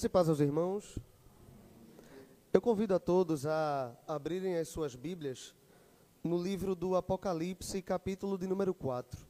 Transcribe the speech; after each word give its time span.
Graça 0.00 0.06
e 0.06 0.08
paz 0.08 0.28
aos 0.30 0.40
irmãos. 0.40 0.98
Eu 2.54 2.60
convido 2.62 2.94
a 2.94 2.98
todos 2.98 3.44
a 3.44 3.94
abrirem 4.06 4.56
as 4.56 4.66
suas 4.66 4.96
Bíblias 4.96 5.54
no 6.24 6.42
livro 6.42 6.74
do 6.74 6.96
Apocalipse, 6.96 7.82
capítulo 7.82 8.38
de 8.38 8.46
número 8.46 8.72
4. 8.72 9.20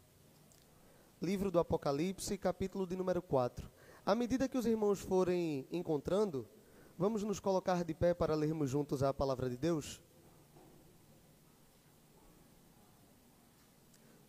Livro 1.20 1.50
do 1.50 1.58
Apocalipse, 1.58 2.38
capítulo 2.38 2.86
de 2.86 2.94
número 2.94 3.20
4. 3.20 3.68
À 4.06 4.14
medida 4.14 4.48
que 4.48 4.56
os 4.56 4.64
irmãos 4.64 5.00
forem 5.00 5.66
encontrando, 5.72 6.48
vamos 6.96 7.24
nos 7.24 7.40
colocar 7.40 7.82
de 7.82 7.92
pé 7.92 8.14
para 8.14 8.36
lermos 8.36 8.70
juntos 8.70 9.02
a 9.02 9.12
palavra 9.12 9.50
de 9.50 9.56
Deus? 9.56 10.00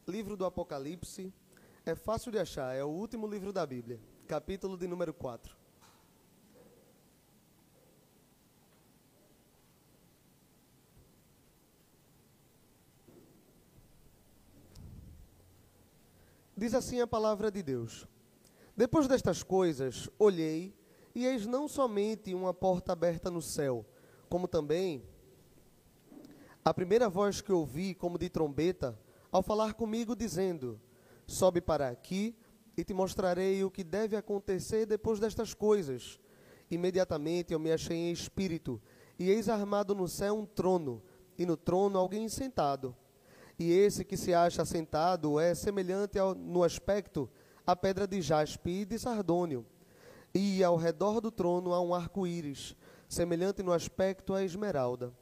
Livro 0.08 0.36
do 0.36 0.44
Apocalipse, 0.44 1.32
é 1.86 1.94
fácil 1.94 2.32
de 2.32 2.40
achar, 2.40 2.76
é 2.76 2.84
o 2.84 2.88
último 2.90 3.28
livro 3.28 3.54
da 3.54 3.64
Bíblia, 3.64 4.00
capítulo 4.28 4.76
de 4.76 4.88
número 4.88 5.14
4. 5.14 5.61
Diz 16.62 16.76
assim 16.76 17.02
a 17.02 17.08
palavra 17.08 17.50
de 17.50 17.64
Deus: 17.64 18.08
Depois 18.78 19.08
destas 19.08 19.42
coisas, 19.42 20.08
olhei, 20.20 20.78
e 21.16 21.26
eis 21.26 21.48
não 21.48 21.68
somente 21.68 22.36
uma 22.36 22.54
porta 22.54 22.94
aberta 22.94 23.32
no 23.32 23.42
céu, 23.42 23.84
como 24.30 24.48
também 24.48 25.04
a 26.64 26.72
primeira 26.72 27.10
voz 27.10 27.42
que 27.42 27.52
ouvi, 27.52 27.96
como 27.96 28.20
de 28.20 28.30
trombeta, 28.30 28.96
ao 29.32 29.42
falar 29.42 29.74
comigo, 29.74 30.16
dizendo: 30.16 30.80
Sobe 31.26 31.62
para 31.62 31.90
aqui 31.90 32.38
e 32.78 32.84
te 32.84 32.94
mostrarei 32.94 33.64
o 33.64 33.72
que 33.72 33.84
deve 33.84 34.16
acontecer 34.16 34.86
depois 34.86 35.20
destas 35.20 35.56
coisas. 35.56 36.20
Imediatamente 36.70 37.54
eu 37.54 37.60
me 37.60 37.72
achei 37.72 37.98
em 37.98 38.12
espírito, 38.12 38.80
e 39.18 39.32
eis 39.32 39.50
armado 39.50 39.96
no 39.96 40.08
céu 40.08 40.38
um 40.38 40.46
trono, 40.46 41.02
e 41.40 41.44
no 41.44 41.58
trono 41.58 41.98
alguém 41.98 42.30
sentado 42.30 42.96
e 43.62 43.72
esse 43.72 44.04
que 44.04 44.18
se 44.18 44.34
acha 44.34 44.66
sentado 44.66 45.40
é 45.40 45.54
semelhante 45.54 46.18
ao, 46.18 46.34
no 46.34 46.64
aspecto 46.64 47.30
à 47.66 47.76
pedra 47.76 48.08
de 48.08 48.20
jaspe 48.20 48.82
e 48.82 48.86
de 48.86 48.98
sardônio. 48.98 49.64
E 50.34 50.64
ao 50.64 50.76
redor 50.76 51.22
do 51.22 51.30
trono 51.30 51.72
há 51.72 51.80
um 51.80 51.94
arco-íris, 51.94 52.76
semelhante 53.08 53.62
no 53.62 53.72
aspecto 53.72 54.34
à 54.34 54.44
esmeralda. 54.44 55.14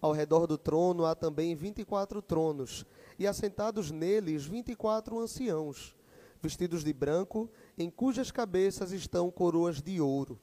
Ao 0.00 0.12
redor 0.12 0.46
do 0.46 0.56
trono 0.56 1.04
há 1.04 1.16
também 1.16 1.56
vinte 1.56 1.80
e 1.80 1.84
quatro 1.84 2.22
tronos, 2.22 2.86
e 3.18 3.26
assentados 3.26 3.90
neles 3.90 4.44
vinte 4.44 4.70
e 4.70 4.76
quatro 4.76 5.18
anciãos, 5.18 5.96
vestidos 6.40 6.84
de 6.84 6.92
branco, 6.92 7.50
em 7.76 7.90
cujas 7.90 8.30
cabeças 8.30 8.92
estão 8.92 9.30
coroas 9.30 9.82
de 9.82 10.00
ouro. 10.00 10.38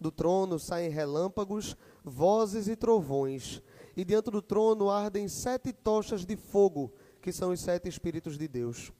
Do 0.00 0.10
trono 0.10 0.58
saem 0.58 0.90
relâmpagos, 0.90 1.76
vozes 2.02 2.66
e 2.68 2.74
trovões, 2.74 3.62
e 3.96 4.04
diante 4.04 4.30
do 4.30 4.42
trono 4.42 4.90
ardem 4.90 5.26
sete 5.26 5.72
tochas 5.72 6.26
de 6.26 6.36
fogo, 6.36 6.92
que 7.20 7.32
são 7.32 7.50
os 7.50 7.60
sete 7.60 7.88
Espíritos 7.88 8.36
de 8.36 8.46
Deus. 8.46 8.92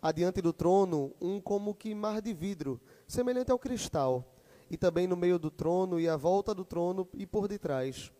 Adiante 0.00 0.42
do 0.42 0.52
trono, 0.52 1.14
um 1.20 1.40
como 1.40 1.72
que 1.72 1.94
mar 1.94 2.20
de 2.20 2.34
vidro, 2.34 2.80
semelhante 3.06 3.52
ao 3.52 3.58
cristal, 3.58 4.34
e 4.68 4.76
também 4.76 5.06
no 5.06 5.16
meio 5.16 5.38
do 5.38 5.48
trono 5.48 6.00
e 6.00 6.08
à 6.08 6.16
volta 6.16 6.52
do 6.52 6.64
trono 6.64 7.08
e 7.14 7.24
por 7.24 7.46
detrás. 7.46 8.10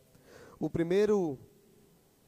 O 0.60 0.70
primeiro, 0.70 1.36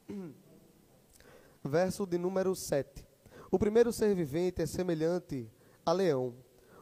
verso 1.63 2.05
de 2.05 2.17
número 2.17 2.53
7. 2.53 3.05
O 3.49 3.57
primeiro 3.57 3.93
ser 3.93 4.13
vivente 4.13 4.61
é 4.61 4.65
semelhante 4.65 5.49
a 5.85 5.93
leão, 5.93 6.35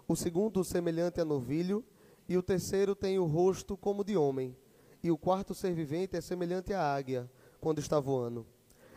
o 0.08 0.16
segundo 0.16 0.64
semelhante 0.64 1.22
a 1.22 1.26
novilho, 1.26 1.86
e 2.28 2.38
o 2.38 2.42
terceiro 2.42 2.96
tem 2.96 3.20
o 3.20 3.26
rosto 3.26 3.78
como 3.78 4.04
de 4.04 4.18
homem 4.18 4.56
e 5.04 5.12
o 5.12 5.18
quarto 5.18 5.54
ser 5.54 5.74
vivente 5.74 6.16
é 6.16 6.22
semelhante 6.22 6.74
à 6.74 6.96
águia, 6.96 7.30
quando 7.60 7.80
está 7.80 8.00
voando. 8.00 8.48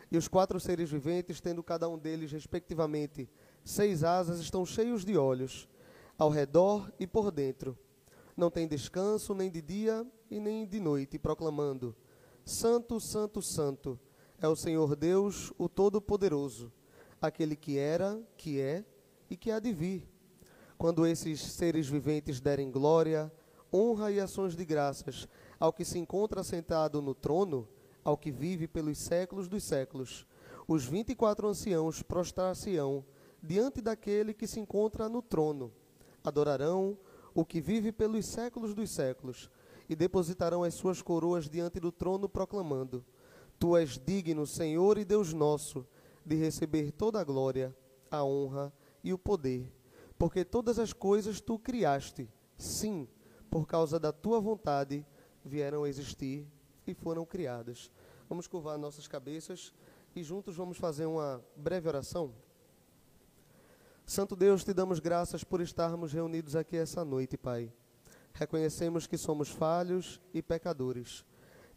E 0.09 0.17
os 0.17 0.29
quatro 0.29 0.57
seres 0.57 0.89
viventes, 0.89 1.41
tendo 1.41 1.61
cada 1.61 1.89
um 1.89 1.97
deles, 1.97 2.31
respectivamente, 2.31 3.29
seis 3.63 4.05
asas, 4.05 4.39
estão 4.39 4.65
cheios 4.65 5.03
de 5.03 5.17
olhos, 5.17 5.67
ao 6.17 6.29
redor 6.29 6.89
e 6.97 7.05
por 7.05 7.29
dentro. 7.29 7.77
Não 8.37 8.49
tem 8.49 8.67
descanso 8.67 9.33
nem 9.33 9.51
de 9.51 9.61
dia 9.61 10.07
e 10.31 10.39
nem 10.39 10.65
de 10.65 10.79
noite, 10.79 11.19
proclamando: 11.19 11.93
Santo, 12.45 13.01
Santo, 13.01 13.41
Santo 13.41 13.99
é 14.39 14.47
o 14.47 14.55
Senhor 14.55 14.95
Deus, 14.95 15.51
o 15.57 15.67
Todo-Poderoso, 15.67 16.71
aquele 17.21 17.55
que 17.55 17.77
era, 17.77 18.21
que 18.37 18.61
é 18.61 18.85
e 19.29 19.35
que 19.35 19.51
há 19.51 19.59
de 19.59 19.73
vir. 19.73 20.07
Quando 20.77 21.05
esses 21.05 21.41
seres 21.41 21.89
viventes 21.89 22.39
derem 22.39 22.71
glória, 22.71 23.31
honra 23.73 24.11
e 24.11 24.19
ações 24.19 24.55
de 24.55 24.63
graças 24.63 25.27
ao 25.59 25.73
que 25.73 25.83
se 25.83 25.97
encontra 25.97 26.43
sentado 26.43 27.01
no 27.01 27.13
trono, 27.13 27.67
ao 28.03 28.17
que 28.17 28.31
vive 28.31 28.67
pelos 28.67 28.97
séculos 28.97 29.47
dos 29.47 29.63
séculos. 29.63 30.25
Os 30.67 30.85
vinte 30.85 31.09
e 31.09 31.15
quatro 31.15 31.47
anciãos 31.47 32.01
prostrar-se-ão 32.01 33.03
diante 33.41 33.81
daquele 33.81 34.33
que 34.33 34.47
se 34.47 34.59
encontra 34.59 35.09
no 35.09 35.21
trono. 35.21 35.71
Adorarão 36.23 36.97
o 37.33 37.45
que 37.45 37.61
vive 37.61 37.91
pelos 37.91 38.25
séculos 38.25 38.73
dos 38.73 38.89
séculos 38.89 39.49
e 39.89 39.95
depositarão 39.95 40.63
as 40.63 40.73
suas 40.73 41.01
coroas 41.01 41.49
diante 41.49 41.79
do 41.79 41.91
trono, 41.91 42.27
proclamando: 42.27 43.05
Tu 43.59 43.77
és 43.77 43.97
digno, 43.97 44.45
Senhor 44.45 44.97
e 44.97 45.05
Deus 45.05 45.33
nosso, 45.33 45.85
de 46.25 46.35
receber 46.35 46.91
toda 46.91 47.19
a 47.19 47.23
glória, 47.23 47.75
a 48.11 48.23
honra 48.23 48.73
e 49.03 49.13
o 49.13 49.17
poder, 49.17 49.71
porque 50.17 50.43
todas 50.43 50.79
as 50.79 50.91
coisas 50.91 51.39
tu 51.39 51.57
criaste, 51.57 52.29
sim, 52.57 53.07
por 53.49 53.65
causa 53.65 53.99
da 53.99 54.11
tua 54.11 54.39
vontade 54.39 55.05
vieram 55.47 55.83
a 55.83 55.89
existir 55.89 56.45
e 56.85 56.93
foram 56.93 57.25
criadas. 57.25 57.89
Vamos 58.29 58.45
curvar 58.47 58.77
nossas 58.77 59.07
cabeças 59.07 59.73
e 60.15 60.21
juntos 60.23 60.55
vamos 60.55 60.77
fazer 60.77 61.05
uma 61.05 61.43
breve 61.55 61.87
oração. 61.87 62.33
Santo 64.05 64.35
Deus, 64.35 64.63
te 64.63 64.73
damos 64.73 64.99
graças 64.99 65.43
por 65.43 65.61
estarmos 65.61 66.13
reunidos 66.13 66.55
aqui 66.55 66.77
essa 66.77 67.03
noite, 67.03 67.37
Pai. 67.37 67.71
Reconhecemos 68.33 69.07
que 69.07 69.17
somos 69.17 69.49
falhos 69.49 70.21
e 70.33 70.41
pecadores. 70.41 71.25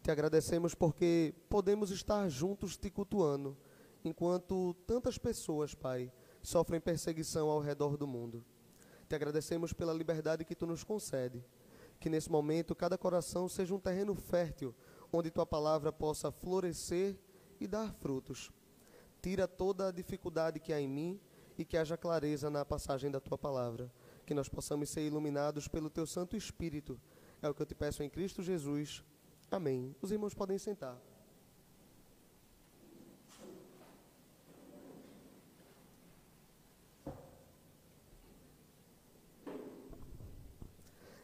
Te 0.01 0.11
agradecemos 0.11 0.73
porque 0.73 1.33
podemos 1.49 1.91
estar 1.91 2.27
juntos 2.29 2.77
te 2.77 2.89
cultuando, 2.89 3.57
enquanto 4.03 4.73
tantas 4.85 5.17
pessoas, 5.17 5.75
Pai, 5.75 6.11
sofrem 6.41 6.79
perseguição 6.79 7.49
ao 7.49 7.59
redor 7.59 7.97
do 7.97 8.07
mundo. 8.07 8.43
Te 9.07 9.15
agradecemos 9.15 9.73
pela 9.73 9.93
liberdade 9.93 10.45
que 10.45 10.55
tu 10.55 10.65
nos 10.65 10.83
concede 10.83 11.43
que 12.01 12.09
nesse 12.09 12.31
momento 12.31 12.75
cada 12.75 12.97
coração 12.97 13.47
seja 13.47 13.75
um 13.75 13.79
terreno 13.79 14.15
fértil, 14.15 14.73
onde 15.13 15.29
tua 15.29 15.45
palavra 15.45 15.93
possa 15.93 16.31
florescer 16.31 17.15
e 17.59 17.67
dar 17.67 17.93
frutos. 17.93 18.51
Tira 19.21 19.47
toda 19.47 19.87
a 19.87 19.91
dificuldade 19.91 20.59
que 20.59 20.73
há 20.73 20.81
em 20.81 20.87
mim 20.87 21.21
e 21.59 21.63
que 21.63 21.77
haja 21.77 21.95
clareza 21.95 22.49
na 22.49 22.65
passagem 22.65 23.11
da 23.11 23.19
tua 23.19 23.37
palavra. 23.37 23.93
Que 24.25 24.33
nós 24.33 24.49
possamos 24.49 24.89
ser 24.89 25.05
iluminados 25.05 25.67
pelo 25.67 25.91
teu 25.91 26.07
Santo 26.07 26.35
Espírito. 26.35 26.99
É 27.39 27.47
o 27.47 27.53
que 27.53 27.61
eu 27.61 27.67
te 27.67 27.75
peço 27.75 28.01
em 28.01 28.09
Cristo 28.09 28.41
Jesus. 28.41 29.03
Amém. 29.51 29.95
Os 30.01 30.11
irmãos 30.11 30.33
podem 30.33 30.57
sentar. 30.57 31.10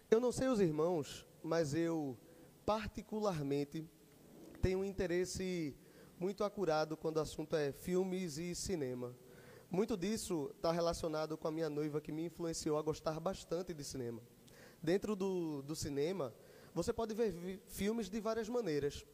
Eu 0.09 0.21
não 0.21 0.31
sei 0.31 0.47
os 0.47 0.61
irmãos, 0.61 1.25
mas 1.43 1.73
eu 1.73 2.17
particularmente 2.65 3.85
tenho 4.61 4.79
um 4.79 4.85
interesse 4.85 5.75
muito 6.17 6.45
acurado 6.45 6.95
quando 6.95 7.17
o 7.17 7.19
assunto 7.19 7.57
é 7.57 7.73
filmes 7.73 8.37
e 8.37 8.55
cinema. 8.55 9.13
Muito 9.69 9.97
disso 9.97 10.49
está 10.55 10.71
relacionado 10.71 11.37
com 11.37 11.49
a 11.49 11.51
minha 11.51 11.69
noiva 11.69 11.99
que 11.99 12.13
me 12.13 12.23
influenciou 12.23 12.77
a 12.77 12.81
gostar 12.81 13.19
bastante 13.19 13.73
de 13.73 13.83
cinema. 13.83 14.21
Dentro 14.81 15.13
do, 15.13 15.61
do 15.61 15.75
cinema, 15.75 16.33
você 16.73 16.93
pode 16.93 17.13
ver 17.13 17.61
filmes 17.67 18.09
de 18.09 18.21
várias 18.21 18.47
maneiras. 18.47 19.05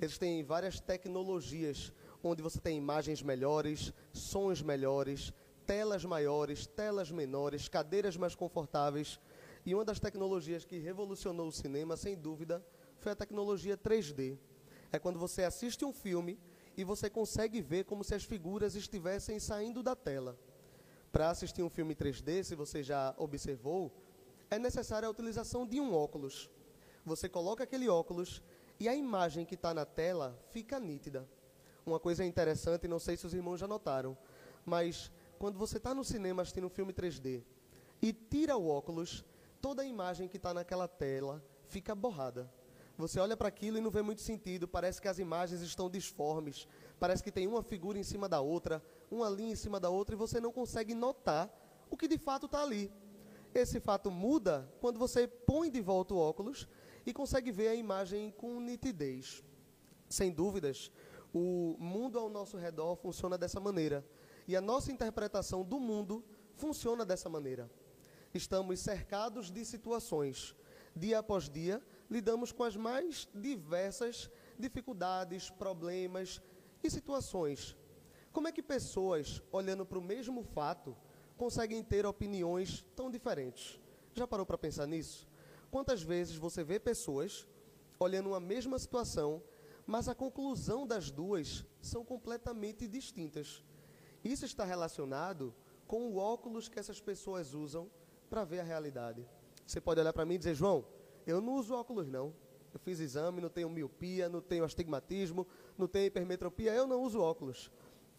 Eles 0.00 0.16
têm 0.16 0.44
várias 0.44 0.78
tecnologias, 0.78 1.92
onde 2.22 2.40
você 2.40 2.60
tem 2.60 2.78
imagens 2.78 3.20
melhores, 3.20 3.92
sons 4.12 4.62
melhores, 4.62 5.32
telas 5.66 6.04
maiores, 6.04 6.66
telas 6.68 7.10
menores, 7.10 7.66
cadeiras 7.66 8.16
mais 8.16 8.36
confortáveis. 8.36 9.18
E 9.66 9.74
uma 9.74 9.84
das 9.84 9.98
tecnologias 9.98 10.64
que 10.64 10.78
revolucionou 10.78 11.48
o 11.48 11.52
cinema, 11.52 11.96
sem 11.96 12.16
dúvida, 12.16 12.64
foi 13.00 13.10
a 13.10 13.16
tecnologia 13.16 13.76
3D. 13.76 14.38
É 14.92 14.98
quando 15.00 15.18
você 15.18 15.42
assiste 15.42 15.84
um 15.84 15.92
filme 15.92 16.38
e 16.76 16.84
você 16.84 17.10
consegue 17.10 17.60
ver 17.60 17.84
como 17.84 18.04
se 18.04 18.14
as 18.14 18.22
figuras 18.22 18.76
estivessem 18.76 19.40
saindo 19.40 19.82
da 19.82 19.96
tela. 19.96 20.38
Para 21.10 21.30
assistir 21.30 21.64
um 21.64 21.68
filme 21.68 21.96
3D, 21.96 22.44
se 22.44 22.54
você 22.54 22.80
já 22.80 23.12
observou, 23.18 23.90
é 24.48 24.56
necessária 24.56 25.08
a 25.08 25.10
utilização 25.10 25.66
de 25.66 25.80
um 25.80 25.92
óculos. 25.92 26.48
Você 27.04 27.28
coloca 27.28 27.64
aquele 27.64 27.88
óculos 27.88 28.40
e 28.78 28.88
a 28.88 28.94
imagem 28.94 29.44
que 29.44 29.56
está 29.56 29.74
na 29.74 29.84
tela 29.84 30.38
fica 30.50 30.78
nítida. 30.78 31.28
Uma 31.84 31.98
coisa 31.98 32.24
interessante, 32.24 32.86
não 32.86 33.00
sei 33.00 33.16
se 33.16 33.26
os 33.26 33.34
irmãos 33.34 33.58
já 33.58 33.66
notaram, 33.66 34.16
mas 34.64 35.10
quando 35.40 35.58
você 35.58 35.78
está 35.78 35.92
no 35.92 36.04
cinema 36.04 36.42
assistindo 36.42 36.68
um 36.68 36.70
filme 36.70 36.92
3D 36.92 37.42
e 38.00 38.12
tira 38.12 38.56
o 38.56 38.68
óculos, 38.68 39.24
toda 39.66 39.82
a 39.82 39.84
imagem 39.84 40.28
que 40.28 40.36
está 40.36 40.54
naquela 40.54 40.86
tela 40.86 41.44
fica 41.66 41.92
borrada. 41.92 42.48
Você 42.96 43.18
olha 43.18 43.36
para 43.36 43.48
aquilo 43.48 43.76
e 43.76 43.80
não 43.80 43.90
vê 43.90 44.00
muito 44.00 44.20
sentido, 44.20 44.68
parece 44.68 45.02
que 45.02 45.08
as 45.08 45.18
imagens 45.18 45.60
estão 45.60 45.90
disformes, 45.90 46.68
parece 47.00 47.20
que 47.20 47.32
tem 47.32 47.48
uma 47.48 47.64
figura 47.64 47.98
em 47.98 48.04
cima 48.04 48.28
da 48.28 48.40
outra, 48.40 48.80
uma 49.10 49.28
linha 49.28 49.54
em 49.54 49.56
cima 49.56 49.80
da 49.80 49.90
outra, 49.90 50.14
e 50.14 50.16
você 50.16 50.38
não 50.38 50.52
consegue 50.52 50.94
notar 50.94 51.50
o 51.90 51.96
que 51.96 52.06
de 52.06 52.16
fato 52.16 52.46
está 52.46 52.62
ali. 52.62 52.92
Esse 53.52 53.80
fato 53.80 54.08
muda 54.08 54.72
quando 54.80 55.00
você 55.00 55.26
põe 55.26 55.68
de 55.68 55.80
volta 55.80 56.14
o 56.14 56.18
óculos 56.18 56.68
e 57.04 57.12
consegue 57.12 57.50
ver 57.50 57.66
a 57.66 57.74
imagem 57.74 58.30
com 58.30 58.60
nitidez. 58.60 59.42
Sem 60.08 60.30
dúvidas, 60.30 60.92
o 61.34 61.74
mundo 61.80 62.20
ao 62.20 62.30
nosso 62.30 62.56
redor 62.56 62.94
funciona 62.94 63.36
dessa 63.36 63.58
maneira. 63.58 64.06
E 64.46 64.54
a 64.54 64.60
nossa 64.60 64.92
interpretação 64.92 65.64
do 65.64 65.80
mundo 65.80 66.24
funciona 66.54 67.04
dessa 67.04 67.28
maneira. 67.28 67.68
Estamos 68.36 68.80
cercados 68.80 69.50
de 69.50 69.64
situações. 69.64 70.54
Dia 70.94 71.20
após 71.20 71.48
dia, 71.48 71.82
lidamos 72.10 72.52
com 72.52 72.64
as 72.64 72.76
mais 72.76 73.26
diversas 73.34 74.30
dificuldades, 74.58 75.48
problemas 75.48 76.42
e 76.84 76.90
situações. 76.90 77.74
Como 78.34 78.46
é 78.46 78.52
que 78.52 78.62
pessoas, 78.62 79.42
olhando 79.50 79.86
para 79.86 79.98
o 79.98 80.02
mesmo 80.02 80.42
fato, 80.42 80.94
conseguem 81.38 81.82
ter 81.82 82.04
opiniões 82.04 82.84
tão 82.94 83.10
diferentes? 83.10 83.80
Já 84.12 84.26
parou 84.26 84.44
para 84.44 84.58
pensar 84.58 84.86
nisso? 84.86 85.26
Quantas 85.70 86.02
vezes 86.02 86.36
você 86.36 86.62
vê 86.62 86.78
pessoas 86.78 87.48
olhando 87.98 88.28
uma 88.28 88.40
mesma 88.40 88.78
situação, 88.78 89.42
mas 89.86 90.10
a 90.10 90.14
conclusão 90.14 90.86
das 90.86 91.10
duas 91.10 91.64
são 91.80 92.04
completamente 92.04 92.86
distintas? 92.86 93.64
Isso 94.22 94.44
está 94.44 94.66
relacionado 94.66 95.54
com 95.86 96.08
o 96.08 96.16
óculos 96.18 96.68
que 96.68 96.78
essas 96.78 97.00
pessoas 97.00 97.54
usam 97.54 97.90
para 98.28 98.44
ver 98.44 98.60
a 98.60 98.64
realidade. 98.64 99.26
Você 99.66 99.80
pode 99.80 100.00
olhar 100.00 100.12
para 100.12 100.24
mim 100.24 100.34
e 100.34 100.38
dizer, 100.38 100.54
João, 100.54 100.84
eu 101.26 101.40
não 101.40 101.54
uso 101.54 101.74
óculos 101.74 102.08
não. 102.08 102.34
Eu 102.72 102.78
fiz 102.78 103.00
exame, 103.00 103.40
não 103.40 103.48
tenho 103.48 103.70
miopia, 103.70 104.28
não 104.28 104.40
tenho 104.40 104.64
astigmatismo, 104.64 105.46
não 105.78 105.88
tenho 105.88 106.06
hipermetropia, 106.06 106.74
eu 106.74 106.86
não 106.86 107.02
uso 107.02 107.20
óculos. 107.20 107.70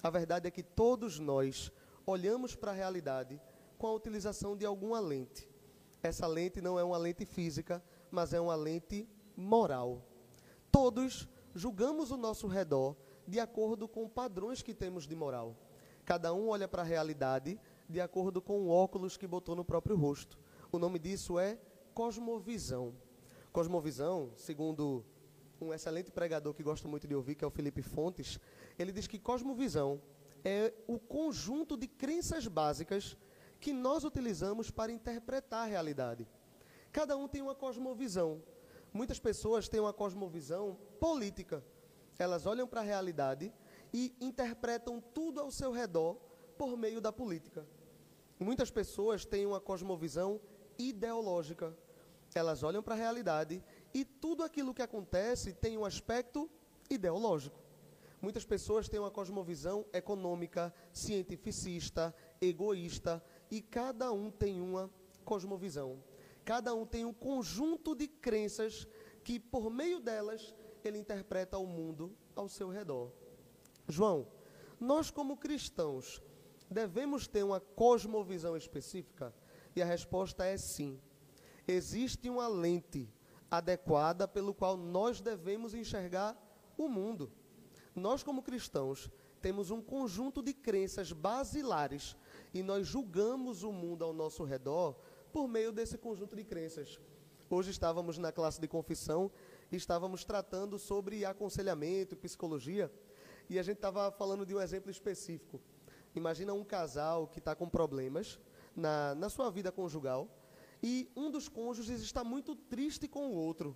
A 0.02 0.10
verdade 0.10 0.48
é 0.48 0.52
que 0.52 0.64
todos 0.64 1.20
nós 1.20 1.72
olhamos 2.06 2.56
para 2.56 2.72
a 2.72 2.76
realidade 2.76 3.40
com 3.78 3.88
a 3.88 3.94
utilização 3.94 4.58
de 4.58 4.66
alguma 4.66 5.00
lente. 5.00 5.48
Essa 6.02 6.26
lente 6.26 6.62
não 6.62 6.80
é 6.80 6.84
uma 6.84 6.98
lente 6.98 7.26
física, 7.26 7.84
mas 8.10 8.34
é 8.34 8.40
uma 8.40 8.56
lente 8.56 9.08
moral. 9.36 10.02
Todos 10.72 11.28
julgamos 11.54 12.12
o 12.12 12.18
nosso 12.18 12.48
redor 12.48 12.96
de 13.28 13.40
acordo 13.40 13.88
com 13.88 14.08
padrões 14.08 14.62
que 14.62 14.74
temos 14.74 15.06
de 15.06 15.16
moral. 15.16 15.56
Cada 16.06 16.34
um 16.34 16.48
olha 16.50 16.68
para 16.68 16.82
a 16.82 16.86
realidade 16.86 17.60
de 17.90 18.02
acordo 18.02 18.42
com 18.42 18.62
o 18.62 18.70
óculos 18.70 19.18
que 19.18 19.28
botou 19.28 19.56
no 19.56 19.64
próprio 19.64 19.96
rosto. 19.96 20.38
O 20.72 20.78
nome 20.78 21.00
disso 21.00 21.40
é 21.40 21.58
cosmovisão. 21.94 22.94
Cosmovisão, 23.52 24.32
segundo 24.36 25.06
um 25.60 25.74
excelente 25.74 26.12
pregador 26.12 26.54
que 26.54 26.62
gosto 26.62 26.88
muito 26.88 27.08
de 27.08 27.16
ouvir, 27.16 27.36
que 27.36 27.44
é 27.44 27.48
o 27.48 27.52
Felipe 27.52 27.82
Fontes, 27.82 28.40
ele 28.78 28.92
diz 28.92 29.08
que 29.08 29.18
cosmovisão 29.18 30.02
é 30.44 30.74
o 30.86 31.00
conjunto 31.00 31.76
de 31.76 31.88
crenças 31.88 32.48
básicas 32.48 33.18
que 33.60 33.74
nós 33.74 34.04
utilizamos 34.04 34.70
para 34.70 34.92
interpretar 34.92 35.64
a 35.64 35.70
realidade. 35.70 36.28
Cada 36.92 37.18
um 37.18 37.28
tem 37.28 37.42
uma 37.42 37.56
cosmovisão. 37.56 38.44
Muitas 38.94 39.20
pessoas 39.20 39.68
têm 39.68 39.80
uma 39.80 39.94
cosmovisão 39.94 40.78
política. 41.00 41.64
Elas 42.20 42.46
olham 42.46 42.68
para 42.68 42.82
a 42.82 42.84
realidade 42.84 43.54
e 43.94 44.16
interpretam 44.20 45.02
tudo 45.14 45.40
ao 45.40 45.52
seu 45.52 45.72
redor 45.72 46.16
por 46.58 46.76
meio 46.78 47.00
da 47.00 47.12
política. 47.12 47.66
Muitas 48.40 48.70
pessoas 48.70 49.26
têm 49.26 49.46
uma 49.46 49.60
cosmovisão 49.60 50.40
ideológica. 50.78 51.76
Elas 52.36 52.62
olham 52.62 52.84
para 52.84 52.94
a 52.94 52.98
realidade 52.98 53.64
e 53.94 54.06
tudo 54.06 54.44
aquilo 54.44 54.74
que 54.74 54.82
acontece 54.82 55.54
tem 55.54 55.78
um 55.78 55.86
aspecto 55.86 56.50
ideológico. 56.90 57.60
Muitas 58.22 58.46
pessoas 58.46 58.90
têm 58.90 59.00
uma 59.00 59.12
cosmovisão 59.12 59.86
econômica, 59.94 60.74
cientificista, 60.92 62.16
egoísta, 62.42 63.24
e 63.50 63.62
cada 63.62 64.12
um 64.12 64.32
tem 64.32 64.60
uma 64.60 64.90
cosmovisão. 65.24 66.04
Cada 66.44 66.74
um 66.74 66.86
tem 66.86 67.06
um 67.06 67.14
conjunto 67.14 67.96
de 67.96 68.08
crenças 68.08 68.88
que, 69.24 69.40
por 69.40 69.70
meio 69.70 70.00
delas, 70.00 70.56
ele 70.84 70.98
interpreta 70.98 71.58
o 71.58 71.66
mundo 71.66 72.16
ao 72.36 72.48
seu 72.48 72.70
redor. 72.70 73.12
João, 73.88 74.28
nós 74.80 75.12
como 75.12 75.38
cristãos 75.38 76.22
devemos 76.70 77.28
ter 77.28 77.44
uma 77.44 77.60
cosmovisão 77.60 78.56
específica? 78.56 79.34
E 79.76 79.82
a 79.82 79.86
resposta 79.86 80.46
é 80.46 80.58
sim. 80.58 81.00
Existe 81.68 82.30
uma 82.30 82.48
lente 82.48 83.10
adequada 83.50 84.28
pelo 84.28 84.54
qual 84.54 84.76
nós 84.76 85.22
devemos 85.22 85.74
enxergar 85.74 86.38
o 86.78 86.88
mundo. 86.88 87.32
Nós, 87.96 88.24
como 88.24 88.44
cristãos, 88.44 89.10
temos 89.42 89.72
um 89.72 89.82
conjunto 89.82 90.42
de 90.42 90.54
crenças 90.54 91.12
basilares 91.12 92.16
e 92.54 92.62
nós 92.62 92.88
julgamos 92.88 93.64
o 93.64 93.72
mundo 93.72 94.04
ao 94.04 94.14
nosso 94.14 94.44
redor 94.44 94.96
por 95.32 95.48
meio 95.48 95.72
desse 95.72 95.98
conjunto 95.98 96.36
de 96.36 96.44
crenças. 96.44 97.00
Hoje 97.50 97.72
estávamos 97.72 98.18
na 98.18 98.32
classe 98.32 98.60
de 98.60 98.68
confissão 98.68 99.32
e 99.72 99.76
estávamos 99.76 100.26
tratando 100.26 100.78
sobre 100.78 101.24
aconselhamento, 101.24 102.16
psicologia, 102.18 102.92
e 103.50 103.58
a 103.58 103.64
gente 103.64 103.78
estava 103.78 104.12
falando 104.12 104.46
de 104.46 104.54
um 104.54 104.60
exemplo 104.60 104.92
específico. 104.92 105.62
Imagina 106.18 106.54
um 106.54 106.64
casal 106.64 107.28
que 107.28 107.40
está 107.40 107.56
com 107.56 107.70
problemas 107.70 108.40
na, 108.76 109.16
na 109.16 109.30
sua 109.30 109.50
vida 109.50 109.72
conjugal 109.72 110.28
e 110.82 111.12
um 111.16 111.30
dos 111.30 111.48
cônjuges 111.48 112.02
está 112.02 112.24
muito 112.24 112.56
triste 112.56 113.08
com 113.08 113.28
o 113.28 113.34
outro. 113.34 113.76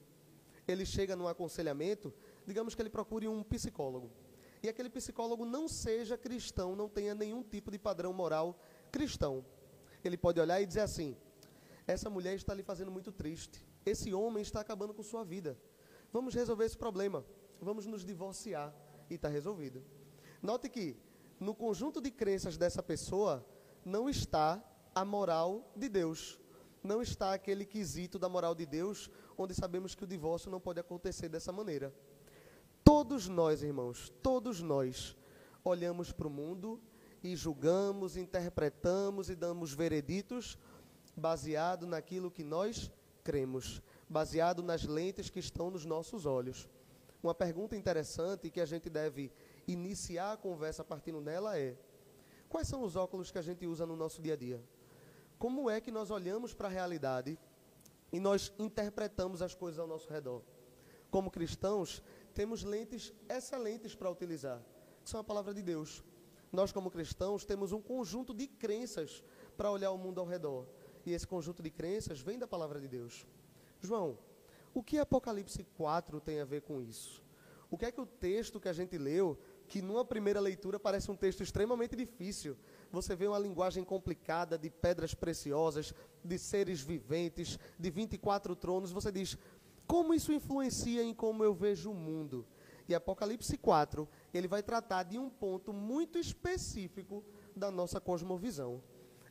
Ele 0.68 0.86
chega 0.86 1.16
num 1.16 1.28
aconselhamento 1.28 2.14
digamos 2.46 2.76
que 2.76 2.82
ele 2.82 2.90
procure 2.90 3.28
um 3.28 3.44
psicólogo. 3.44 4.12
E 4.64 4.70
aquele 4.70 4.90
psicólogo 4.90 5.46
não 5.46 5.68
seja 5.68 6.18
cristão, 6.18 6.76
não 6.76 6.88
tenha 6.88 7.16
nenhum 7.16 7.42
tipo 7.42 7.72
de 7.72 7.80
padrão 7.80 8.14
moral 8.14 8.60
cristão. 8.92 9.46
Ele 10.04 10.18
pode 10.18 10.40
olhar 10.40 10.62
e 10.62 10.66
dizer 10.66 10.82
assim: 10.82 11.16
essa 11.88 12.10
mulher 12.10 12.36
está 12.36 12.54
lhe 12.54 12.64
fazendo 12.64 12.92
muito 12.92 13.12
triste. 13.12 13.66
Esse 13.86 14.14
homem 14.14 14.42
está 14.42 14.60
acabando 14.62 14.94
com 14.94 15.02
sua 15.02 15.24
vida. 15.24 15.58
Vamos 16.12 16.36
resolver 16.36 16.65
esse 16.65 16.77
problema. 16.77 17.25
Vamos 17.60 17.86
nos 17.86 18.06
divorciar. 18.06 18.74
E 19.10 19.15
está 19.15 19.27
resolvido. 19.27 19.84
Note 20.42 20.70
que 20.70 20.96
no 21.41 21.55
conjunto 21.55 22.00
de 22.00 22.12
crenças 22.12 22.55
dessa 22.55 22.83
pessoa 22.83 23.43
não 23.83 24.07
está 24.07 24.63
a 24.93 25.03
moral 25.03 25.74
de 25.75 25.89
Deus. 25.89 26.39
Não 26.83 27.01
está 27.01 27.33
aquele 27.33 27.65
quesito 27.65 28.19
da 28.19 28.29
moral 28.29 28.53
de 28.53 28.63
Deus, 28.63 29.10
onde 29.36 29.55
sabemos 29.55 29.95
que 29.95 30.03
o 30.03 30.07
divórcio 30.07 30.51
não 30.51 30.60
pode 30.60 30.79
acontecer 30.79 31.29
dessa 31.29 31.51
maneira. 31.51 31.91
Todos 32.83 33.27
nós, 33.27 33.63
irmãos, 33.63 34.13
todos 34.21 34.62
nós 34.62 35.17
olhamos 35.63 36.12
para 36.12 36.27
o 36.27 36.31
mundo 36.31 36.79
e 37.24 37.36
julgamos, 37.36 38.17
interpretamos 38.17 39.27
e 39.27 39.36
damos 39.36 39.74
vereditos 39.74 40.60
baseado 41.15 41.88
naquilo 41.88 42.29
que 42.29 42.43
nós 42.43 42.91
cremos, 43.24 43.81
baseado 44.07 44.62
nas 44.62 44.83
lentes 44.83 45.31
que 45.31 45.39
estão 45.39 45.71
nos 45.71 45.86
nossos 45.86 46.27
olhos. 46.27 46.69
Uma 47.24 47.33
pergunta 47.33 47.75
interessante 47.75 48.50
que 48.50 48.62
a 48.62 48.65
gente 48.65 48.89
deve 48.91 49.31
iniciar 49.72 50.34
a 50.34 50.38
conversa 50.38 50.84
partindo 50.84 51.22
dela 51.22 51.58
é: 51.58 51.78
quais 52.50 52.68
são 52.68 52.84
os 52.84 52.96
óculos 52.96 53.32
que 53.32 53.38
a 53.38 53.42
gente 53.42 53.66
usa 53.66 53.86
no 53.86 53.96
nosso 53.96 54.22
dia 54.22 54.34
a 54.34 54.38
dia? 54.38 54.63
Como 55.38 55.70
é 55.70 55.82
que 55.82 55.92
nós 55.92 56.12
olhamos 56.12 56.54
para 56.54 56.68
a 56.68 56.72
realidade 56.72 57.38
e 58.12 58.20
nós 58.20 58.54
interpretamos 58.60 59.42
as 59.42 59.56
coisas 59.56 59.80
ao 59.80 59.88
nosso 59.88 60.12
redor? 60.12 60.44
Como 61.10 61.32
cristãos, 61.32 62.01
temos 62.34 62.63
lentes 62.63 63.13
excelentes 63.28 63.96
para 63.96 64.10
utilizar, 64.10 64.62
que 65.04 65.10
são 65.10 65.20
a 65.20 65.24
palavra 65.24 65.54
de 65.54 65.62
Deus. 65.62 66.04
Nós, 66.51 66.72
como 66.72 66.92
cristãos, 66.92 67.46
temos 67.46 67.72
um 67.72 67.82
conjunto 67.82 68.34
de 68.34 68.48
crenças 68.48 69.24
para 69.58 69.72
olhar 69.72 69.92
o 69.92 69.98
mundo 69.98 70.20
ao 70.20 70.28
redor. 70.28 70.68
E 71.06 71.13
esse 71.13 71.25
conjunto 71.25 71.63
de 71.63 71.70
crenças 71.70 72.20
vem 72.20 72.38
da 72.38 72.48
palavra 72.48 72.80
de 72.80 72.88
Deus. 72.88 73.25
João, 73.80 74.18
o 74.74 74.84
que 74.84 74.98
Apocalipse 74.98 75.63
4 75.75 76.20
tem 76.22 76.40
a 76.40 76.46
ver 76.46 76.62
com 76.62 76.82
isso? 76.82 77.24
O 77.70 77.78
que 77.78 77.86
é 77.86 77.92
que 77.92 78.01
o 78.01 78.06
texto 78.06 78.60
que 78.60 78.70
a 78.70 78.74
gente 78.74 78.98
leu, 78.98 79.40
que 79.72 79.82
numa 79.82 80.04
primeira 80.04 80.42
leitura 80.42 80.78
parece 80.78 81.10
um 81.10 81.16
texto 81.16 81.42
extremamente 81.42 81.96
difícil, 81.96 82.58
você 82.92 83.16
vê 83.16 83.25
uma 83.25 83.40
linguagem 83.40 83.86
complicada 83.86 84.58
de 84.58 84.70
pedras 84.70 85.13
preciosas, 85.13 85.94
de 86.22 86.38
seres 86.38 86.82
viventes, 86.82 87.58
de 87.80 87.90
24 87.90 88.54
tronos, 88.54 88.92
você 88.92 89.10
diz: 89.10 89.38
como 89.88 90.13
isso 90.13 90.34
influencia 90.34 91.01
em 91.01 91.13
como 91.13 91.42
eu 91.42 91.54
vejo 91.54 91.90
o 91.90 91.96
mundo? 91.96 92.46
E 92.86 92.94
Apocalipse 92.94 93.58
4, 93.58 94.10
ele 94.34 94.46
vai 94.46 94.62
tratar 94.62 95.04
de 95.04 95.18
um 95.18 95.30
ponto 95.30 95.72
muito 95.72 96.20
específico 96.20 97.24
da 97.56 97.72
nossa 97.72 98.01
cosmovisão. 98.01 98.84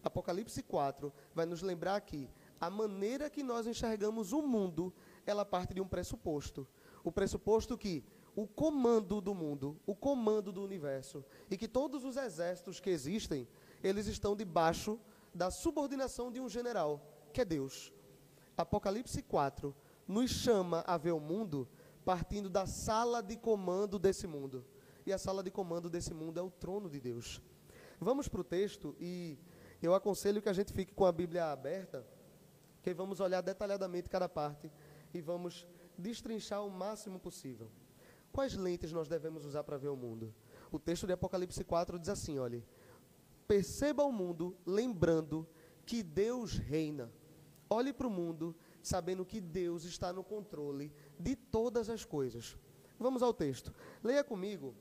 Apocalipse 0.02 0.62
4 0.62 1.12
vai 1.34 1.44
nos 1.44 1.60
lembrar 1.60 2.00
que 2.00 2.30
a 2.58 2.70
maneira 2.70 3.28
que 3.28 3.42
nós 3.42 3.66
enxergamos 3.66 4.32
o 4.32 4.40
mundo, 4.40 4.90
ela 5.26 5.44
parte 5.44 5.74
de 5.74 5.82
um 5.82 5.86
pressuposto. 5.86 6.66
O 7.04 7.12
pressuposto 7.12 7.76
que 7.76 8.02
o 8.34 8.46
comando 8.46 9.20
do 9.20 9.34
mundo, 9.34 9.78
o 9.86 9.94
comando 9.94 10.52
do 10.52 10.62
universo, 10.62 11.24
e 11.50 11.56
que 11.56 11.68
todos 11.68 12.04
os 12.04 12.16
exércitos 12.16 12.80
que 12.80 12.90
existem, 12.90 13.46
eles 13.82 14.06
estão 14.06 14.36
debaixo 14.36 14.98
da 15.34 15.50
subordinação 15.50 16.30
de 16.30 16.40
um 16.40 16.48
general, 16.48 17.00
que 17.32 17.40
é 17.40 17.44
Deus. 17.44 17.92
Apocalipse 18.56 19.22
4 19.22 19.74
nos 20.06 20.30
chama 20.30 20.84
a 20.86 20.96
ver 20.96 21.12
o 21.12 21.20
mundo 21.20 21.68
partindo 22.04 22.48
da 22.48 22.66
sala 22.66 23.22
de 23.22 23.36
comando 23.36 23.98
desse 23.98 24.26
mundo. 24.26 24.64
E 25.06 25.12
a 25.12 25.18
sala 25.18 25.42
de 25.42 25.50
comando 25.50 25.88
desse 25.88 26.12
mundo 26.12 26.38
é 26.38 26.42
o 26.42 26.50
trono 26.50 26.90
de 26.90 27.00
Deus. 27.00 27.40
Vamos 28.00 28.28
para 28.28 28.40
o 28.40 28.44
texto 28.44 28.96
e 28.98 29.38
eu 29.82 29.94
aconselho 29.94 30.42
que 30.42 30.48
a 30.48 30.52
gente 30.52 30.72
fique 30.72 30.92
com 30.92 31.04
a 31.06 31.12
Bíblia 31.12 31.46
aberta, 31.52 32.06
que 32.82 32.92
vamos 32.92 33.20
olhar 33.20 33.40
detalhadamente 33.40 34.08
cada 34.08 34.28
parte 34.28 34.70
e 35.12 35.20
vamos 35.20 35.66
destrinchar 35.96 36.64
o 36.64 36.70
máximo 36.70 37.18
possível. 37.18 37.70
Quais 38.32 38.54
lentes 38.54 38.92
nós 38.92 39.08
devemos 39.08 39.44
usar 39.44 39.64
para 39.64 39.76
ver 39.76 39.88
o 39.88 39.96
mundo? 39.96 40.34
O 40.70 40.78
texto 40.78 41.06
de 41.06 41.12
Apocalipse 41.12 41.64
4 41.64 41.98
diz 41.98 42.08
assim: 42.08 42.38
olhe, 42.38 42.64
perceba 43.46 44.04
o 44.04 44.12
mundo 44.12 44.56
lembrando 44.64 45.46
que 45.84 46.02
Deus 46.02 46.54
reina. 46.54 47.10
Olhe 47.68 47.92
para 47.92 48.06
o 48.06 48.10
mundo 48.10 48.54
sabendo 48.82 49.24
que 49.24 49.40
Deus 49.40 49.84
está 49.84 50.12
no 50.12 50.24
controle 50.24 50.92
de 51.18 51.36
todas 51.36 51.90
as 51.90 52.04
coisas. 52.04 52.56
Vamos 52.98 53.22
ao 53.22 53.32
texto. 53.32 53.74
Leia 54.02 54.22
comigo 54.22 54.74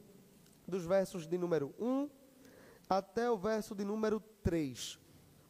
dos 0.67 0.85
versos 0.85 1.27
de 1.27 1.37
número 1.37 1.73
1 1.79 2.09
até 2.89 3.29
o 3.29 3.37
verso 3.37 3.75
de 3.75 3.83
número 3.83 4.19
3. 4.43 4.99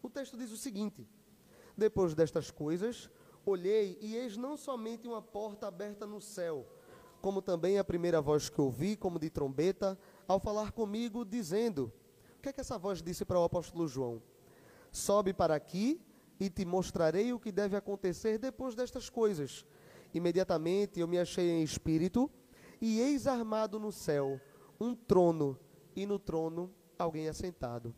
O 0.02 0.10
texto 0.10 0.38
diz 0.38 0.52
o 0.52 0.58
seguinte: 0.58 1.08
Depois 1.76 2.14
destas 2.14 2.52
coisas, 2.52 3.10
olhei 3.46 3.98
e 4.02 4.16
eis 4.16 4.38
não 4.38 4.56
somente 4.56 5.08
uma 5.08 5.22
porta 5.22 5.68
aberta 5.68 6.06
no 6.06 6.22
céu, 6.22 6.68
como 7.22 7.42
também 7.42 7.78
a 7.78 7.84
primeira 7.84 8.22
voz 8.22 8.50
que 8.50 8.62
ouvi, 8.62 8.96
como 8.96 9.20
de 9.20 9.30
trombeta, 9.30 9.98
ao 10.28 10.40
falar 10.40 10.72
comigo, 10.72 11.26
dizendo: 11.26 11.92
O 12.38 12.42
que 12.42 12.50
é 12.50 12.54
que 12.54 12.62
essa 12.62 12.78
voz 12.78 13.02
disse 13.02 13.26
para 13.26 13.40
o 13.40 13.44
apóstolo 13.44 13.88
João? 13.88 14.22
Sobe 14.92 15.34
para 15.34 15.56
aqui 15.56 16.02
e 16.40 16.50
te 16.50 16.66
mostrarei 16.66 17.34
o 17.34 17.40
que 17.40 17.52
deve 17.52 17.76
acontecer 17.76 18.38
depois 18.38 18.76
destas 18.76 19.10
coisas. 19.10 19.66
Imediatamente 20.14 21.00
eu 21.00 21.08
me 21.08 21.20
achei 21.20 21.50
em 21.50 21.64
espírito, 21.64 22.32
e 22.82 23.00
eis 23.00 23.28
armado 23.28 23.80
no 23.80 23.92
céu 23.92 24.40
um 24.80 24.96
trono, 24.96 25.60
e 25.96 26.06
no 26.06 26.18
trono 26.18 26.74
alguém 26.98 27.28
assentado. 27.28 27.94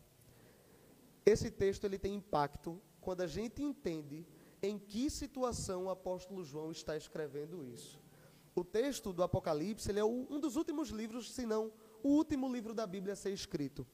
Esse 1.24 1.50
texto 1.50 1.84
ele 1.84 1.98
tem 1.98 2.16
impacto 2.16 2.80
quando 3.00 3.20
a 3.20 3.26
gente 3.26 3.62
entende 3.62 4.26
em 4.60 4.78
que 4.78 5.08
situação 5.08 5.84
o 5.84 5.90
apóstolo 5.90 6.44
João 6.44 6.72
está 6.72 6.96
escrevendo 6.96 7.64
isso. 7.64 8.01
O 8.54 8.62
texto 8.62 9.12
do 9.12 9.22
Apocalipse 9.22 9.90
ele 9.90 10.00
é 10.00 10.04
um 10.04 10.38
dos 10.38 10.56
últimos 10.56 10.90
livros, 10.90 11.32
se 11.32 11.46
não 11.46 11.72
o 12.02 12.08
último 12.08 12.52
livro 12.52 12.74
da 12.74 12.86
Bíblia 12.86 13.14
a 13.14 13.16
ser 13.16 13.30
escrito. 13.30 13.86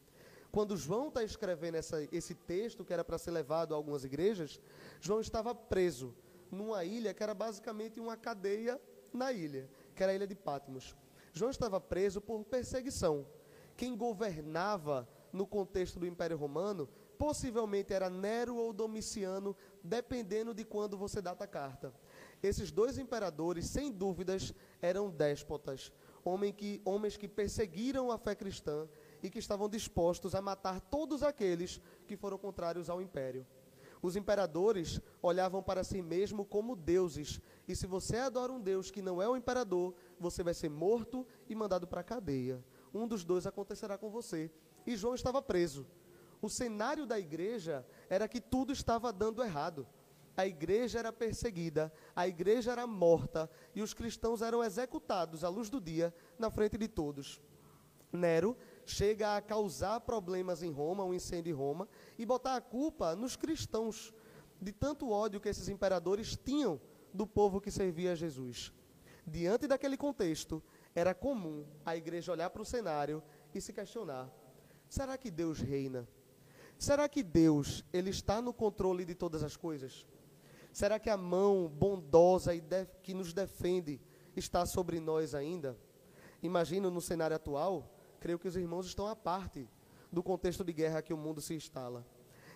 Quando 0.51 0.77
João 0.77 1.09
está 1.09 1.23
escrevendo 1.23 1.75
essa, 1.75 2.03
esse 2.11 2.35
texto, 2.35 2.85
que 2.85 2.93
era 2.93 3.05
para 3.05 3.19
ser 3.19 3.31
levado 3.31 3.75
a 3.75 3.77
algumas 3.77 4.03
igrejas, 4.05 4.61
João 5.01 5.21
estava 5.21 5.55
preso 5.55 6.15
numa 6.51 6.85
ilha 6.85 7.13
que 7.13 7.23
era 7.23 7.35
basicamente 7.35 8.01
uma 8.01 8.17
cadeia 8.17 8.81
na 9.13 9.31
ilha, 9.31 9.69
que 9.95 10.03
era 10.03 10.13
a 10.13 10.15
ilha 10.15 10.27
de 10.27 10.35
Patmos. 10.35 10.97
João 11.33 11.51
estava 11.51 11.81
preso 11.81 12.21
por 12.21 12.43
perseguição. 12.45 13.27
Quem 13.77 13.97
governava 13.97 15.07
no 15.33 15.47
contexto 15.47 15.99
do 16.01 16.07
Império 16.07 16.37
Romano 16.37 16.89
possivelmente 17.19 17.93
era 17.93 18.09
Nero 18.09 18.57
ou 18.57 18.73
Domiciano, 18.73 19.55
dependendo 19.83 20.55
de 20.55 20.65
quando 20.65 20.97
você 20.97 21.21
data 21.21 21.45
a 21.45 21.49
carta. 21.49 21.93
Esses 22.43 22.71
dois 22.71 22.99
imperadores, 22.99 23.67
sem 23.67 23.91
dúvidas, 23.91 24.55
eram 24.81 25.11
déspotas, 25.11 25.93
homens 26.25 26.55
que, 26.57 26.81
homens 26.85 27.17
que 27.17 27.27
perseguiram 27.27 28.11
a 28.11 28.19
fé 28.19 28.35
cristã 28.35 28.89
e 29.23 29.29
que 29.29 29.39
estavam 29.39 29.69
dispostos 29.69 30.35
a 30.35 30.43
matar 30.43 30.81
todos 30.81 31.23
aqueles 31.23 31.81
que 32.07 32.17
foram 32.17 32.39
contrários 32.39 32.89
ao 32.89 33.03
império. 33.03 33.47
Os 34.01 34.15
imperadores 34.15 35.01
olhavam 35.21 35.63
para 35.63 35.83
si 35.83 36.01
mesmo 36.01 36.45
como 36.45 36.77
deuses, 36.77 37.41
e 37.67 37.75
se 37.75 37.87
você 37.87 38.17
adora 38.19 38.53
um 38.53 38.61
deus 38.61 38.91
que 38.91 39.03
não 39.03 39.21
é 39.21 39.29
o 39.29 39.37
imperador, 39.37 39.95
você 40.21 40.43
vai 40.43 40.55
ser 40.55 40.69
morto 40.69 41.27
e 41.49 41.55
mandado 41.55 41.87
para 41.87 42.01
a 42.01 42.05
cadeia. 42.05 42.65
Um 42.95 43.09
dos 43.09 43.25
dois 43.25 43.47
acontecerá 43.47 43.99
com 43.99 44.09
você. 44.09 44.51
E 44.87 44.97
João 44.97 45.15
estava 45.15 45.43
preso. 45.43 45.87
O 46.41 46.49
cenário 46.49 47.05
da 47.05 47.19
igreja 47.19 47.85
era 48.09 48.29
que 48.29 48.41
tudo 48.41 48.73
estava 48.73 49.13
dando 49.13 49.43
errado. 49.43 49.87
A 50.39 50.47
igreja 50.47 51.01
era 51.01 51.13
perseguida, 51.13 51.93
a 52.15 52.29
igreja 52.29 52.71
era 52.71 52.87
morta 52.87 53.51
e 53.75 53.83
os 53.83 53.93
cristãos 53.93 54.41
eram 54.41 54.63
executados 54.63 55.43
à 55.43 55.49
luz 55.49 55.69
do 55.69 55.81
dia 55.81 56.15
na 56.39 56.49
frente 56.49 56.79
de 56.79 56.87
todos. 56.87 57.43
Nero 58.13 58.57
chega 58.87 59.37
a 59.37 59.43
causar 59.43 59.99
problemas 59.99 60.63
em 60.63 60.71
Roma, 60.71 61.03
um 61.03 61.13
incêndio 61.13 61.51
em 61.51 61.57
Roma, 61.57 61.89
e 62.17 62.25
botar 62.25 62.55
a 62.55 62.61
culpa 62.61 63.17
nos 63.17 63.35
cristãos, 63.35 64.15
de 64.63 64.71
tanto 64.71 65.11
ódio 65.11 65.41
que 65.41 65.49
esses 65.49 65.69
imperadores 65.69 66.37
tinham 66.37 66.81
do 67.13 67.27
povo 67.27 67.61
que 67.61 67.73
servia 67.73 68.13
a 68.13 68.15
Jesus. 68.15 68.73
Diante 69.27 69.67
daquele 69.67 69.97
contexto, 69.97 70.63
era 70.95 71.17
comum 71.17 71.67
a 71.85 71.97
igreja 71.97 72.31
olhar 72.31 72.51
para 72.51 72.63
o 72.63 72.65
cenário 72.65 73.21
e 73.53 73.61
se 73.61 73.73
questionar: 73.73 74.31
será 74.89 75.19
que 75.19 75.33
Deus 75.33 75.59
reina? 75.59 76.07
Será 76.79 77.09
que 77.09 77.25
Deus 77.25 77.85
ele 77.93 78.11
está 78.11 78.41
no 78.41 78.55
controle 78.55 79.05
de 79.05 79.17
todas 79.17 79.43
as 79.43 79.57
coisas? 79.57 80.07
Será 80.79 80.97
que 81.01 81.11
a 81.11 81.17
mão 81.17 81.67
bondosa 81.67 82.55
e 82.55 82.63
que 83.03 83.13
nos 83.13 83.33
defende 83.33 84.01
está 84.37 84.65
sobre 84.65 85.01
nós 85.01 85.35
ainda? 85.35 85.77
Imagino 86.41 86.89
no 86.89 87.01
cenário 87.01 87.35
atual, 87.35 87.93
creio 88.21 88.39
que 88.39 88.47
os 88.47 88.55
irmãos 88.55 88.87
estão 88.87 89.09
à 89.09 89.17
parte 89.17 89.69
do 90.13 90.23
contexto 90.23 90.63
de 90.63 90.73
guerra 90.73 91.03
que 91.03 91.13
o 91.13 91.17
mundo 91.17 91.41
se 91.41 91.53
instala. 91.53 92.07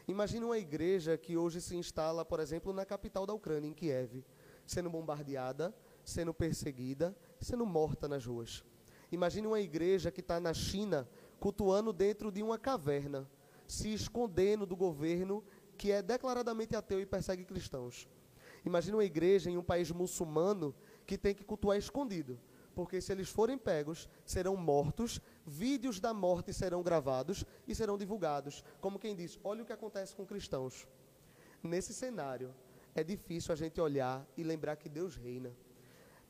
Imagine 0.06 0.44
uma 0.44 0.56
igreja 0.56 1.18
que 1.18 1.36
hoje 1.36 1.60
se 1.60 1.74
instala, 1.74 2.24
por 2.24 2.38
exemplo, 2.38 2.72
na 2.72 2.86
capital 2.86 3.26
da 3.26 3.34
Ucrânia, 3.34 3.68
em 3.68 3.74
Kiev, 3.74 4.24
sendo 4.64 4.88
bombardeada, 4.88 5.74
sendo 6.04 6.32
perseguida, 6.32 7.16
sendo 7.40 7.66
morta 7.66 8.06
nas 8.06 8.24
ruas. 8.24 8.62
Imagine 9.10 9.48
uma 9.48 9.60
igreja 9.60 10.12
que 10.12 10.20
está 10.20 10.38
na 10.38 10.54
China, 10.54 11.08
cultuando 11.40 11.92
dentro 11.92 12.30
de 12.30 12.40
uma 12.40 12.56
caverna, 12.56 13.28
se 13.66 13.92
escondendo 13.92 14.64
do 14.64 14.76
governo 14.76 15.42
que 15.76 15.90
é 15.90 16.02
declaradamente 16.02 16.76
ateu 16.76 17.00
e 17.00 17.06
persegue 17.06 17.44
cristãos. 17.44 18.08
Imagine 18.64 18.96
uma 18.96 19.04
igreja 19.04 19.50
em 19.50 19.58
um 19.58 19.62
país 19.62 19.90
muçulmano 19.90 20.74
que 21.06 21.18
tem 21.18 21.34
que 21.34 21.44
cultuar 21.44 21.76
escondido, 21.76 22.38
porque 22.74 23.00
se 23.00 23.12
eles 23.12 23.28
forem 23.28 23.58
pegos, 23.58 24.08
serão 24.24 24.56
mortos, 24.56 25.20
vídeos 25.46 25.98
da 25.98 26.14
morte 26.14 26.52
serão 26.52 26.82
gravados 26.82 27.44
e 27.66 27.74
serão 27.74 27.98
divulgados. 27.98 28.64
Como 28.80 28.98
quem 28.98 29.16
diz: 29.16 29.38
olha 29.42 29.62
o 29.62 29.66
que 29.66 29.72
acontece 29.72 30.14
com 30.14 30.24
cristãos. 30.24 30.86
Nesse 31.62 31.92
cenário, 31.92 32.54
é 32.94 33.02
difícil 33.02 33.52
a 33.52 33.56
gente 33.56 33.80
olhar 33.80 34.26
e 34.36 34.42
lembrar 34.42 34.76
que 34.76 34.88
Deus 34.88 35.16
reina. 35.16 35.52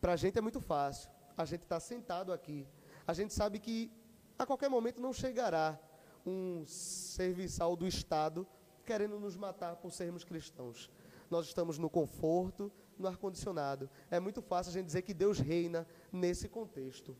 Para 0.00 0.14
a 0.14 0.16
gente 0.16 0.38
é 0.38 0.40
muito 0.40 0.60
fácil. 0.60 1.10
A 1.36 1.44
gente 1.44 1.62
está 1.62 1.80
sentado 1.80 2.32
aqui. 2.32 2.66
A 3.06 3.12
gente 3.12 3.32
sabe 3.32 3.58
que 3.58 3.90
a 4.38 4.46
qualquer 4.46 4.68
momento 4.68 5.00
não 5.00 5.12
chegará 5.12 5.78
um 6.26 6.64
serviçal 6.66 7.74
do 7.76 7.86
Estado 7.86 8.46
querendo 8.82 9.18
nos 9.18 9.36
matar 9.36 9.76
por 9.76 9.92
sermos 9.92 10.24
cristãos. 10.24 10.90
Nós 11.30 11.46
estamos 11.46 11.78
no 11.78 11.88
conforto, 11.88 12.70
no 12.98 13.08
ar-condicionado. 13.08 13.88
É 14.10 14.20
muito 14.20 14.42
fácil 14.42 14.70
a 14.70 14.72
gente 14.74 14.86
dizer 14.86 15.02
que 15.02 15.14
Deus 15.14 15.38
reina 15.38 15.86
nesse 16.12 16.48
contexto. 16.48 17.16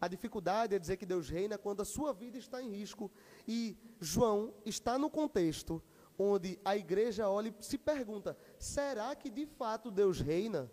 A 0.00 0.08
dificuldade 0.08 0.74
é 0.74 0.78
dizer 0.78 0.96
que 0.96 1.06
Deus 1.06 1.28
reina 1.28 1.56
quando 1.56 1.82
a 1.82 1.84
sua 1.84 2.12
vida 2.12 2.36
está 2.36 2.60
em 2.62 2.70
risco. 2.70 3.10
E 3.46 3.76
João 4.00 4.52
está 4.64 4.98
no 4.98 5.08
contexto 5.08 5.82
onde 6.18 6.58
a 6.64 6.76
igreja 6.76 7.28
olha 7.28 7.48
e 7.48 7.64
se 7.64 7.78
pergunta: 7.78 8.36
será 8.58 9.14
que 9.14 9.30
de 9.30 9.46
fato 9.46 9.90
Deus 9.90 10.20
reina? 10.20 10.70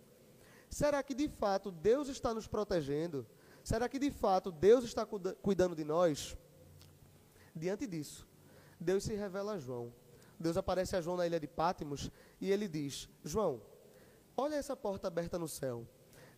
Será 0.69 1.01
que 1.01 1.13
de 1.13 1.27
fato 1.27 1.71
Deus 1.71 2.07
está 2.07 2.33
nos 2.33 2.48
protegendo? 2.48 3.25
Será 3.63 3.89
que 3.89 4.00
de 4.00 4.12
fato 4.12 4.51
Deus 4.51 4.83
está 4.83 5.05
cuidando 5.05 5.75
de 5.75 5.83
nós? 5.83 6.38
Diante 7.55 7.86
disso, 7.86 8.27
Deus 8.79 9.03
se 9.03 9.13
revela 9.13 9.53
a 9.53 9.59
João. 9.59 9.93
Deus 10.39 10.58
aparece 10.58 10.96
a 10.96 11.01
João 11.01 11.17
na 11.17 11.27
ilha 11.27 11.39
de 11.39 11.48
Pátimos 11.48 12.10
e 12.39 12.51
ele 12.51 12.67
diz: 12.67 13.10
João, 13.24 13.62
Olha 14.41 14.55
essa 14.55 14.74
porta 14.74 15.10
aberta 15.10 15.38
no 15.38 15.50
céu. 15.50 15.86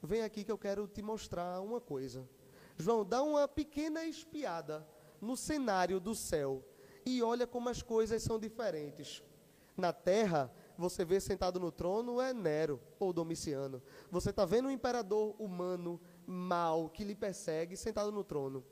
Vem 0.01 0.23
aqui 0.23 0.43
que 0.43 0.51
eu 0.51 0.57
quero 0.57 0.87
te 0.87 1.03
mostrar 1.03 1.61
uma 1.61 1.79
coisa. 1.79 2.27
João, 2.75 3.05
dá 3.05 3.21
uma 3.21 3.47
pequena 3.47 4.03
espiada 4.03 4.87
no 5.21 5.37
cenário 5.37 5.99
do 5.99 6.15
céu 6.15 6.65
e 7.05 7.21
olha 7.21 7.45
como 7.45 7.69
as 7.69 7.83
coisas 7.83 8.23
são 8.23 8.39
diferentes. 8.39 9.21
Na 9.77 9.93
terra, 9.93 10.51
você 10.75 11.05
vê 11.05 11.19
sentado 11.19 11.59
no 11.59 11.71
trono 11.71 12.19
é 12.19 12.33
Nero 12.33 12.81
ou 12.99 13.13
Domiciano. 13.13 13.83
Você 14.09 14.31
está 14.31 14.45
vendo 14.45 14.67
um 14.67 14.71
imperador 14.71 15.35
humano, 15.37 16.01
mau, 16.25 16.89
que 16.89 17.03
lhe 17.03 17.13
persegue, 17.13 17.77
sentado 17.77 18.11
no 18.11 18.23
trono. 18.23 18.65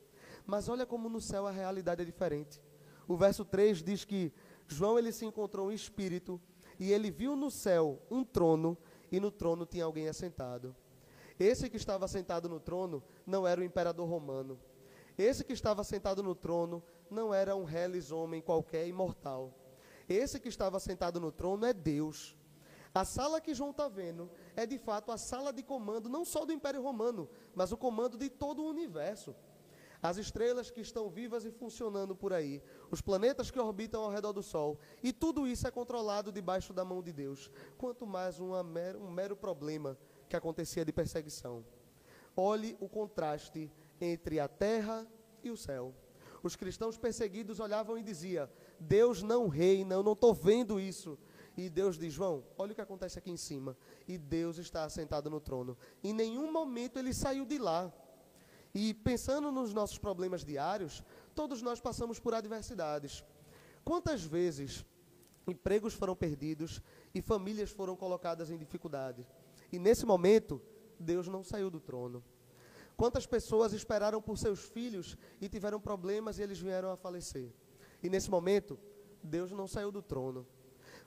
Mas 0.43 0.67
olha 0.67 0.87
como 0.87 1.07
no 1.07 1.21
céu 1.21 1.45
a 1.45 1.51
realidade 1.51 2.01
é 2.01 2.05
diferente. 2.05 2.59
O 3.07 3.15
verso 3.15 3.45
3 3.45 3.83
diz 3.83 4.03
que 4.03 4.33
João 4.69 4.97
ele 4.97 5.11
se 5.11 5.25
encontrou 5.25 5.71
em 5.71 5.75
espírito 5.75 6.39
e 6.79 6.91
ele 6.91 7.11
viu 7.11 7.35
no 7.35 7.51
céu 7.51 7.99
um 8.09 8.23
trono 8.23 8.77
e 9.11 9.19
no 9.19 9.31
trono 9.31 9.65
tinha 9.65 9.83
alguém 9.83 10.07
assentado. 10.07 10.75
Esse 11.39 11.69
que 11.69 11.77
estava 11.77 12.07
sentado 12.07 12.47
no 12.47 12.59
trono 12.59 13.03
não 13.25 13.47
era 13.47 13.59
o 13.59 13.63
imperador 13.63 14.07
romano. 14.07 14.59
Esse 15.17 15.43
que 15.43 15.53
estava 15.53 15.83
sentado 15.83 16.21
no 16.21 16.35
trono 16.35 16.83
não 17.09 17.33
era 17.33 17.55
um 17.55 17.63
reles 17.63 18.11
homem 18.11 18.41
qualquer 18.41 18.87
imortal. 18.87 19.53
Esse 20.07 20.39
que 20.39 20.47
estava 20.47 20.79
sentado 20.79 21.19
no 21.19 21.31
trono 21.31 21.65
é 21.65 21.73
Deus. 21.73 22.37
A 22.93 23.05
sala 23.05 23.41
que 23.41 23.53
João 23.53 23.71
está 23.71 23.87
vendo 23.87 24.29
é 24.55 24.65
de 24.65 24.77
fato 24.77 25.11
a 25.11 25.17
sala 25.17 25.53
de 25.53 25.63
comando, 25.63 26.09
não 26.09 26.25
só 26.25 26.45
do 26.45 26.53
Império 26.53 26.81
Romano, 26.81 27.29
mas 27.53 27.71
o 27.71 27.77
comando 27.77 28.17
de 28.17 28.29
todo 28.29 28.63
o 28.63 28.69
universo. 28.69 29.35
As 30.01 30.17
estrelas 30.17 30.71
que 30.71 30.79
estão 30.79 31.09
vivas 31.09 31.43
e 31.43 31.51
funcionando 31.51 32.15
por 32.15 32.31
aí, 32.31 32.63
os 32.89 33.01
planetas 33.01 33.51
que 33.51 33.59
orbitam 33.59 34.01
ao 34.01 34.09
redor 34.09 34.31
do 34.31 34.41
Sol, 34.41 34.79
e 35.03 35.11
tudo 35.11 35.45
isso 35.45 35.67
é 35.67 35.71
controlado 35.71 36.31
debaixo 36.31 36.71
da 36.71 36.85
mão 36.85 37.03
de 37.03 37.11
Deus. 37.11 37.51
Quanto 37.77 38.07
mais 38.07 38.39
um 38.39 38.51
mero 39.11 39.35
problema 39.35 39.97
que 40.29 40.35
acontecia 40.35 40.85
de 40.85 40.93
perseguição. 40.93 41.65
Olhe 42.35 42.77
o 42.79 42.87
contraste 42.87 43.69
entre 43.99 44.39
a 44.39 44.47
terra 44.47 45.05
e 45.43 45.49
o 45.49 45.57
céu. 45.57 45.93
Os 46.41 46.55
cristãos 46.55 46.97
perseguidos 46.97 47.59
olhavam 47.59 47.97
e 47.97 48.03
diziam: 48.03 48.47
Deus 48.79 49.21
não 49.21 49.47
reina, 49.49 49.95
eu 49.95 50.03
não 50.03 50.13
estou 50.13 50.33
vendo 50.33 50.79
isso. 50.79 51.17
E 51.57 51.69
Deus 51.69 51.97
diz: 51.97 52.13
João, 52.13 52.45
olha 52.57 52.71
o 52.71 52.75
que 52.75 52.79
acontece 52.79 53.19
aqui 53.19 53.29
em 53.29 53.35
cima. 53.35 53.75
E 54.07 54.17
Deus 54.17 54.57
está 54.57 54.85
assentado 54.85 55.29
no 55.29 55.41
trono. 55.41 55.77
Em 56.01 56.13
nenhum 56.13 56.49
momento 56.51 56.97
ele 56.97 57.13
saiu 57.13 57.45
de 57.45 57.57
lá. 57.57 57.91
E 58.73 58.93
pensando 58.93 59.51
nos 59.51 59.73
nossos 59.73 59.97
problemas 59.97 60.43
diários, 60.43 61.03
todos 61.33 61.61
nós 61.61 61.79
passamos 61.79 62.19
por 62.19 62.33
adversidades. 62.33 63.23
Quantas 63.83 64.23
vezes 64.23 64.85
empregos 65.47 65.93
foram 65.93 66.15
perdidos 66.15 66.81
e 67.13 67.21
famílias 67.21 67.71
foram 67.71 67.95
colocadas 67.95 68.51
em 68.51 68.57
dificuldade? 68.57 69.25
E 69.71 69.79
nesse 69.79 70.05
momento, 70.05 70.61
Deus 70.99 71.27
não 71.27 71.43
saiu 71.43 71.69
do 71.69 71.79
trono. 71.79 72.23
Quantas 72.95 73.25
pessoas 73.25 73.73
esperaram 73.73 74.21
por 74.21 74.37
seus 74.37 74.59
filhos 74.59 75.17
e 75.39 75.47
tiveram 75.47 75.79
problemas 75.79 76.37
e 76.37 76.41
eles 76.41 76.59
vieram 76.59 76.91
a 76.91 76.97
falecer? 76.97 77.51
E 78.03 78.09
nesse 78.09 78.29
momento, 78.29 78.77
Deus 79.23 79.51
não 79.51 79.67
saiu 79.67 79.91
do 79.91 80.01
trono. 80.01 80.45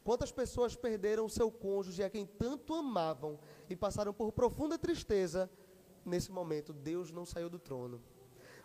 Quantas 0.02 0.32
pessoas 0.32 0.74
perderam 0.74 1.28
seu 1.28 1.50
cônjuge 1.50 2.02
a 2.02 2.10
quem 2.10 2.26
tanto 2.26 2.74
amavam 2.74 3.38
e 3.68 3.76
passaram 3.76 4.12
por 4.12 4.32
profunda 4.32 4.78
tristeza? 4.78 5.48
Nesse 6.04 6.30
momento, 6.30 6.72
Deus 6.72 7.10
não 7.10 7.24
saiu 7.24 7.48
do 7.48 7.58
trono. 7.58 8.00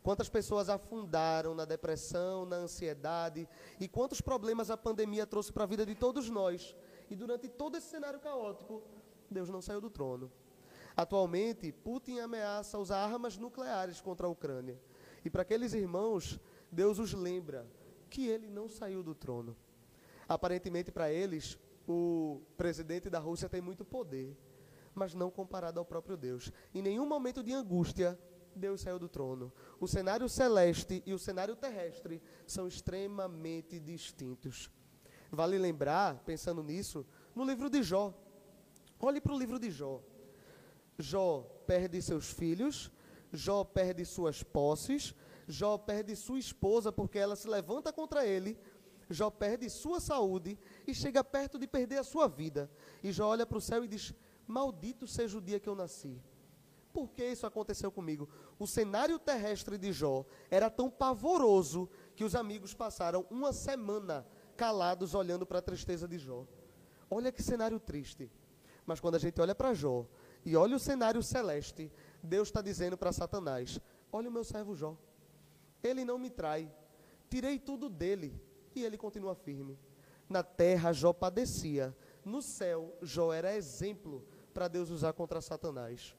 Quantas 0.01 0.29
pessoas 0.29 0.69
afundaram 0.69 1.53
na 1.53 1.65
depressão, 1.65 2.45
na 2.45 2.55
ansiedade 2.55 3.47
e 3.79 3.87
quantos 3.87 4.21
problemas 4.21 4.69
a 4.69 4.77
pandemia 4.77 5.27
trouxe 5.27 5.51
para 5.51 5.63
a 5.63 5.67
vida 5.67 5.85
de 5.85 5.95
todos 5.95 6.29
nós? 6.29 6.75
E 7.09 7.15
durante 7.15 7.49
todo 7.49 7.77
esse 7.77 7.87
cenário 7.87 8.19
caótico, 8.19 8.81
Deus 9.29 9.49
não 9.49 9.61
saiu 9.61 9.81
do 9.81 9.89
trono. 9.89 10.31
Atualmente, 10.95 11.71
Putin 11.71 12.19
ameaça 12.19 12.79
usar 12.79 12.99
armas 12.99 13.37
nucleares 13.37 14.01
contra 14.01 14.27
a 14.27 14.29
Ucrânia. 14.29 14.79
E 15.23 15.29
para 15.29 15.41
aqueles 15.41 15.73
irmãos, 15.73 16.39
Deus 16.71 16.99
os 16.99 17.13
lembra 17.13 17.67
que 18.09 18.27
ele 18.27 18.49
não 18.49 18.67
saiu 18.67 19.03
do 19.03 19.13
trono. 19.13 19.55
Aparentemente, 20.27 20.91
para 20.91 21.11
eles, 21.11 21.57
o 21.87 22.41
presidente 22.57 23.09
da 23.09 23.19
Rússia 23.19 23.47
tem 23.47 23.61
muito 23.61 23.85
poder, 23.85 24.35
mas 24.97 25.13
não 25.13 25.29
comparado 25.29 25.79
ao 25.79 25.85
próprio 25.85 26.17
Deus. 26.17 26.51
Em 26.73 26.81
nenhum 26.81 27.05
momento 27.05 27.43
de 27.43 27.53
angústia, 27.53 28.19
Deus 28.55 28.81
saiu 28.81 28.97
do 28.97 29.07
trono. 29.07 29.53
O 29.79 29.87
cenário 29.87 30.27
celeste 30.27 31.03
e 31.05 31.13
o 31.13 31.19
cenário 31.19 31.55
terrestre 31.55 32.21
são 32.47 32.67
extremamente 32.67 33.79
distintos. 33.79 34.71
Vale 35.31 35.57
lembrar, 35.57 36.23
pensando 36.25 36.63
nisso, 36.63 37.05
no 37.35 37.45
livro 37.45 37.69
de 37.69 37.83
Jó. 37.83 38.13
Olhe 38.99 39.21
para 39.21 39.33
o 39.33 39.37
livro 39.37 39.59
de 39.59 39.69
Jó. 39.69 40.01
Jó 40.97 41.41
perde 41.67 42.01
seus 42.01 42.31
filhos, 42.31 42.91
Jó 43.31 43.63
perde 43.63 44.03
suas 44.03 44.41
posses, 44.41 45.13
Jó 45.47 45.77
perde 45.77 46.15
sua 46.15 46.39
esposa 46.39 46.91
porque 46.91 47.19
ela 47.19 47.35
se 47.35 47.47
levanta 47.47 47.93
contra 47.93 48.25
ele, 48.25 48.57
Jó 49.09 49.29
perde 49.29 49.69
sua 49.69 49.99
saúde 49.99 50.57
e 50.87 50.93
chega 50.93 51.23
perto 51.23 51.59
de 51.59 51.67
perder 51.67 51.97
a 51.97 52.03
sua 52.03 52.27
vida. 52.27 52.69
E 53.03 53.11
Jó 53.11 53.27
olha 53.27 53.45
para 53.45 53.57
o 53.57 53.61
céu 53.61 53.85
e 53.85 53.87
diz: 53.87 54.13
Maldito 54.47 55.05
seja 55.05 55.37
o 55.37 55.41
dia 55.41 55.59
que 55.59 55.69
eu 55.69 55.75
nasci. 55.75 56.21
Por 56.93 57.09
que 57.09 57.23
isso 57.23 57.45
aconteceu 57.45 57.91
comigo? 57.91 58.27
O 58.57 58.65
cenário 58.65 59.19
terrestre 59.19 59.77
de 59.77 59.91
Jó 59.91 60.25
era 60.49 60.69
tão 60.69 60.89
pavoroso 60.89 61.89
que 62.15 62.23
os 62.23 62.33
amigos 62.33 62.73
passaram 62.73 63.25
uma 63.29 63.53
semana 63.53 64.25
calados 64.55 65.13
olhando 65.13 65.45
para 65.45 65.59
a 65.59 65.61
tristeza 65.61 66.07
de 66.07 66.17
Jó. 66.17 66.47
Olha 67.09 67.31
que 67.31 67.43
cenário 67.43 67.79
triste. 67.79 68.31
Mas 68.85 68.99
quando 68.99 69.15
a 69.15 69.19
gente 69.19 69.39
olha 69.39 69.53
para 69.53 69.73
Jó, 69.73 70.07
e 70.47 70.55
olha 70.55 70.77
o 70.77 70.79
cenário 70.79 71.21
celeste. 71.21 71.91
Deus 72.23 72.47
está 72.47 72.61
dizendo 72.61 72.97
para 72.97 73.11
Satanás: 73.11 73.81
Olha 74.11 74.29
o 74.29 74.31
meu 74.31 74.45
servo 74.45 74.73
Jó. 74.73 74.97
Ele 75.83 76.05
não 76.05 76.17
me 76.17 76.29
trai. 76.29 76.71
Tirei 77.29 77.59
tudo 77.59 77.89
dele. 77.89 78.33
E 78.73 78.83
ele 78.83 78.97
continua 78.97 79.35
firme. 79.35 79.77
Na 80.29 80.43
terra, 80.43 80.93
Jó 80.93 81.11
padecia. 81.11 81.93
No 82.23 82.41
céu, 82.41 82.97
Jó 83.01 83.33
era 83.33 83.55
exemplo 83.55 84.25
para 84.57 84.67
Deus 84.67 84.89
usar 84.89 85.13
contra 85.13 85.39
Satanás. 85.39 86.15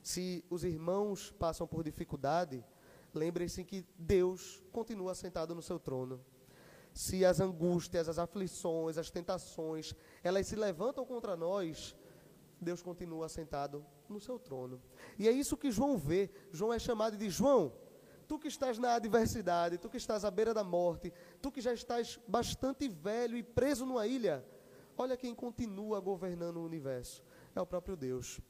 Se 0.00 0.44
os 0.48 0.62
irmãos 0.62 1.32
passam 1.32 1.66
por 1.66 1.82
dificuldade, 1.82 2.64
lembrem-se 3.12 3.64
que 3.64 3.84
Deus 3.98 4.62
continua 4.70 5.16
sentado 5.16 5.52
no 5.52 5.60
seu 5.60 5.80
trono. 5.80 6.24
Se 6.94 7.24
as 7.24 7.40
angústias, 7.40 8.08
as 8.08 8.20
aflições, 8.20 8.96
as 8.98 9.10
tentações, 9.10 9.96
elas 10.22 10.46
se 10.46 10.54
levantam 10.54 11.04
contra 11.04 11.36
nós, 11.36 11.96
Deus 12.60 12.80
continua 12.80 13.28
sentado 13.28 13.84
no 14.08 14.20
seu 14.20 14.38
trono. 14.38 14.80
E 15.18 15.26
é 15.26 15.32
isso 15.32 15.56
que 15.56 15.72
João 15.72 15.98
vê. 15.98 16.30
João 16.52 16.72
é 16.72 16.78
chamado 16.78 17.16
de 17.16 17.28
João. 17.28 17.72
Tu 18.28 18.38
que 18.38 18.46
estás 18.46 18.78
na 18.78 18.94
adversidade, 18.94 19.76
tu 19.76 19.90
que 19.90 19.96
estás 19.96 20.24
à 20.24 20.30
beira 20.30 20.54
da 20.54 20.62
morte, 20.62 21.12
tu 21.40 21.50
que 21.50 21.60
já 21.60 21.74
estás 21.74 22.16
bastante 22.28 22.88
velho 22.88 23.36
e 23.36 23.42
preso 23.42 23.84
numa 23.84 24.06
ilha, 24.06 24.46
olha 24.96 25.16
quem 25.16 25.34
continua 25.34 25.98
governando 25.98 26.58
o 26.58 26.64
universo. 26.64 27.24
É 27.54 27.60
o 27.60 27.66
próprio 27.66 27.96
Deus. 27.96 28.40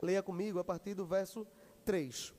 Leia 0.00 0.22
comigo 0.22 0.58
a 0.58 0.64
partir 0.64 0.94
do 0.94 1.04
verso 1.04 1.46
3. 1.84 2.32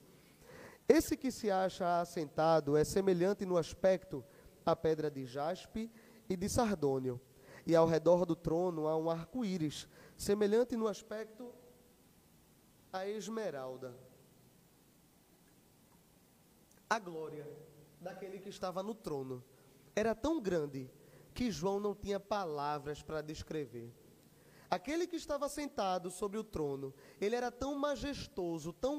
Esse 0.88 1.16
que 1.16 1.30
se 1.30 1.50
acha 1.50 2.00
assentado 2.00 2.76
é 2.76 2.84
semelhante 2.84 3.46
no 3.46 3.56
aspecto 3.56 4.24
à 4.64 4.74
pedra 4.74 5.10
de 5.10 5.24
jaspe 5.24 5.90
e 6.28 6.36
de 6.36 6.48
sardônio, 6.48 7.20
e 7.66 7.76
ao 7.76 7.86
redor 7.86 8.26
do 8.26 8.34
trono 8.34 8.88
há 8.88 8.96
um 8.96 9.08
arco-íris 9.08 9.88
semelhante 10.16 10.76
no 10.76 10.88
aspecto 10.88 11.52
à 12.92 13.06
esmeralda. 13.06 13.94
A 16.90 16.98
glória 16.98 17.46
daquele 18.00 18.38
que 18.38 18.48
estava 18.48 18.82
no 18.82 18.94
trono 18.94 19.42
era 19.94 20.14
tão 20.14 20.40
grande 20.40 20.90
que 21.32 21.50
João 21.50 21.80
não 21.80 21.94
tinha 21.94 22.20
palavras 22.20 23.02
para 23.02 23.22
descrever. 23.22 23.92
Aquele 24.72 25.06
que 25.06 25.16
estava 25.16 25.50
sentado 25.50 26.10
sobre 26.10 26.38
o 26.38 26.42
trono, 26.42 26.94
ele 27.20 27.36
era 27.36 27.50
tão 27.50 27.78
majestoso, 27.78 28.72
tão 28.72 28.98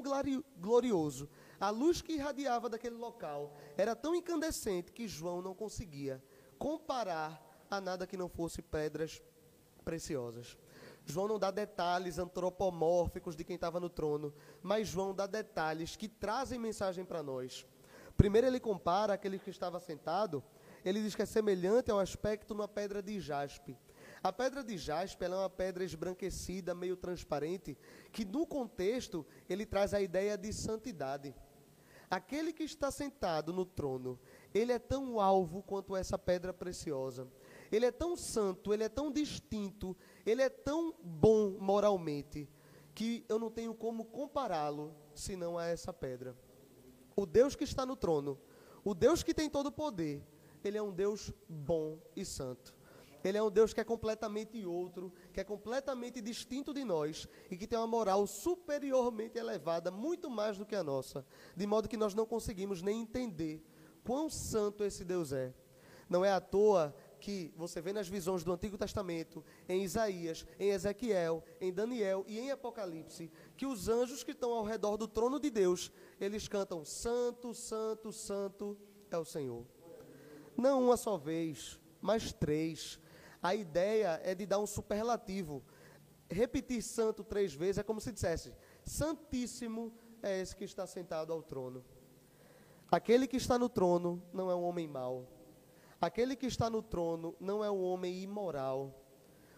glorioso, 0.56 1.28
a 1.58 1.68
luz 1.68 2.00
que 2.00 2.12
irradiava 2.12 2.68
daquele 2.68 2.94
local 2.94 3.52
era 3.76 3.96
tão 3.96 4.14
incandescente 4.14 4.92
que 4.92 5.08
João 5.08 5.42
não 5.42 5.52
conseguia 5.52 6.22
comparar 6.60 7.44
a 7.68 7.80
nada 7.80 8.06
que 8.06 8.16
não 8.16 8.28
fosse 8.28 8.62
pedras 8.62 9.20
preciosas. 9.84 10.56
João 11.04 11.26
não 11.26 11.40
dá 11.40 11.50
detalhes 11.50 12.20
antropomórficos 12.20 13.34
de 13.34 13.42
quem 13.42 13.56
estava 13.56 13.80
no 13.80 13.90
trono, 13.90 14.32
mas 14.62 14.86
João 14.86 15.12
dá 15.12 15.26
detalhes 15.26 15.96
que 15.96 16.06
trazem 16.06 16.56
mensagem 16.56 17.04
para 17.04 17.20
nós. 17.20 17.66
Primeiro 18.16 18.46
ele 18.46 18.60
compara 18.60 19.14
aquele 19.14 19.40
que 19.40 19.50
estava 19.50 19.80
sentado, 19.80 20.40
ele 20.84 21.02
diz 21.02 21.16
que 21.16 21.22
é 21.22 21.26
semelhante 21.26 21.90
ao 21.90 21.98
aspecto 21.98 22.54
numa 22.54 22.68
pedra 22.68 23.02
de 23.02 23.18
jaspe. 23.18 23.76
A 24.24 24.32
pedra 24.32 24.64
de 24.64 24.78
jaspe 24.78 25.22
é 25.22 25.28
uma 25.28 25.50
pedra 25.50 25.84
esbranquecida, 25.84 26.74
meio 26.74 26.96
transparente, 26.96 27.76
que 28.10 28.24
no 28.24 28.46
contexto 28.46 29.26
ele 29.50 29.66
traz 29.66 29.92
a 29.92 30.00
ideia 30.00 30.34
de 30.34 30.50
santidade. 30.50 31.34
Aquele 32.10 32.50
que 32.50 32.62
está 32.62 32.90
sentado 32.90 33.52
no 33.52 33.66
trono, 33.66 34.18
ele 34.54 34.72
é 34.72 34.78
tão 34.78 35.20
alvo 35.20 35.62
quanto 35.62 35.94
essa 35.94 36.18
pedra 36.18 36.54
preciosa. 36.54 37.28
Ele 37.70 37.84
é 37.84 37.92
tão 37.92 38.16
santo, 38.16 38.72
ele 38.72 38.84
é 38.84 38.88
tão 38.88 39.12
distinto, 39.12 39.94
ele 40.24 40.40
é 40.40 40.48
tão 40.48 40.94
bom 41.02 41.58
moralmente, 41.60 42.48
que 42.94 43.26
eu 43.28 43.38
não 43.38 43.50
tenho 43.50 43.74
como 43.74 44.06
compará-lo 44.06 44.94
senão 45.14 45.58
a 45.58 45.66
essa 45.66 45.92
pedra. 45.92 46.34
O 47.14 47.26
Deus 47.26 47.54
que 47.54 47.64
está 47.64 47.84
no 47.84 47.94
trono, 47.94 48.40
o 48.82 48.94
Deus 48.94 49.22
que 49.22 49.34
tem 49.34 49.50
todo 49.50 49.66
o 49.66 49.72
poder, 49.72 50.22
ele 50.64 50.78
é 50.78 50.82
um 50.82 50.94
Deus 50.94 51.30
bom 51.46 51.98
e 52.16 52.24
santo. 52.24 52.74
Ele 53.24 53.38
é 53.38 53.42
um 53.42 53.50
Deus 53.50 53.72
que 53.72 53.80
é 53.80 53.84
completamente 53.84 54.64
outro, 54.66 55.10
que 55.32 55.40
é 55.40 55.44
completamente 55.44 56.20
distinto 56.20 56.74
de 56.74 56.84
nós 56.84 57.26
e 57.50 57.56
que 57.56 57.66
tem 57.66 57.78
uma 57.78 57.86
moral 57.86 58.26
superiormente 58.26 59.38
elevada, 59.38 59.90
muito 59.90 60.30
mais 60.30 60.58
do 60.58 60.66
que 60.66 60.76
a 60.76 60.84
nossa, 60.84 61.24
de 61.56 61.66
modo 61.66 61.88
que 61.88 61.96
nós 61.96 62.14
não 62.14 62.26
conseguimos 62.26 62.82
nem 62.82 63.00
entender 63.00 63.64
quão 64.04 64.28
santo 64.28 64.84
esse 64.84 65.04
Deus 65.04 65.32
é. 65.32 65.54
Não 66.08 66.22
é 66.22 66.30
à 66.30 66.40
toa 66.40 66.94
que 67.18 67.50
você 67.56 67.80
vê 67.80 67.90
nas 67.90 68.06
visões 68.06 68.44
do 68.44 68.52
Antigo 68.52 68.76
Testamento, 68.76 69.42
em 69.66 69.82
Isaías, 69.82 70.46
em 70.58 70.68
Ezequiel, 70.68 71.42
em 71.58 71.72
Daniel 71.72 72.22
e 72.28 72.38
em 72.38 72.50
Apocalipse, 72.50 73.30
que 73.56 73.64
os 73.64 73.88
anjos 73.88 74.22
que 74.22 74.32
estão 74.32 74.52
ao 74.52 74.62
redor 74.62 74.98
do 74.98 75.08
trono 75.08 75.40
de 75.40 75.48
Deus, 75.48 75.90
eles 76.20 76.46
cantam: 76.46 76.84
Santo, 76.84 77.54
Santo, 77.54 78.12
Santo 78.12 78.76
é 79.10 79.16
o 79.16 79.24
Senhor. 79.24 79.64
Não 80.54 80.84
uma 80.84 80.98
só 80.98 81.16
vez, 81.16 81.80
mas 82.02 82.30
três. 82.30 83.00
A 83.44 83.54
ideia 83.54 84.18
é 84.24 84.34
de 84.34 84.46
dar 84.46 84.58
um 84.58 84.66
superlativo. 84.66 85.62
repetir 86.30 86.82
santo 86.82 87.22
três 87.22 87.52
vezes 87.52 87.76
é 87.76 87.82
como 87.82 88.00
se 88.00 88.10
dissesse: 88.10 88.54
Santíssimo 88.82 89.92
é 90.22 90.40
esse 90.40 90.56
que 90.56 90.64
está 90.64 90.86
sentado 90.86 91.30
ao 91.30 91.42
trono. 91.42 91.84
Aquele 92.90 93.26
que 93.26 93.36
está 93.36 93.58
no 93.58 93.68
trono 93.68 94.22
não 94.32 94.50
é 94.50 94.54
um 94.54 94.62
homem 94.62 94.88
mau. 94.88 95.28
Aquele 96.00 96.34
que 96.34 96.46
está 96.46 96.70
no 96.70 96.80
trono 96.80 97.36
não 97.38 97.62
é 97.62 97.70
um 97.70 97.82
homem 97.82 98.22
imoral. 98.22 98.98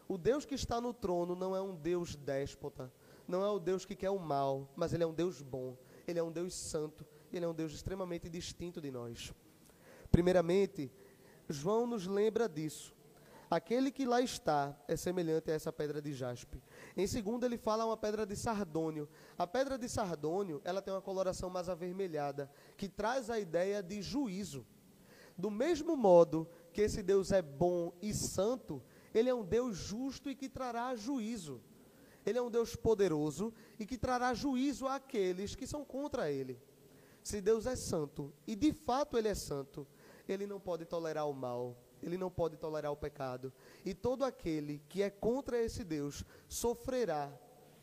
O 0.08 0.18
Deus 0.18 0.44
que 0.44 0.56
está 0.56 0.80
no 0.80 0.92
trono 0.92 1.36
não 1.36 1.54
é 1.54 1.62
um 1.62 1.76
Deus 1.76 2.16
déspota. 2.16 2.92
Não 3.28 3.44
é 3.44 3.48
o 3.48 3.60
Deus 3.60 3.84
que 3.84 3.94
quer 3.94 4.10
o 4.10 4.18
mal, 4.18 4.68
mas 4.74 4.92
ele 4.92 5.04
é 5.04 5.06
um 5.06 5.14
Deus 5.14 5.42
bom. 5.42 5.76
Ele 6.08 6.18
é 6.18 6.22
um 6.24 6.32
Deus 6.32 6.54
santo. 6.54 7.06
Ele 7.32 7.44
é 7.44 7.48
um 7.48 7.54
Deus 7.54 7.72
extremamente 7.72 8.28
distinto 8.28 8.80
de 8.80 8.90
nós. 8.90 9.32
Primeiramente, 10.10 10.90
João 11.48 11.86
nos 11.86 12.08
lembra 12.08 12.48
disso. 12.48 12.95
Aquele 13.48 13.92
que 13.92 14.04
lá 14.04 14.20
está 14.20 14.76
é 14.88 14.96
semelhante 14.96 15.50
a 15.50 15.54
essa 15.54 15.72
pedra 15.72 16.02
de 16.02 16.12
jaspe. 16.12 16.60
Em 16.96 17.06
segundo, 17.06 17.44
ele 17.44 17.56
fala 17.56 17.86
uma 17.86 17.96
pedra 17.96 18.26
de 18.26 18.34
sardônio. 18.34 19.08
A 19.38 19.46
pedra 19.46 19.78
de 19.78 19.88
sardônio, 19.88 20.60
ela 20.64 20.82
tem 20.82 20.92
uma 20.92 21.02
coloração 21.02 21.48
mais 21.48 21.68
avermelhada, 21.68 22.50
que 22.76 22.88
traz 22.88 23.30
a 23.30 23.38
ideia 23.38 23.82
de 23.82 24.02
juízo. 24.02 24.66
Do 25.38 25.50
mesmo 25.50 25.96
modo 25.96 26.48
que 26.72 26.80
esse 26.80 27.02
Deus 27.02 27.30
é 27.30 27.40
bom 27.40 27.92
e 28.02 28.12
santo, 28.12 28.82
ele 29.14 29.28
é 29.28 29.34
um 29.34 29.44
Deus 29.44 29.76
justo 29.76 30.28
e 30.28 30.34
que 30.34 30.48
trará 30.48 30.96
juízo. 30.96 31.62
Ele 32.24 32.38
é 32.38 32.42
um 32.42 32.50
Deus 32.50 32.74
poderoso 32.74 33.54
e 33.78 33.86
que 33.86 33.96
trará 33.96 34.34
juízo 34.34 34.88
àqueles 34.88 35.54
que 35.54 35.66
são 35.66 35.84
contra 35.84 36.30
ele. 36.30 36.60
Se 37.22 37.40
Deus 37.40 37.66
é 37.66 37.76
santo, 37.76 38.32
e 38.46 38.56
de 38.56 38.72
fato 38.72 39.16
ele 39.16 39.28
é 39.28 39.34
santo, 39.34 39.86
ele 40.28 40.46
não 40.46 40.58
pode 40.58 40.84
tolerar 40.84 41.28
o 41.28 41.32
mal, 41.32 41.76
ele 42.08 42.18
não 42.18 42.30
pode 42.30 42.56
tolerar 42.56 42.92
o 42.92 42.96
pecado. 42.96 43.52
E 43.84 43.92
todo 43.92 44.24
aquele 44.24 44.82
que 44.88 45.02
é 45.02 45.10
contra 45.10 45.60
esse 45.60 45.82
Deus 45.82 46.24
sofrerá 46.48 47.32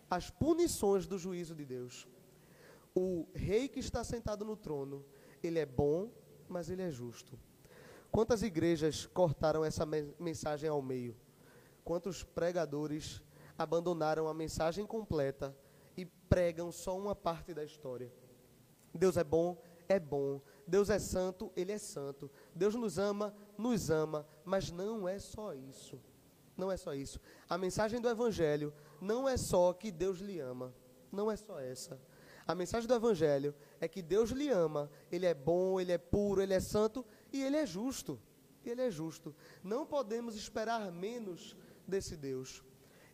as 0.10 0.30
punições 0.30 1.06
do 1.06 1.18
juízo 1.18 1.54
de 1.56 1.66
Deus. 1.66 2.08
O 2.96 3.28
rei 3.34 3.68
que 3.68 3.80
está 3.80 4.04
sentado 4.04 4.46
no 4.46 4.56
trono, 4.56 5.04
ele 5.42 5.60
é 5.60 5.66
bom, 5.66 6.12
mas 6.48 6.70
ele 6.70 6.84
é 6.84 6.92
justo. 6.92 7.38
Quantas 8.12 8.44
igrejas 8.44 9.08
cortaram 9.08 9.66
essa 9.66 9.86
mensagem 10.20 10.70
ao 10.70 10.82
meio? 10.82 11.16
Quantos 11.84 12.24
pregadores 12.24 13.22
abandonaram 13.58 14.28
a 14.28 14.34
mensagem 14.34 14.86
completa 14.86 15.56
e 15.98 16.06
pregam 16.06 16.72
só 16.72 16.98
uma 16.98 17.16
parte 17.16 17.54
da 17.54 17.64
história? 17.64 18.12
Deus 18.94 19.18
é 19.18 19.24
bom, 19.24 19.58
é 19.90 20.00
bom. 20.00 20.40
Deus 20.68 20.90
é 20.90 21.00
santo, 21.00 21.52
Ele 21.56 21.72
é 21.72 21.78
santo. 21.78 22.30
Deus 22.56 22.76
nos 22.76 22.98
ama, 22.98 23.36
nos 23.58 23.90
ama. 23.90 24.26
Mas 24.44 24.72
não 24.72 25.08
é 25.08 25.20
só 25.20 25.54
isso. 25.54 26.00
Não 26.56 26.72
é 26.72 26.78
só 26.78 26.94
isso. 26.94 27.20
A 27.50 27.58
mensagem 27.58 28.00
do 28.00 28.10
Evangelho 28.10 28.74
não 29.02 29.28
é 29.28 29.38
só 29.38 29.74
que 29.74 29.92
Deus 29.92 30.20
lhe 30.20 30.40
ama. 30.40 30.74
Não 31.12 31.30
é 31.32 31.36
só 31.36 31.60
essa. 31.60 32.00
A 32.46 32.54
mensagem 32.54 32.88
do 32.88 32.94
Evangelho 32.94 33.56
é 33.80 33.88
que 33.88 34.02
Deus 34.02 34.30
lhe 34.32 34.50
ama. 34.50 34.90
Ele 35.12 35.26
é 35.26 35.34
bom, 35.34 35.80
Ele 35.80 35.92
é 35.92 35.98
puro, 35.98 36.42
Ele 36.42 36.54
é 36.54 36.60
santo 36.60 37.06
e 37.32 37.42
Ele 37.42 37.58
é 37.58 37.66
justo. 37.66 38.20
Ele 38.66 38.82
é 38.82 38.92
justo. 38.92 39.36
Não 39.64 39.86
podemos 39.86 40.36
esperar 40.36 40.92
menos 40.92 41.56
desse 41.88 42.16
Deus. 42.16 42.64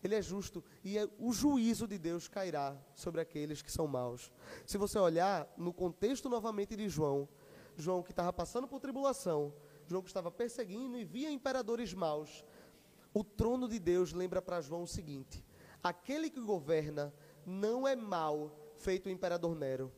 Ele 0.04 0.15
é 0.15 0.21
justo 0.21 0.63
e 0.84 0.97
é, 0.97 1.08
o 1.19 1.34
juízo 1.34 1.86
de 1.86 1.97
Deus 1.97 2.28
cairá 2.28 2.78
sobre 2.95 3.19
aqueles 3.19 3.62
que 3.62 3.71
são 3.71 3.86
maus. 3.86 4.32
Se 4.65 4.78
você 4.78 4.97
olhar 4.97 5.52
no 5.58 5.73
contexto 5.73 6.30
novamente 6.30 6.75
de 6.75 6.88
João, 6.88 7.28
João 7.75 8.02
que 8.02 8.12
estava 8.12 8.32
passando 8.32 8.67
por 8.67 8.80
tribulação, 8.80 9.54
João 9.89 10.04
estava 10.06 10.30
perseguindo 10.30 10.99
e 10.99 11.04
via 11.04 11.32
imperadores 11.32 11.95
maus, 11.95 12.45
o 13.12 13.23
trono 13.23 13.67
de 13.67 13.80
Deus 13.80 14.13
lembra 14.13 14.39
para 14.39 14.62
João 14.62 14.84
o 14.84 14.88
seguinte: 14.88 15.43
aquele 15.82 16.30
que 16.30 16.39
governa 16.39 17.12
não 17.43 17.88
é 17.88 17.95
mau, 17.95 18.56
feito 18.78 19.08
o 19.08 19.10
imperador 19.10 19.56
Nero. 19.56 19.91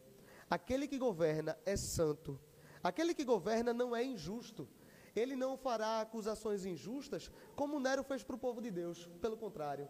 Aquele 0.50 0.88
que 0.88 0.98
governa 0.98 1.58
é 1.66 1.76
santo. 1.76 2.40
Aquele 2.82 3.14
que 3.14 3.26
governa 3.26 3.74
não 3.74 3.94
é 3.94 4.04
injusto. 4.04 4.68
Ele 5.14 5.36
não 5.36 5.58
fará 5.58 6.00
acusações 6.00 6.66
injustas 6.66 7.30
como 7.54 7.80
Nero 7.80 8.04
fez 8.04 8.24
para 8.24 8.36
o 8.38 8.40
povo 8.40 8.62
de 8.62 8.72
Deus. 8.72 9.10
Pelo 9.22 9.36
contrário, 9.36 9.90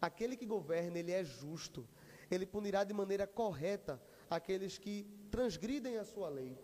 aquele 0.00 0.36
que 0.36 0.44
governa, 0.44 0.98
ele 0.98 1.12
é 1.12 1.24
justo. 1.24 1.88
Ele 2.30 2.44
punirá 2.44 2.84
de 2.84 2.92
maneira 2.92 3.26
correta 3.26 4.00
aqueles 4.28 4.76
que 4.76 5.06
transgridem 5.30 5.96
a 5.96 6.04
sua 6.04 6.28
lei. 6.28 6.58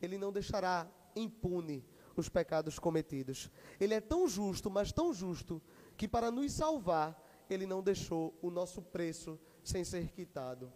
Ele 0.00 0.16
não 0.16 0.32
deixará 0.32 0.88
impune 1.16 1.84
os 2.20 2.28
pecados 2.28 2.78
cometidos. 2.78 3.50
Ele 3.80 3.94
é 3.94 4.00
tão 4.00 4.28
justo, 4.28 4.70
mas 4.70 4.92
tão 4.92 5.12
justo, 5.12 5.60
que 5.96 6.08
para 6.08 6.30
nos 6.30 6.52
salvar, 6.52 7.20
ele 7.48 7.66
não 7.66 7.82
deixou 7.82 8.36
o 8.42 8.50
nosso 8.50 8.82
preço 8.82 9.38
sem 9.62 9.84
ser 9.84 10.10
quitado. 10.10 10.72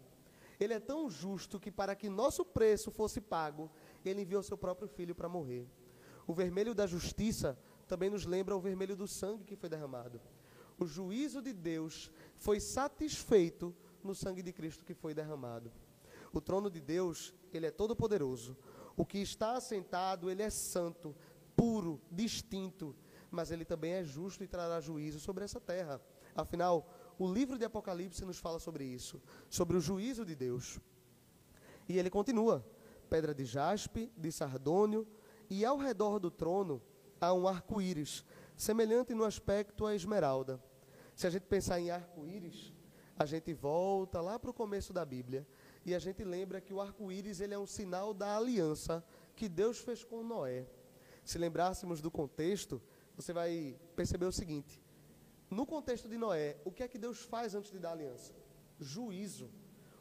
Ele 0.59 0.73
é 0.73 0.79
tão 0.79 1.09
justo 1.09 1.59
que 1.59 1.71
para 1.71 1.95
que 1.95 2.09
nosso 2.09 2.45
preço 2.45 2.91
fosse 2.91 3.19
pago, 3.19 3.69
ele 4.05 4.21
enviou 4.21 4.43
seu 4.43 4.57
próprio 4.57 4.87
filho 4.87 5.15
para 5.15 5.29
morrer. 5.29 5.67
O 6.25 6.33
vermelho 6.33 6.73
da 6.73 6.87
justiça 6.87 7.57
também 7.87 8.09
nos 8.09 8.25
lembra 8.25 8.55
o 8.55 8.61
vermelho 8.61 8.95
do 8.95 9.07
sangue 9.07 9.43
que 9.43 9.55
foi 9.55 9.69
derramado. 9.69 10.21
O 10.77 10.85
juízo 10.85 11.41
de 11.41 11.53
Deus 11.53 12.11
foi 12.37 12.59
satisfeito 12.59 13.75
no 14.03 14.15
sangue 14.15 14.41
de 14.41 14.51
Cristo 14.51 14.85
que 14.85 14.93
foi 14.93 15.13
derramado. 15.13 15.71
O 16.31 16.41
trono 16.41 16.69
de 16.69 16.81
Deus, 16.81 17.33
ele 17.53 17.67
é 17.67 17.71
todo 17.71 17.95
poderoso. 17.95 18.57
O 18.95 19.05
que 19.05 19.19
está 19.19 19.55
assentado, 19.55 20.29
ele 20.29 20.41
é 20.41 20.49
santo, 20.49 21.15
puro, 21.55 22.01
distinto, 22.11 22.95
mas 23.29 23.51
ele 23.51 23.65
também 23.65 23.93
é 23.93 24.03
justo 24.03 24.43
e 24.43 24.47
trará 24.47 24.79
juízo 24.79 25.19
sobre 25.19 25.43
essa 25.43 25.59
terra. 25.59 26.01
Afinal, 26.35 26.87
o 27.17 27.31
livro 27.31 27.57
de 27.57 27.65
Apocalipse 27.65 28.25
nos 28.25 28.37
fala 28.37 28.59
sobre 28.59 28.83
isso, 28.83 29.21
sobre 29.49 29.77
o 29.77 29.81
juízo 29.81 30.25
de 30.25 30.35
Deus. 30.35 30.79
E 31.87 31.97
ele 31.97 32.09
continua: 32.09 32.65
pedra 33.09 33.33
de 33.33 33.45
jaspe, 33.45 34.11
de 34.17 34.31
sardônio, 34.31 35.07
e 35.49 35.63
ao 35.65 35.77
redor 35.77 36.19
do 36.19 36.31
trono 36.31 36.81
há 37.19 37.33
um 37.33 37.47
arco-íris, 37.47 38.25
semelhante 38.55 39.13
no 39.13 39.23
aspecto 39.23 39.85
à 39.85 39.95
esmeralda. 39.95 40.61
Se 41.15 41.27
a 41.27 41.29
gente 41.29 41.43
pensar 41.43 41.79
em 41.79 41.91
arco-íris, 41.91 42.73
a 43.17 43.25
gente 43.25 43.53
volta 43.53 44.19
lá 44.19 44.39
para 44.39 44.49
o 44.49 44.53
começo 44.53 44.91
da 44.91 45.05
Bíblia 45.05 45.47
e 45.85 45.93
a 45.93 45.99
gente 45.99 46.23
lembra 46.23 46.59
que 46.59 46.73
o 46.73 46.81
arco-íris 46.81 47.39
ele 47.39 47.53
é 47.53 47.59
um 47.59 47.67
sinal 47.67 48.13
da 48.13 48.35
aliança 48.35 49.03
que 49.35 49.47
Deus 49.47 49.77
fez 49.77 50.03
com 50.03 50.23
Noé. 50.23 50.65
Se 51.23 51.37
lembrássemos 51.37 52.01
do 52.01 52.11
contexto, 52.11 52.81
você 53.15 53.31
vai 53.33 53.79
perceber 53.95 54.25
o 54.25 54.31
seguinte: 54.31 54.81
no 55.49 55.65
contexto 55.65 56.09
de 56.09 56.17
Noé, 56.17 56.57
o 56.65 56.71
que 56.71 56.83
é 56.83 56.87
que 56.87 56.97
Deus 56.97 57.21
faz 57.21 57.55
antes 57.55 57.71
de 57.71 57.79
dar 57.79 57.91
aliança? 57.91 58.33
Juízo. 58.79 59.49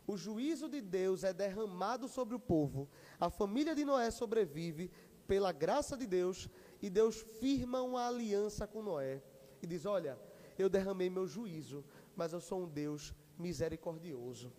O 0.06 0.16
juízo 0.16 0.68
de 0.68 0.80
Deus 0.80 1.22
é 1.22 1.32
derramado 1.32 2.08
sobre 2.08 2.34
o 2.34 2.40
povo. 2.40 2.88
A 3.20 3.30
família 3.30 3.74
de 3.74 3.84
Noé 3.84 4.10
sobrevive 4.10 4.90
pela 5.26 5.52
graça 5.52 5.96
de 5.96 6.06
Deus, 6.06 6.48
e 6.80 6.90
Deus 6.90 7.20
firma 7.20 7.80
uma 7.82 8.08
aliança 8.08 8.66
com 8.66 8.82
Noé 8.82 9.22
e 9.62 9.66
diz: 9.66 9.86
Olha, 9.86 10.18
eu 10.58 10.68
derramei 10.68 11.08
meu 11.08 11.26
juízo, 11.26 11.84
mas 12.16 12.32
eu 12.32 12.40
sou 12.40 12.64
um 12.64 12.68
Deus 12.68 13.14
misericordioso. 13.38 14.52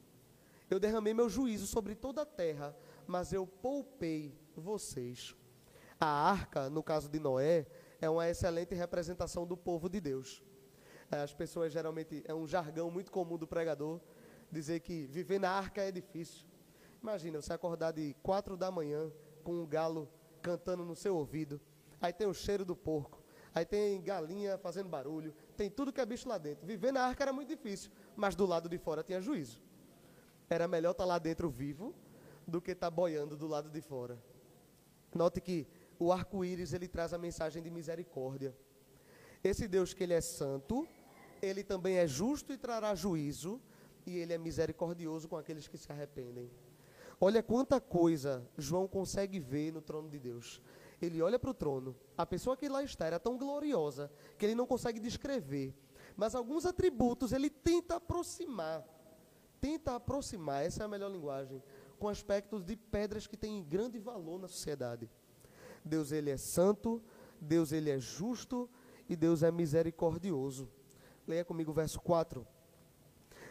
Eu 0.69 0.79
derramei 0.79 1.13
meu 1.13 1.29
juízo 1.29 1.67
sobre 1.67 1.93
toda 1.93 2.21
a 2.21 2.25
terra, 2.25 2.75
mas 3.05 3.33
eu 3.33 3.45
poupei 3.45 4.33
vocês. 4.55 5.35
A 6.03 6.31
arca, 6.31 6.69
no 6.69 6.83
caso 6.83 7.07
de 7.07 7.17
Noé, 7.17 7.65
é 8.01 8.09
uma 8.09 8.29
excelente 8.29 8.75
representação 8.75 9.47
do 9.47 9.55
povo 9.55 9.87
de 9.87 10.01
Deus. 10.01 10.43
É, 11.09 11.21
as 11.21 11.33
pessoas 11.33 11.71
geralmente, 11.71 12.21
é 12.27 12.33
um 12.33 12.45
jargão 12.45 12.91
muito 12.91 13.09
comum 13.09 13.37
do 13.37 13.47
pregador, 13.47 14.01
dizer 14.51 14.81
que 14.81 15.05
viver 15.05 15.39
na 15.39 15.49
arca 15.49 15.81
é 15.81 15.93
difícil. 15.93 16.45
Imagina, 17.01 17.41
você 17.41 17.53
acordar 17.53 17.93
de 17.93 18.13
quatro 18.21 18.57
da 18.57 18.69
manhã 18.69 19.09
com 19.45 19.53
um 19.53 19.65
galo 19.65 20.09
cantando 20.41 20.83
no 20.83 20.93
seu 20.93 21.15
ouvido. 21.15 21.61
Aí 22.01 22.11
tem 22.11 22.27
o 22.27 22.33
cheiro 22.33 22.65
do 22.65 22.75
porco. 22.75 23.23
Aí 23.55 23.63
tem 23.63 24.01
galinha 24.01 24.57
fazendo 24.57 24.89
barulho. 24.89 25.33
Tem 25.55 25.69
tudo 25.69 25.93
que 25.93 26.01
é 26.01 26.05
bicho 26.05 26.27
lá 26.27 26.37
dentro. 26.37 26.67
Viver 26.67 26.91
na 26.91 27.05
arca 27.05 27.23
era 27.23 27.31
muito 27.31 27.47
difícil, 27.47 27.89
mas 28.13 28.35
do 28.35 28.45
lado 28.45 28.67
de 28.67 28.77
fora 28.77 29.03
tinha 29.03 29.21
juízo. 29.21 29.61
Era 30.49 30.67
melhor 30.67 30.91
estar 30.91 31.05
tá 31.05 31.07
lá 31.07 31.17
dentro 31.17 31.49
vivo 31.49 31.95
do 32.45 32.61
que 32.61 32.71
estar 32.71 32.87
tá 32.87 32.91
boiando 32.91 33.37
do 33.37 33.47
lado 33.47 33.69
de 33.69 33.79
fora. 33.79 34.21
Note 35.15 35.39
que 35.39 35.67
o 35.99 36.11
arco-íris 36.11 36.73
ele 36.73 36.87
traz 36.87 37.13
a 37.13 37.17
mensagem 37.17 37.61
de 37.61 37.69
misericórdia. 37.69 38.55
Esse 39.43 39.67
Deus 39.67 39.93
que 39.93 40.03
ele 40.03 40.13
é 40.13 40.21
santo, 40.21 40.87
ele 41.41 41.63
também 41.63 41.97
é 41.97 42.07
justo 42.07 42.53
e 42.53 42.57
trará 42.57 42.95
juízo, 42.95 43.61
e 44.05 44.17
ele 44.17 44.33
é 44.33 44.37
misericordioso 44.37 45.27
com 45.27 45.37
aqueles 45.37 45.67
que 45.67 45.77
se 45.77 45.91
arrependem. 45.91 46.49
Olha 47.19 47.41
quanta 47.41 47.79
coisa 47.79 48.45
João 48.57 48.87
consegue 48.87 49.39
ver 49.39 49.71
no 49.71 49.81
trono 49.81 50.09
de 50.09 50.19
Deus. 50.19 50.61
Ele 51.01 51.21
olha 51.21 51.37
para 51.37 51.51
o 51.51 51.53
trono, 51.53 51.95
a 52.17 52.25
pessoa 52.25 52.55
que 52.55 52.69
lá 52.69 52.83
está 52.83 53.05
era 53.05 53.19
tão 53.19 53.37
gloriosa 53.37 54.11
que 54.37 54.45
ele 54.45 54.55
não 54.55 54.65
consegue 54.65 54.99
descrever. 54.99 55.73
Mas 56.15 56.35
alguns 56.35 56.65
atributos 56.65 57.31
ele 57.31 57.49
tenta 57.49 57.95
aproximar. 57.95 58.85
Tenta 59.59 59.95
aproximar, 59.95 60.65
essa 60.65 60.83
é 60.83 60.85
a 60.85 60.89
melhor 60.89 61.09
linguagem, 61.09 61.63
com 61.97 62.09
aspectos 62.09 62.63
de 62.63 62.75
pedras 62.75 63.27
que 63.27 63.37
têm 63.37 63.63
grande 63.63 63.99
valor 63.99 64.37
na 64.39 64.47
sociedade. 64.47 65.09
Deus 65.83 66.11
ele 66.11 66.29
é 66.29 66.37
santo, 66.37 67.01
Deus 67.39 67.71
ele 67.71 67.89
é 67.89 67.99
justo 67.99 68.69
e 69.07 69.15
Deus 69.15 69.43
é 69.43 69.51
misericordioso. 69.51 70.69
Leia 71.27 71.43
comigo 71.43 71.71
o 71.71 71.73
verso 71.73 71.99
4. 72.01 72.45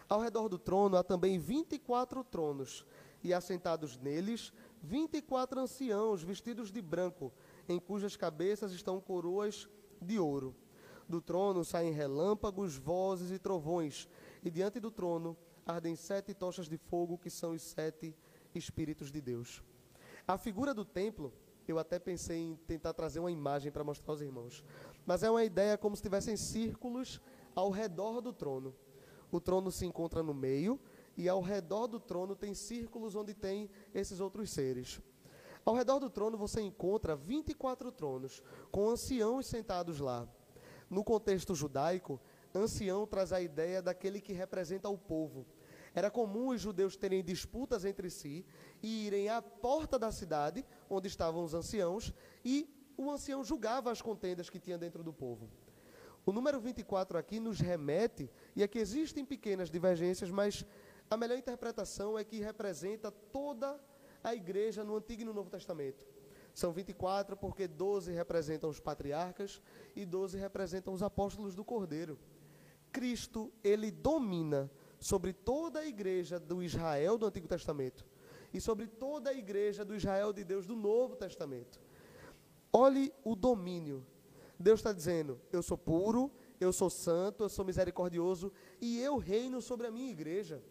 Ao 0.09 0.21
redor 0.21 0.49
do 0.49 0.59
trono 0.59 0.97
há 0.97 1.03
também 1.03 1.39
24 1.39 2.23
tronos, 2.25 2.85
e 3.25 3.33
assentados 3.33 3.97
neles, 3.97 4.53
24 4.83 5.61
anciãos 5.61 6.23
vestidos 6.23 6.73
de 6.73 6.83
branco, 6.83 7.33
em 7.69 7.79
cujas 7.79 8.17
cabeças 8.17 8.73
estão 8.73 9.01
coroas 9.01 9.69
de 10.01 10.19
ouro. 10.19 10.55
Do 11.09 11.21
trono 11.21 11.65
saem 11.65 11.93
relâmpagos, 11.93 12.77
vozes 12.77 13.31
e 13.31 13.39
trovões, 13.39 14.09
e 14.43 14.51
diante 14.51 14.81
do 14.81 14.91
trono 14.91 15.37
ardem 15.65 15.95
sete 15.95 16.35
tochas 16.35 16.69
de 16.69 16.77
fogo, 16.77 17.17
que 17.17 17.31
são 17.31 17.53
os 17.53 17.63
sete 17.63 18.15
Espíritos 18.55 19.11
de 19.11 19.21
Deus. 19.21 19.63
A 20.29 20.37
figura 20.37 20.75
do 20.75 20.85
templo, 20.85 21.33
eu 21.71 21.79
até 21.79 21.99
pensei 21.99 22.39
em 22.39 22.57
tentar 22.67 22.93
trazer 22.93 23.21
uma 23.21 23.31
imagem 23.31 23.71
para 23.71 23.85
mostrar 23.85 24.13
aos 24.13 24.21
irmãos, 24.21 24.65
mas 25.07 25.23
é 25.23 25.31
uma 25.31 25.45
ideia 25.45 25.79
como 25.79 25.95
se 25.95 26.03
tivessem 26.03 26.37
círculos 26.37 27.21
ao 27.55 27.71
redor 27.71 28.21
do 28.21 28.33
trono. 28.33 28.75
O 29.31 29.41
trono 29.41 29.71
se 29.71 29.87
encontra 29.87 30.23
no 30.23 30.35
meio, 30.35 30.81
e 31.17 31.29
ao 31.29 31.41
redor 31.41 31.87
do 31.87 32.01
trono 32.01 32.35
tem 32.35 32.55
círculos 32.55 33.15
onde 33.15 33.35
tem 33.35 33.71
esses 33.95 34.21
outros 34.21 34.51
seres. 34.51 35.01
Ao 35.65 35.75
redor 35.75 35.99
do 36.01 36.11
trono 36.11 36.37
você 36.37 36.61
encontra 36.61 37.15
24 37.15 37.93
tronos, 37.93 38.43
com 38.71 38.89
anciãos 38.89 39.47
sentados 39.47 40.01
lá. 40.01 40.27
No 40.91 41.05
contexto 41.05 41.55
judaico, 41.55 42.21
ancião 42.55 43.07
traz 43.07 43.33
a 43.33 43.41
ideia 43.41 43.81
daquele 43.81 44.21
que 44.21 44.33
representa 44.33 44.89
o 44.89 44.99
povo. 44.99 45.47
Era 45.95 46.11
comum 46.11 46.49
os 46.49 46.61
judeus 46.61 46.97
terem 46.97 47.23
disputas 47.23 47.85
entre 47.85 48.09
si 48.09 48.45
e 48.83 49.07
irem 49.07 49.29
à 49.29 49.43
porta 49.43 49.99
da 49.99 50.11
cidade, 50.11 50.65
onde 50.89 51.09
estavam 51.09 51.45
os 51.45 51.55
anciãos, 51.55 52.13
e 52.45 52.69
o 52.97 53.11
ancião 53.11 53.45
julgava 53.45 53.91
as 53.91 54.01
contendas 54.01 54.49
que 54.49 54.59
tinha 54.59 54.79
dentro 54.79 55.03
do 55.03 55.13
povo. 55.13 55.51
O 56.25 56.33
número 56.33 56.61
24 56.61 57.19
aqui 57.19 57.41
nos 57.41 57.61
remete, 57.61 58.31
e 58.55 58.63
aqui 58.63 58.79
existem 58.79 59.25
pequenas 59.25 59.71
divergências, 59.71 60.31
mas 60.31 60.65
a 61.11 61.17
melhor 61.17 61.37
interpretação 61.37 62.19
é 62.19 62.25
que 62.25 62.41
representa 62.41 63.11
toda 63.11 63.79
a 64.23 64.35
igreja 64.35 64.85
no 64.85 64.97
Antigo 64.97 65.23
e 65.23 65.25
no 65.25 65.35
Novo 65.35 65.51
Testamento. 65.51 66.07
São 66.55 66.73
24 66.73 67.37
porque 67.37 67.67
12 67.67 68.13
representam 68.13 68.71
os 68.71 68.79
patriarcas 68.79 69.61
e 69.97 70.05
12 70.05 70.39
representam 70.39 70.93
os 70.93 71.03
apóstolos 71.03 71.55
do 71.55 71.65
Cordeiro. 71.65 72.19
Cristo, 72.93 73.53
ele 73.65 73.91
domina 73.91 74.71
sobre 75.03 75.33
toda 75.33 75.81
a 75.81 75.87
igreja 75.87 76.39
do 76.39 76.63
Israel 76.63 77.19
do 77.19 77.27
Antigo 77.27 77.49
Testamento 77.49 78.07
e 78.55 78.61
sobre 78.61 78.87
toda 78.87 79.31
a 79.31 79.35
igreja 79.35 79.85
do 79.85 79.97
Israel 79.97 80.33
de 80.33 80.45
Deus 80.45 80.65
do 80.65 80.77
Novo 80.77 81.17
Testamento. 81.17 81.81
Olhe 82.73 83.13
o 83.25 83.35
domínio. 83.35 84.07
Deus 84.59 84.79
está 84.79 84.93
dizendo: 84.93 85.41
Eu 85.53 85.61
sou 85.61 85.77
puro, 85.77 86.31
eu 86.61 86.73
sou 86.73 86.89
santo, 86.89 87.43
eu 87.43 87.49
sou 87.49 87.65
misericordioso 87.65 88.53
e 88.81 89.01
eu 89.01 89.19
reino 89.19 89.61
sobre 89.61 89.89
a 89.89 89.91
minha 89.91 90.11
igreja. 90.11 90.63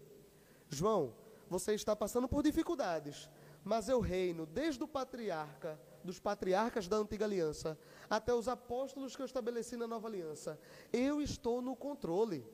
João, 0.70 1.14
você 1.50 1.74
está 1.74 1.94
passando 1.94 2.30
por 2.30 2.42
dificuldades, 2.42 3.30
mas 3.66 3.90
eu 3.90 4.00
reino 4.00 4.46
desde 4.46 4.82
o 4.82 4.88
patriarca, 4.88 5.78
dos 6.06 6.20
patriarcas 6.20 6.88
da 6.88 6.96
antiga 6.96 7.26
aliança, 7.26 7.78
até 8.10 8.34
os 8.34 8.48
apóstolos 8.48 9.14
que 9.14 9.22
eu 9.22 9.26
estabeleci 9.26 9.76
na 9.76 9.88
nova 9.88 10.08
aliança. 10.08 10.58
Eu 10.94 11.22
estou 11.22 11.62
no 11.62 11.76
controle. 11.76 12.48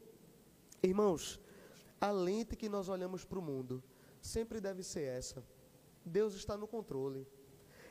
Irmãos, 0.82 1.40
a 2.00 2.12
lente 2.12 2.56
que 2.56 2.70
nós 2.70 2.90
olhamos 2.90 3.26
para 3.26 3.40
o 3.40 3.42
mundo 3.42 3.84
sempre 4.22 4.60
deve 4.60 4.84
ser 4.84 5.04
essa. 5.04 5.44
Deus 6.06 6.36
está 6.36 6.56
no 6.58 6.68
controle. 6.68 7.28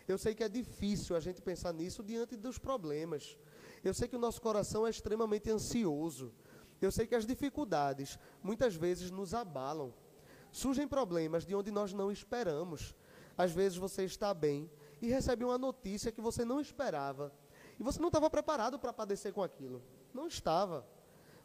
Eu 0.07 0.17
sei 0.17 0.35
que 0.35 0.45
é 0.45 0.49
difícil 0.49 1.17
a 1.17 1.21
gente 1.21 1.43
pensar 1.43 1.73
nisso 1.73 2.03
diante 2.03 2.37
dos 2.37 2.59
problemas. 2.59 3.37
Eu 3.83 3.93
sei 3.93 4.07
que 4.07 4.17
o 4.17 4.19
nosso 4.19 4.41
coração 4.41 4.87
é 4.87 4.91
extremamente 4.91 5.51
ansioso. 5.51 6.33
Eu 6.81 6.93
sei 6.93 7.07
que 7.07 7.15
as 7.15 7.27
dificuldades 7.27 8.19
muitas 8.43 8.75
vezes 8.75 9.11
nos 9.11 9.35
abalam. 9.35 9.93
Surgem 10.53 10.87
problemas 10.87 11.45
de 11.45 11.55
onde 11.55 11.71
nós 11.71 11.93
não 11.93 12.11
esperamos. 12.11 12.95
Às 13.37 13.53
vezes 13.53 13.77
você 13.77 14.05
está 14.05 14.33
bem 14.33 14.71
e 15.03 15.09
recebe 15.09 15.45
uma 15.45 15.59
notícia 15.59 16.13
que 16.13 16.21
você 16.21 16.45
não 16.45 16.61
esperava. 16.61 17.33
E 17.79 17.83
você 17.83 18.01
não 18.01 18.09
estava 18.09 18.31
preparado 18.31 18.79
para 18.79 18.93
padecer 18.93 19.33
com 19.33 19.43
aquilo. 19.43 19.83
Não 20.15 20.27
estava. 20.27 20.87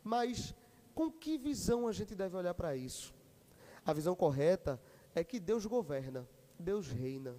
Mas 0.04 0.56
com 0.92 1.12
que 1.12 1.38
visão 1.38 1.88
a 1.88 1.92
gente 1.92 2.14
deve 2.14 2.36
olhar 2.36 2.54
para 2.54 2.76
isso? 2.76 3.14
A 3.86 3.94
visão 3.94 4.16
correta 4.16 4.80
é 5.16 5.24
que 5.24 5.40
Deus 5.40 5.66
governa, 5.66 6.28
Deus 6.60 6.88
reina. 6.88 7.36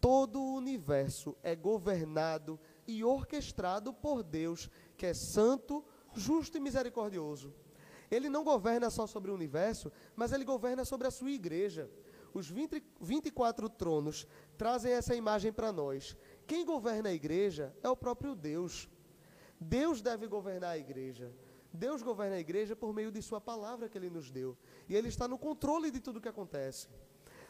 Todo 0.00 0.40
o 0.40 0.54
universo 0.54 1.36
é 1.42 1.54
governado 1.54 2.58
e 2.86 3.04
orquestrado 3.04 3.92
por 3.92 4.22
Deus, 4.22 4.68
que 4.96 5.06
é 5.06 5.14
santo, 5.14 5.84
justo 6.14 6.56
e 6.56 6.60
misericordioso. 6.60 7.54
Ele 8.10 8.28
não 8.28 8.44
governa 8.44 8.90
só 8.90 9.06
sobre 9.06 9.30
o 9.30 9.34
universo, 9.34 9.90
mas 10.14 10.32
ele 10.32 10.44
governa 10.44 10.84
sobre 10.84 11.06
a 11.06 11.10
sua 11.10 11.30
igreja. 11.30 11.88
Os 12.34 12.48
20, 12.48 12.82
24 13.00 13.68
tronos 13.68 14.26
trazem 14.56 14.92
essa 14.92 15.14
imagem 15.14 15.52
para 15.52 15.72
nós. 15.72 16.16
Quem 16.46 16.64
governa 16.64 17.08
a 17.08 17.14
igreja 17.14 17.74
é 17.82 17.88
o 17.88 17.96
próprio 17.96 18.34
Deus. 18.34 18.88
Deus 19.60 20.02
deve 20.02 20.26
governar 20.26 20.70
a 20.70 20.78
igreja. 20.78 21.32
Deus 21.72 22.02
governa 22.02 22.36
a 22.36 22.40
igreja 22.40 22.76
por 22.76 22.92
meio 22.92 23.10
de 23.10 23.22
Sua 23.22 23.40
palavra 23.40 23.88
que 23.88 23.96
Ele 23.96 24.10
nos 24.10 24.30
deu. 24.30 24.56
E 24.88 24.94
Ele 24.94 25.08
está 25.08 25.26
no 25.26 25.38
controle 25.38 25.90
de 25.90 26.00
tudo 26.00 26.18
o 26.18 26.20
que 26.20 26.28
acontece. 26.28 26.88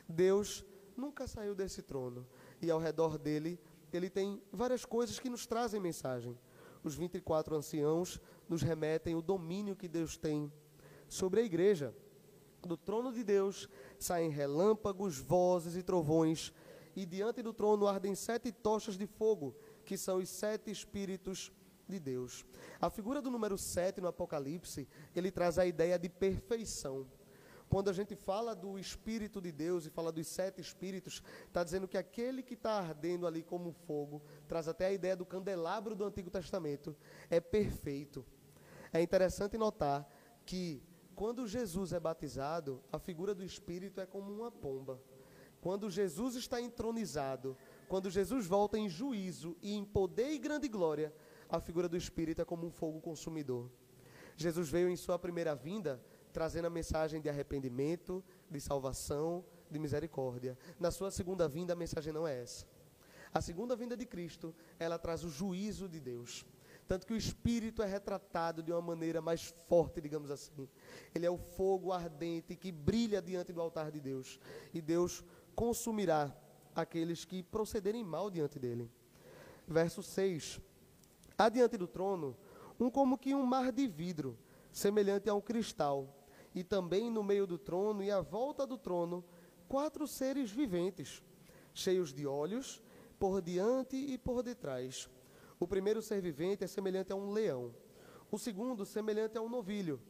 Deus 0.09 0.65
nunca 0.97 1.27
saiu 1.27 1.55
desse 1.55 1.83
trono. 1.83 2.27
E 2.61 2.71
ao 2.71 2.79
redor 2.79 3.19
dele, 3.19 3.59
Ele 3.93 4.09
tem 4.09 4.41
várias 4.53 4.85
coisas 4.85 5.19
que 5.19 5.29
nos 5.29 5.47
trazem 5.47 5.81
mensagem. 5.81 6.39
Os 6.85 6.95
24 6.95 7.57
anciãos 7.57 8.21
nos 8.49 8.63
remetem 8.63 9.15
o 9.15 9.23
domínio 9.23 9.77
que 9.77 9.89
Deus 9.89 10.17
tem 10.17 10.53
sobre 11.09 11.41
a 11.41 11.45
igreja. 11.45 11.95
Do 12.61 12.77
trono 12.77 13.13
de 13.13 13.25
Deus 13.25 13.69
saem 13.99 14.31
relâmpagos, 14.31 15.19
vozes 15.19 15.77
e 15.77 15.83
trovões, 15.83 16.53
e 16.95 17.05
diante 17.05 17.43
do 17.43 17.53
trono 17.53 17.87
ardem 17.87 18.15
sete 18.15 18.53
tochas 18.53 18.97
de 18.97 19.07
fogo, 19.07 19.55
que 19.85 19.97
são 19.97 20.19
os 20.19 20.29
sete 20.29 20.71
espíritos 20.71 21.51
de 21.93 22.01
Deus. 22.01 22.45
A 22.81 22.91
figura 22.91 23.23
do 23.23 23.31
número 23.31 23.57
7 23.57 24.01
no 24.01 24.09
Apocalipse, 24.09 24.89
ele 25.15 25.31
traz 25.31 25.59
a 25.59 25.67
ideia 25.67 25.99
de 25.99 26.09
perfeição. 26.09 27.07
Quando 27.73 27.89
a 27.89 27.93
gente 27.95 28.15
fala 28.15 28.55
do 28.55 28.79
Espírito 28.79 29.41
de 29.41 29.51
Deus 29.51 29.87
e 29.87 29.91
fala 29.91 30.13
dos 30.13 30.27
sete 30.27 30.61
Espíritos, 30.61 31.23
está 31.47 31.65
dizendo 31.65 31.89
que 31.89 31.97
aquele 31.97 32.43
que 32.43 32.53
está 32.53 32.73
ardendo 32.73 33.27
ali 33.27 33.43
como 33.43 33.73
fogo, 33.73 34.23
traz 34.47 34.69
até 34.69 34.85
a 34.85 34.93
ideia 34.93 35.17
do 35.17 35.25
candelabro 35.25 35.95
do 35.95 36.05
Antigo 36.05 36.31
Testamento, 36.31 36.95
é 37.31 37.41
perfeito. 37.41 38.27
É 38.93 39.01
interessante 39.01 39.57
notar 39.57 40.07
que 40.45 40.83
quando 41.15 41.49
Jesus 41.49 41.95
é 41.95 41.99
batizado, 41.99 42.83
a 42.93 42.99
figura 42.99 43.35
do 43.35 43.43
Espírito 43.43 44.03
é 44.03 44.07
como 44.07 44.31
uma 44.31 44.51
pomba. 44.51 45.01
Quando 45.63 45.89
Jesus 45.89 46.35
está 46.35 46.61
entronizado, 46.61 47.57
quando 47.89 48.11
Jesus 48.11 48.47
volta 48.47 48.77
em 48.77 48.89
juízo 48.89 49.57
e 49.63 49.75
em 49.75 49.83
poder 49.83 50.33
e 50.33 50.39
grande 50.39 50.69
glória, 50.69 51.15
a 51.57 51.61
figura 51.61 51.89
do 51.89 51.97
Espírito 51.97 52.41
é 52.41 52.45
como 52.45 52.67
um 52.67 52.71
fogo 52.71 53.01
consumidor. 53.01 53.71
Jesus 54.37 54.71
veio 54.71 54.89
em 54.89 54.97
sua 54.97 55.19
primeira 55.19 55.55
vinda 55.55 56.03
trazendo 56.33 56.67
a 56.67 56.71
mensagem 56.71 57.21
de 57.21 57.29
arrependimento, 57.29 58.25
de 58.51 58.59
salvação, 58.59 59.45
de 59.71 59.79
misericórdia. 59.79 60.57
Na 60.81 60.91
sua 60.91 61.11
segunda 61.11 61.47
vinda, 61.47 61.75
a 61.75 61.77
mensagem 61.77 62.13
não 62.13 62.27
é 62.27 62.43
essa. 62.43 62.67
A 63.35 63.41
segunda 63.41 63.77
vinda 63.77 63.97
de 63.97 64.07
Cristo, 64.07 64.55
ela 64.79 64.99
traz 64.99 65.25
o 65.25 65.29
juízo 65.29 65.89
de 65.89 66.01
Deus. 66.01 66.45
Tanto 66.89 67.07
que 67.07 67.13
o 67.13 67.17
Espírito 67.17 67.83
é 67.83 67.87
retratado 67.87 68.63
de 68.63 68.73
uma 68.73 68.81
maneira 68.81 69.21
mais 69.21 69.55
forte, 69.69 70.01
digamos 70.01 70.31
assim. 70.31 70.69
Ele 71.15 71.27
é 71.27 71.31
o 71.31 71.39
fogo 71.39 71.93
ardente 71.93 72.57
que 72.57 72.73
brilha 72.73 73.21
diante 73.21 73.53
do 73.53 73.61
altar 73.61 73.91
de 73.91 74.01
Deus. 74.01 74.41
E 74.73 74.81
Deus 74.81 75.23
consumirá 75.55 76.35
aqueles 76.75 77.25
que 77.25 77.43
procederem 77.43 78.03
mal 78.03 78.31
diante 78.31 78.59
dele. 78.59 78.91
Verso 79.67 80.03
6. 80.03 80.61
Adiante 81.37 81.77
do 81.77 81.87
trono, 81.87 82.37
um 82.79 82.91
como 82.91 83.19
que 83.19 83.35
um 83.35 83.45
mar 83.45 83.73
de 83.73 83.87
vidro, 83.87 84.39
semelhante 84.71 85.29
a 85.29 85.35
um 85.35 85.41
cristal, 85.41 86.09
e 86.55 86.63
também 86.63 87.11
no 87.11 87.23
meio 87.23 87.47
do 87.47 87.59
trono 87.59 88.03
e 88.03 88.11
à 88.11 88.21
volta 88.21 88.67
do 88.67 88.77
trono, 88.77 89.25
quatro 89.69 90.07
seres 90.07 90.51
viventes, 90.51 91.23
cheios 91.73 92.13
de 92.13 92.27
olhos, 92.27 92.83
por 93.19 93.41
diante 93.41 93.97
e 93.97 94.19
por 94.19 94.43
detrás. 94.43 95.09
O 95.59 95.67
primeiro 95.67 96.03
ser 96.03 96.21
vivente 96.21 96.65
é 96.65 96.67
semelhante 96.67 97.13
a 97.13 97.17
um 97.17 97.31
leão, 97.31 97.75
o 98.31 98.39
segundo 98.39 98.85
semelhante 98.85 99.39
a 99.39 99.43
um 99.43 99.49
novilho, 99.49 100.01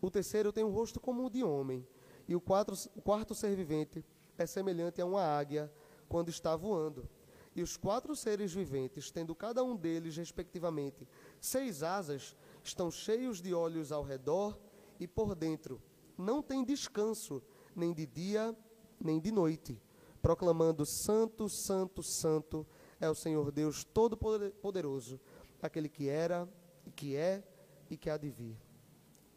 o 0.00 0.10
terceiro 0.10 0.52
tem 0.52 0.64
um 0.64 0.70
rosto 0.70 1.00
como 1.00 1.24
o 1.24 1.30
de 1.30 1.42
homem, 1.42 1.86
e 2.28 2.36
o, 2.36 2.40
quatro, 2.40 2.76
o 2.94 3.02
quarto 3.02 3.34
ser 3.34 3.56
vivente 3.56 4.04
é 4.36 4.46
semelhante 4.46 5.00
a 5.00 5.06
uma 5.06 5.22
águia 5.22 5.72
quando 6.08 6.28
está 6.28 6.54
voando. 6.54 7.08
E 7.58 7.60
os 7.60 7.76
quatro 7.76 8.14
seres 8.14 8.54
viventes, 8.54 9.10
tendo 9.10 9.34
cada 9.34 9.64
um 9.64 9.74
deles, 9.74 10.16
respectivamente, 10.16 11.08
seis 11.40 11.82
asas, 11.82 12.36
estão 12.62 12.88
cheios 12.88 13.42
de 13.42 13.52
olhos 13.52 13.90
ao 13.90 14.04
redor 14.04 14.56
e 15.00 15.08
por 15.08 15.34
dentro. 15.34 15.82
Não 16.16 16.40
tem 16.40 16.64
descanso, 16.64 17.42
nem 17.74 17.92
de 17.92 18.06
dia, 18.06 18.56
nem 19.00 19.18
de 19.18 19.32
noite, 19.32 19.82
proclamando: 20.22 20.86
Santo, 20.86 21.48
Santo, 21.48 22.00
Santo 22.00 22.64
é 23.00 23.10
o 23.10 23.14
Senhor 23.16 23.50
Deus 23.50 23.82
Todo-Poderoso, 23.82 25.20
aquele 25.60 25.88
que 25.88 26.08
era, 26.08 26.48
e 26.86 26.92
que 26.92 27.16
é 27.16 27.42
e 27.90 27.96
que 27.96 28.08
há 28.08 28.16
de 28.16 28.30
vir. 28.30 28.56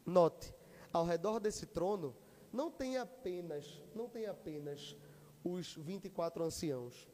Note, 0.06 0.54
ao 0.94 1.06
redor 1.06 1.40
desse 1.40 1.66
trono 1.66 2.16
não 2.54 2.70
tem 2.70 2.98
apenas, 2.98 3.82
não 3.96 4.08
tem 4.08 4.28
apenas 4.28 4.96
os 5.44 5.74
24 5.74 6.44
anciãos. 6.44 7.10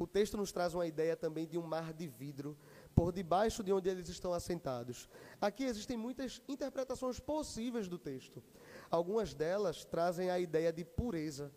O 0.00 0.06
texto 0.06 0.34
nos 0.38 0.50
traz 0.50 0.72
uma 0.72 0.86
ideia 0.86 1.14
também 1.14 1.46
de 1.46 1.58
um 1.58 1.62
mar 1.62 1.92
de 1.92 2.08
vidro 2.08 2.56
por 2.94 3.12
debaixo 3.12 3.62
de 3.62 3.70
onde 3.70 3.90
eles 3.90 4.08
estão 4.08 4.32
assentados. 4.32 5.10
Aqui 5.38 5.62
existem 5.64 5.94
muitas 5.94 6.40
interpretações 6.48 7.20
possíveis 7.20 7.86
do 7.86 7.98
texto. 7.98 8.42
Algumas 8.90 9.34
delas 9.34 9.84
trazem 9.84 10.30
a 10.30 10.38
ideia 10.38 10.72
de 10.72 10.86
pureza. 10.86 11.52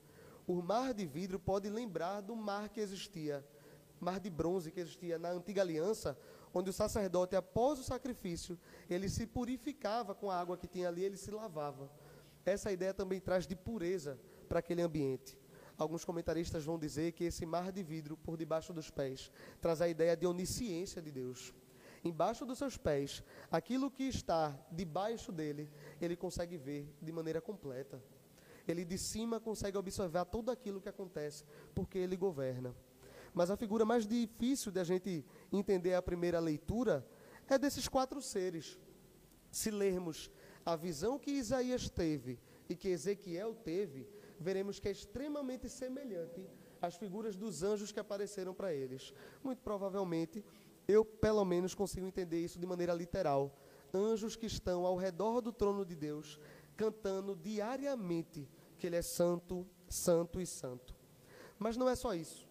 O 0.45 0.61
mar 0.61 0.93
de 0.93 1.05
vidro 1.05 1.39
pode 1.39 1.69
lembrar 1.69 2.19
do 2.19 2.35
mar 2.35 2.67
que 2.67 2.81
existia, 2.81 3.47
mar 3.97 4.19
de 4.19 4.29
bronze 4.29 4.71
que 4.71 4.81
existia 4.81 5.17
na 5.17 5.31
antiga 5.31 5.61
aliança, 5.61 6.17
onde 6.53 6.69
o 6.69 6.73
sacerdote, 6.73 7.37
após 7.37 7.79
o 7.79 7.83
sacrifício, 7.85 8.59
ele 8.89 9.07
se 9.07 9.25
purificava 9.25 10.13
com 10.13 10.29
a 10.29 10.37
água 10.37 10.57
que 10.57 10.67
tinha 10.67 10.89
ali, 10.89 11.01
ele 11.01 11.15
se 11.15 11.31
lavava. 11.31 11.89
Essa 12.45 12.73
ideia 12.73 12.93
também 12.93 13.21
traz 13.21 13.47
de 13.47 13.55
pureza 13.55 14.19
para 14.49 14.59
aquele 14.59 14.81
ambiente. 14.81 15.41
Alguns 15.77 16.05
comentaristas 16.05 16.63
vão 16.63 16.77
dizer 16.77 17.13
que 17.13 17.23
esse 17.23 17.45
mar 17.45 17.71
de 17.71 17.81
vidro 17.81 18.15
por 18.15 18.37
debaixo 18.37 18.71
dos 18.73 18.89
pés 18.89 19.31
traz 19.59 19.81
a 19.81 19.87
ideia 19.87 20.15
de 20.15 20.27
onisciência 20.27 21.01
de 21.01 21.11
Deus. 21.11 21.53
Embaixo 22.03 22.45
dos 22.45 22.57
seus 22.57 22.77
pés, 22.77 23.23
aquilo 23.49 23.89
que 23.89 24.03
está 24.03 24.57
debaixo 24.71 25.31
dele, 25.31 25.69
ele 26.01 26.15
consegue 26.15 26.57
ver 26.57 26.93
de 27.01 27.11
maneira 27.11 27.41
completa. 27.41 28.03
Ele 28.67 28.85
de 28.85 28.97
cima 28.97 29.39
consegue 29.39 29.77
observar 29.77 30.25
tudo 30.25 30.51
aquilo 30.51 30.81
que 30.81 30.89
acontece, 30.89 31.43
porque 31.73 31.97
ele 31.97 32.15
governa. 32.15 32.75
Mas 33.33 33.49
a 33.49 33.57
figura 33.57 33.83
mais 33.83 34.05
difícil 34.05 34.71
de 34.71 34.79
a 34.79 34.83
gente 34.83 35.25
entender 35.51 35.95
a 35.95 36.01
primeira 36.01 36.39
leitura 36.39 37.05
é 37.47 37.57
desses 37.57 37.87
quatro 37.87 38.21
seres. 38.21 38.79
Se 39.51 39.71
lermos 39.71 40.29
a 40.65 40.75
visão 40.75 41.17
que 41.17 41.31
Isaías 41.31 41.89
teve 41.89 42.39
e 42.69 42.75
que 42.75 42.89
Ezequiel 42.89 43.55
teve, 43.55 44.07
veremos 44.39 44.79
que 44.79 44.87
é 44.87 44.91
extremamente 44.91 45.69
semelhante 45.69 46.47
às 46.81 46.95
figuras 46.95 47.35
dos 47.35 47.63
anjos 47.63 47.91
que 47.91 47.99
apareceram 47.99 48.53
para 48.53 48.73
eles. 48.73 49.13
Muito 49.43 49.61
provavelmente, 49.61 50.43
eu 50.87 51.05
pelo 51.05 51.45
menos 51.45 51.73
consigo 51.73 52.05
entender 52.05 52.39
isso 52.39 52.59
de 52.59 52.67
maneira 52.67 52.93
literal. 52.93 53.57
Anjos 53.93 54.35
que 54.35 54.45
estão 54.45 54.85
ao 54.85 54.95
redor 54.95 55.39
do 55.39 55.53
trono 55.53 55.85
de 55.85 55.95
Deus, 55.95 56.39
cantando 56.75 57.35
diariamente 57.35 58.49
que 58.77 58.87
Ele 58.87 58.95
é 58.95 59.01
santo, 59.01 59.65
santo 59.87 60.41
e 60.41 60.45
santo. 60.45 60.95
Mas 61.57 61.77
não 61.77 61.87
é 61.87 61.95
só 61.95 62.13
isso. 62.13 62.49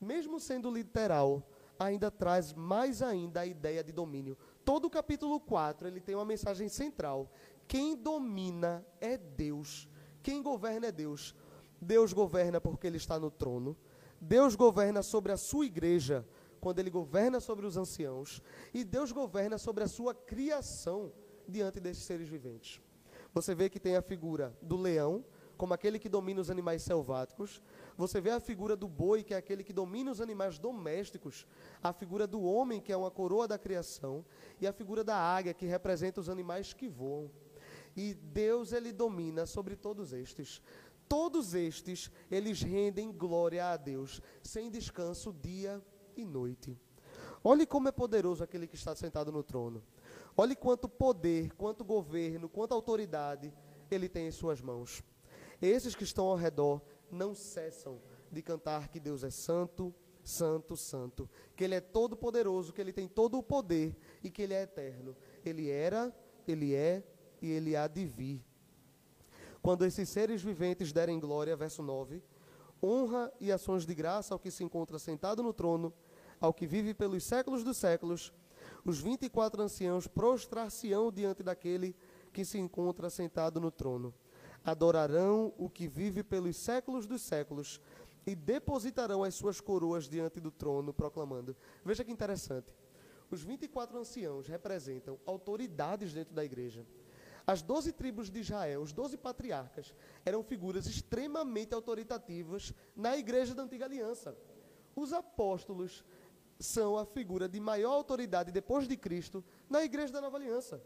Mesmo 0.00 0.40
sendo 0.40 0.70
literal, 0.70 1.46
ainda 1.78 2.10
traz 2.10 2.52
mais 2.52 3.02
ainda 3.02 3.40
a 3.40 3.46
ideia 3.46 3.84
de 3.84 3.92
domínio. 3.92 4.36
Todo 4.64 4.86
o 4.86 4.90
capítulo 4.90 5.38
4, 5.38 5.86
ele 5.86 6.00
tem 6.00 6.14
uma 6.14 6.24
mensagem 6.24 6.68
central. 6.68 7.30
Quem 7.68 7.96
domina 7.96 8.84
é 9.00 9.16
Deus. 9.16 9.88
Quem 10.22 10.42
governa 10.42 10.86
é 10.86 10.92
Deus. 10.92 11.34
Deus 11.80 12.12
governa 12.12 12.60
porque 12.60 12.86
ele 12.86 12.96
está 12.96 13.18
no 13.18 13.30
trono. 13.30 13.76
Deus 14.20 14.54
governa 14.54 15.02
sobre 15.02 15.32
a 15.32 15.36
sua 15.36 15.66
igreja, 15.66 16.24
quando 16.60 16.78
ele 16.78 16.90
governa 16.90 17.40
sobre 17.40 17.66
os 17.66 17.76
anciãos. 17.76 18.40
E 18.72 18.84
Deus 18.84 19.10
governa 19.10 19.58
sobre 19.58 19.82
a 19.82 19.88
sua 19.88 20.14
criação 20.14 21.12
diante 21.48 21.80
desses 21.80 22.04
seres 22.04 22.28
viventes. 22.28 22.80
Você 23.34 23.54
vê 23.54 23.68
que 23.68 23.80
tem 23.80 23.96
a 23.96 24.02
figura 24.02 24.56
do 24.62 24.76
leão, 24.76 25.24
como 25.56 25.74
aquele 25.74 25.98
que 25.98 26.08
domina 26.08 26.40
os 26.40 26.50
animais 26.50 26.82
selváticos. 26.82 27.62
Você 27.96 28.20
vê 28.20 28.30
a 28.30 28.40
figura 28.40 28.76
do 28.76 28.86
boi, 28.86 29.22
que 29.22 29.34
é 29.34 29.36
aquele 29.36 29.64
que 29.64 29.72
domina 29.72 30.10
os 30.10 30.20
animais 30.20 30.58
domésticos. 30.58 31.46
A 31.82 31.92
figura 31.92 32.26
do 32.26 32.42
homem, 32.42 32.80
que 32.80 32.92
é 32.92 32.96
uma 32.96 33.10
coroa 33.10 33.48
da 33.48 33.58
criação. 33.58 34.24
E 34.60 34.66
a 34.66 34.72
figura 34.72 35.02
da 35.02 35.16
águia, 35.16 35.54
que 35.54 35.66
representa 35.66 36.20
os 36.20 36.28
animais 36.28 36.72
que 36.72 36.88
voam. 36.88 37.30
E 37.96 38.14
Deus, 38.14 38.72
ele 38.72 38.92
domina 38.92 39.46
sobre 39.46 39.76
todos 39.76 40.12
estes. 40.12 40.62
Todos 41.08 41.54
estes, 41.54 42.10
eles 42.30 42.62
rendem 42.62 43.12
glória 43.12 43.70
a 43.70 43.76
Deus, 43.76 44.20
sem 44.42 44.70
descanso, 44.70 45.32
dia 45.32 45.82
e 46.16 46.24
noite. 46.24 46.78
Olhe 47.44 47.66
como 47.66 47.88
é 47.88 47.92
poderoso 47.92 48.42
aquele 48.42 48.66
que 48.66 48.76
está 48.76 48.94
sentado 48.94 49.32
no 49.32 49.42
trono. 49.42 49.82
Olhe 50.36 50.56
quanto 50.56 50.88
poder, 50.88 51.52
quanto 51.54 51.84
governo, 51.84 52.48
quanta 52.48 52.74
autoridade 52.74 53.52
ele 53.90 54.08
tem 54.08 54.28
em 54.28 54.30
suas 54.30 54.60
mãos. 54.60 55.02
Esses 55.60 55.94
que 55.94 56.04
estão 56.04 56.26
ao 56.26 56.36
redor 56.36 56.80
não 57.10 57.34
cessam 57.34 58.00
de 58.30 58.40
cantar 58.40 58.88
que 58.88 58.98
Deus 58.98 59.22
é 59.22 59.30
santo, 59.30 59.94
santo, 60.24 60.76
santo, 60.76 61.28
que 61.54 61.64
ele 61.64 61.74
é 61.74 61.80
todo 61.80 62.16
poderoso, 62.16 62.72
que 62.72 62.80
ele 62.80 62.92
tem 62.92 63.06
todo 63.06 63.38
o 63.38 63.42
poder 63.42 63.96
e 64.22 64.30
que 64.30 64.42
ele 64.42 64.54
é 64.54 64.62
eterno. 64.62 65.16
Ele 65.44 65.68
era, 65.68 66.14
ele 66.46 66.74
é 66.74 67.04
e 67.42 67.50
ele 67.50 67.76
há 67.76 67.86
de 67.86 68.06
vir. 68.06 68.42
Quando 69.60 69.84
esses 69.84 70.08
seres 70.08 70.42
viventes 70.42 70.92
derem 70.92 71.20
glória, 71.20 71.54
verso 71.54 71.82
9, 71.82 72.22
honra 72.82 73.32
e 73.40 73.52
ações 73.52 73.84
de 73.84 73.94
graça 73.94 74.34
ao 74.34 74.40
que 74.40 74.50
se 74.50 74.64
encontra 74.64 74.98
sentado 74.98 75.42
no 75.42 75.52
trono, 75.52 75.92
ao 76.40 76.52
que 76.52 76.66
vive 76.66 76.94
pelos 76.94 77.22
séculos 77.24 77.62
dos 77.62 77.76
séculos, 77.76 78.32
os 78.84 78.98
vinte 78.98 79.24
e 79.24 79.30
quatro 79.30 79.62
anciãos 79.62 80.06
prostrar-se-ão 80.06 81.12
diante 81.12 81.42
daquele 81.42 81.94
que 82.32 82.44
se 82.44 82.58
encontra 82.58 83.10
sentado 83.10 83.60
no 83.60 83.70
trono. 83.70 84.12
Adorarão 84.64 85.52
o 85.58 85.68
que 85.68 85.86
vive 85.86 86.22
pelos 86.22 86.56
séculos 86.56 87.06
dos 87.06 87.22
séculos 87.22 87.80
e 88.26 88.34
depositarão 88.34 89.22
as 89.22 89.34
suas 89.34 89.60
coroas 89.60 90.08
diante 90.08 90.40
do 90.40 90.50
trono, 90.50 90.92
proclamando. 90.92 91.56
Veja 91.84 92.04
que 92.04 92.12
interessante. 92.12 92.72
Os 93.30 93.42
24 93.42 93.98
anciãos 93.98 94.46
representam 94.46 95.18
autoridades 95.26 96.12
dentro 96.12 96.34
da 96.34 96.44
igreja. 96.44 96.86
As 97.46 97.62
doze 97.62 97.92
tribos 97.92 98.30
de 98.30 98.40
Israel, 98.40 98.82
os 98.82 98.92
doze 98.92 99.16
patriarcas, 99.16 99.94
eram 100.24 100.42
figuras 100.42 100.86
extremamente 100.86 101.74
autoritativas 101.74 102.72
na 102.94 103.16
igreja 103.16 103.54
da 103.54 103.62
antiga 103.62 103.84
aliança. 103.84 104.36
Os 104.94 105.12
apóstolos 105.12 106.04
são 106.58 106.96
a 106.96 107.04
figura 107.04 107.48
de 107.48 107.58
maior 107.58 107.92
autoridade 107.92 108.52
depois 108.52 108.86
de 108.86 108.96
Cristo 108.96 109.44
na 109.68 109.82
igreja 109.82 110.12
da 110.12 110.20
nova 110.20 110.36
aliança. 110.36 110.82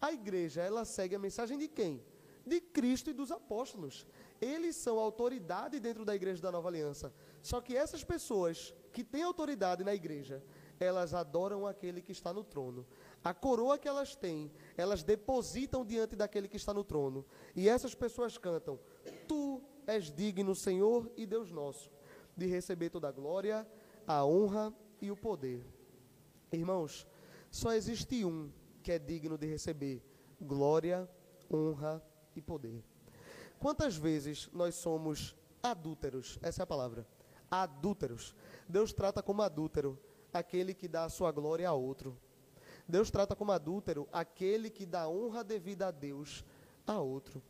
A 0.00 0.12
igreja, 0.12 0.62
ela 0.62 0.84
segue 0.84 1.14
a 1.14 1.18
mensagem 1.18 1.58
de 1.58 1.68
quem? 1.68 2.02
De 2.46 2.60
Cristo 2.60 3.10
e 3.10 3.12
dos 3.12 3.30
apóstolos. 3.30 4.06
Eles 4.40 4.76
são 4.76 4.98
autoridade 4.98 5.78
dentro 5.78 6.04
da 6.04 6.14
igreja 6.14 6.40
da 6.40 6.50
nova 6.50 6.68
aliança. 6.68 7.12
Só 7.42 7.60
que 7.60 7.76
essas 7.76 8.02
pessoas 8.02 8.72
que 8.92 9.04
têm 9.04 9.22
autoridade 9.22 9.84
na 9.84 9.94
igreja, 9.94 10.42
elas 10.80 11.12
adoram 11.12 11.66
aquele 11.66 12.00
que 12.00 12.10
está 12.10 12.32
no 12.32 12.42
trono. 12.42 12.86
A 13.22 13.34
coroa 13.34 13.78
que 13.78 13.86
elas 13.86 14.16
têm, 14.16 14.50
elas 14.76 15.02
depositam 15.02 15.84
diante 15.84 16.16
daquele 16.16 16.48
que 16.48 16.56
está 16.56 16.72
no 16.72 16.82
trono. 16.82 17.24
E 17.54 17.68
essas 17.68 17.94
pessoas 17.94 18.38
cantam: 18.38 18.80
Tu 19.28 19.62
és 19.86 20.10
digno, 20.10 20.54
Senhor 20.54 21.10
e 21.16 21.26
Deus 21.26 21.52
nosso, 21.52 21.90
de 22.34 22.46
receber 22.46 22.88
toda 22.88 23.08
a 23.08 23.12
glória, 23.12 23.68
a 24.06 24.24
honra 24.24 24.74
e 25.00 25.10
o 25.10 25.16
poder. 25.16 25.62
Irmãos, 26.50 27.06
só 27.50 27.72
existe 27.72 28.24
um 28.24 28.50
que 28.82 28.92
é 28.92 28.98
digno 28.98 29.36
de 29.36 29.46
receber 29.46 30.02
glória, 30.40 31.08
honra 31.52 32.02
e 32.34 32.40
poder. 32.40 32.82
Quantas 33.58 33.96
vezes 33.96 34.48
nós 34.54 34.74
somos 34.76 35.36
adúlteros? 35.62 36.38
Essa 36.40 36.62
é 36.62 36.64
a 36.64 36.66
palavra. 36.66 37.06
Adúlteros. 37.50 38.34
Deus 38.66 38.92
trata 38.92 39.22
como 39.22 39.42
adúltero 39.42 39.98
aquele 40.38 40.74
que 40.74 40.88
dá 40.88 41.04
a 41.04 41.08
sua 41.08 41.32
glória 41.32 41.68
a 41.68 41.72
outro. 41.72 42.16
Deus 42.88 43.10
trata 43.10 43.36
como 43.36 43.52
adúltero 43.52 44.08
aquele 44.12 44.68
que 44.68 44.84
dá 44.84 45.08
honra 45.08 45.44
devida 45.44 45.88
a 45.88 45.90
Deus 45.90 46.44
a 46.86 46.98
outro. 47.00 47.42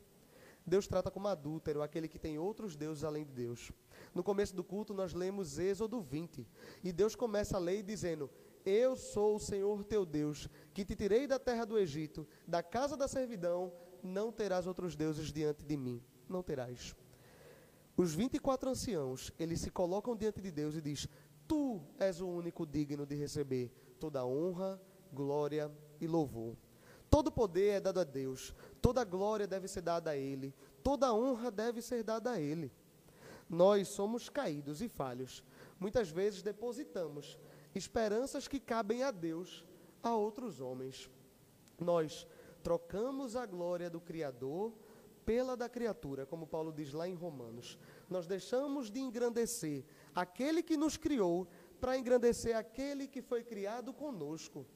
Deus 0.66 0.86
trata 0.86 1.10
como 1.10 1.26
adúltero 1.26 1.82
aquele 1.82 2.06
que 2.06 2.18
tem 2.18 2.38
outros 2.38 2.76
deuses 2.76 3.02
além 3.02 3.24
de 3.24 3.32
Deus. 3.32 3.72
No 4.14 4.22
começo 4.22 4.54
do 4.54 4.62
culto, 4.62 4.92
nós 4.92 5.12
lemos 5.14 5.58
Êxodo 5.58 6.00
20. 6.00 6.46
E 6.84 6.92
Deus 6.92 7.14
começa 7.14 7.56
a 7.56 7.60
ler 7.60 7.82
dizendo: 7.82 8.30
Eu 8.64 8.96
sou 8.96 9.36
o 9.36 9.40
Senhor 9.40 9.82
teu 9.84 10.04
Deus, 10.04 10.48
que 10.74 10.84
te 10.84 10.94
tirei 10.94 11.26
da 11.26 11.38
terra 11.38 11.64
do 11.64 11.78
Egito, 11.78 12.26
da 12.46 12.62
casa 12.62 12.96
da 12.96 13.08
servidão, 13.08 13.72
não 14.02 14.30
terás 14.30 14.66
outros 14.66 14.94
deuses 14.94 15.32
diante 15.32 15.64
de 15.64 15.76
mim. 15.76 16.02
Não 16.28 16.42
terás. 16.42 16.94
Os 17.96 18.14
24 18.14 18.70
anciãos, 18.70 19.32
eles 19.38 19.60
se 19.60 19.70
colocam 19.70 20.16
diante 20.16 20.40
de 20.40 20.50
Deus 20.50 20.74
e 20.76 20.80
diz: 20.80 21.08
Tu 21.50 21.80
és 21.98 22.20
o 22.20 22.28
único 22.28 22.64
digno 22.64 23.04
de 23.04 23.16
receber 23.16 23.72
toda 23.98 24.24
honra, 24.24 24.80
glória 25.12 25.68
e 26.00 26.06
louvor. 26.06 26.56
Todo 27.10 27.32
poder 27.32 27.70
é 27.70 27.80
dado 27.80 27.98
a 27.98 28.04
Deus, 28.04 28.54
toda 28.80 29.02
glória 29.02 29.48
deve 29.48 29.66
ser 29.66 29.80
dada 29.80 30.10
a 30.12 30.16
Ele, 30.16 30.54
toda 30.80 31.12
honra 31.12 31.50
deve 31.50 31.82
ser 31.82 32.04
dada 32.04 32.30
a 32.30 32.40
Ele. 32.40 32.70
Nós 33.48 33.88
somos 33.88 34.28
caídos 34.28 34.80
e 34.80 34.88
falhos. 34.88 35.42
Muitas 35.80 36.08
vezes 36.08 36.40
depositamos 36.40 37.36
esperanças 37.74 38.46
que 38.46 38.60
cabem 38.60 39.02
a 39.02 39.10
Deus 39.10 39.66
a 40.04 40.14
outros 40.14 40.60
homens. 40.60 41.10
Nós 41.80 42.28
trocamos 42.62 43.34
a 43.34 43.44
glória 43.44 43.90
do 43.90 44.00
Criador 44.00 44.72
pela 45.30 45.56
da 45.56 45.68
criatura, 45.68 46.26
como 46.26 46.44
Paulo 46.44 46.72
diz 46.72 46.92
lá 46.92 47.06
em 47.06 47.14
Romanos. 47.14 47.78
Nós 48.08 48.26
deixamos 48.26 48.90
de 48.90 48.98
engrandecer 48.98 49.84
aquele 50.12 50.60
que 50.60 50.76
nos 50.76 50.96
criou 50.96 51.46
para 51.80 51.96
engrandecer 51.96 52.56
aquele 52.56 53.06
que 53.06 53.22
foi 53.22 53.44
criado 53.44 53.92
conosco 53.92 54.66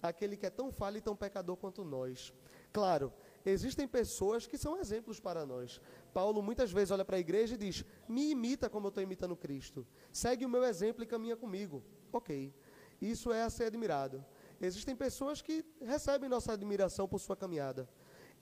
aquele 0.00 0.36
que 0.36 0.46
é 0.46 0.50
tão 0.50 0.70
falho 0.70 0.98
e 0.98 1.00
tão 1.00 1.16
pecador 1.16 1.56
quanto 1.56 1.84
nós. 1.84 2.32
Claro, 2.72 3.12
Existem 3.44 3.88
pessoas 3.88 4.46
que 4.46 4.58
são 4.58 4.78
exemplos 4.78 5.18
para 5.18 5.46
nós. 5.46 5.80
Paulo 6.12 6.42
muitas 6.42 6.70
vezes 6.70 6.90
olha 6.90 7.04
para 7.04 7.16
a 7.16 7.20
igreja 7.20 7.54
e 7.54 7.58
diz: 7.58 7.84
Me 8.06 8.30
imita 8.30 8.68
como 8.68 8.86
eu 8.86 8.88
estou 8.90 9.02
imitando 9.02 9.36
Cristo. 9.36 9.86
Segue 10.12 10.44
o 10.44 10.48
meu 10.48 10.64
exemplo 10.64 11.02
e 11.02 11.06
caminha 11.06 11.36
comigo. 11.36 11.82
Ok. 12.12 12.52
Isso 13.00 13.32
é 13.32 13.42
a 13.42 13.50
ser 13.50 13.64
admirado. 13.64 14.24
Existem 14.60 14.94
pessoas 14.94 15.40
que 15.40 15.64
recebem 15.80 16.28
nossa 16.28 16.52
admiração 16.52 17.08
por 17.08 17.20
sua 17.20 17.36
caminhada. 17.36 17.88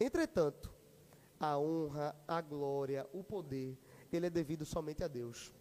Entretanto, 0.00 0.74
a 1.38 1.58
honra, 1.58 2.14
a 2.26 2.40
glória, 2.40 3.06
o 3.12 3.22
poder, 3.22 3.78
ele 4.12 4.26
é 4.26 4.30
devido 4.30 4.64
somente 4.64 5.02
a 5.04 5.08
Deus. 5.08 5.52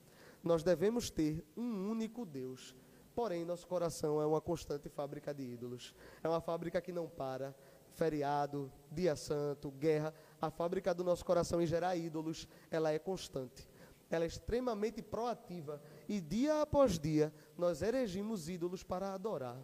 Nós 0.44 0.64
devemos 0.64 1.10
ter 1.10 1.44
um 1.58 1.90
único 1.90 2.26
Deus. 2.26 2.76
Porém, 3.16 3.46
nosso 3.46 3.66
coração 3.68 4.22
é 4.22 4.26
uma 4.26 4.42
constante 4.42 4.90
fábrica 4.90 5.34
de 5.34 5.44
ídolos. 5.44 5.96
É 6.24 6.28
uma 6.28 6.42
fábrica 6.42 6.82
que 6.82 6.92
não 6.92 7.08
para, 7.08 7.56
feriado, 7.94 8.72
dia 8.92 9.16
santo, 9.16 9.72
guerra, 9.72 10.14
a 10.42 10.52
fábrica 10.52 10.94
do 10.94 11.04
nosso 11.04 11.26
coração 11.26 11.62
em 11.62 11.66
gerar 11.66 11.96
ídolos, 11.96 12.48
ela 12.70 12.92
é 12.92 13.00
constante. 13.00 13.68
Ela 14.10 14.26
é 14.26 14.28
extremamente 14.28 15.02
proativa 15.02 15.82
e 16.08 16.22
dia 16.22 16.62
após 16.62 17.00
dia 17.00 17.34
nós 17.58 17.82
erigimos 17.82 18.48
ídolos 18.48 18.84
para 18.84 19.14
adorar. 19.14 19.58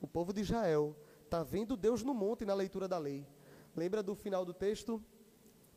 O 0.00 0.08
povo 0.08 0.32
de 0.32 0.40
Israel 0.40 0.96
está 1.22 1.42
vendo 1.42 1.76
Deus 1.76 2.02
no 2.02 2.12
monte 2.12 2.44
na 2.44 2.54
leitura 2.54 2.88
da 2.88 2.98
lei. 2.98 3.24
Lembra 3.76 4.02
do 4.02 4.14
final 4.14 4.44
do 4.44 4.52
texto? 4.52 5.02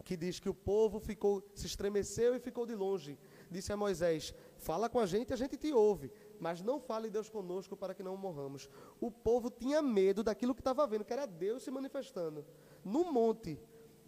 Que 0.09 0.17
diz 0.23 0.35
que 0.43 0.51
o 0.53 0.57
povo 0.71 0.97
ficou, 1.09 1.33
se 1.59 1.67
estremeceu 1.71 2.31
e 2.35 2.39
ficou 2.47 2.65
de 2.71 2.75
longe. 2.83 3.13
Disse 3.55 3.71
a 3.75 3.77
Moisés: 3.83 4.33
Fala 4.57 4.89
com 4.93 4.99
a 4.99 5.05
gente, 5.13 5.33
a 5.33 5.39
gente 5.41 5.55
te 5.63 5.71
ouve 5.71 6.11
mas 6.39 6.61
não 6.61 6.79
fale 6.79 7.09
Deus 7.09 7.29
conosco 7.29 7.75
para 7.75 7.93
que 7.93 8.01
não 8.01 8.15
morramos. 8.15 8.69
O 8.99 9.11
povo 9.11 9.49
tinha 9.49 9.81
medo 9.81 10.23
daquilo 10.23 10.55
que 10.55 10.61
estava 10.61 10.87
vendo, 10.87 11.03
que 11.03 11.13
era 11.13 11.25
Deus 11.25 11.63
se 11.63 11.69
manifestando 11.69 12.45
no 12.83 13.11
monte. 13.11 13.59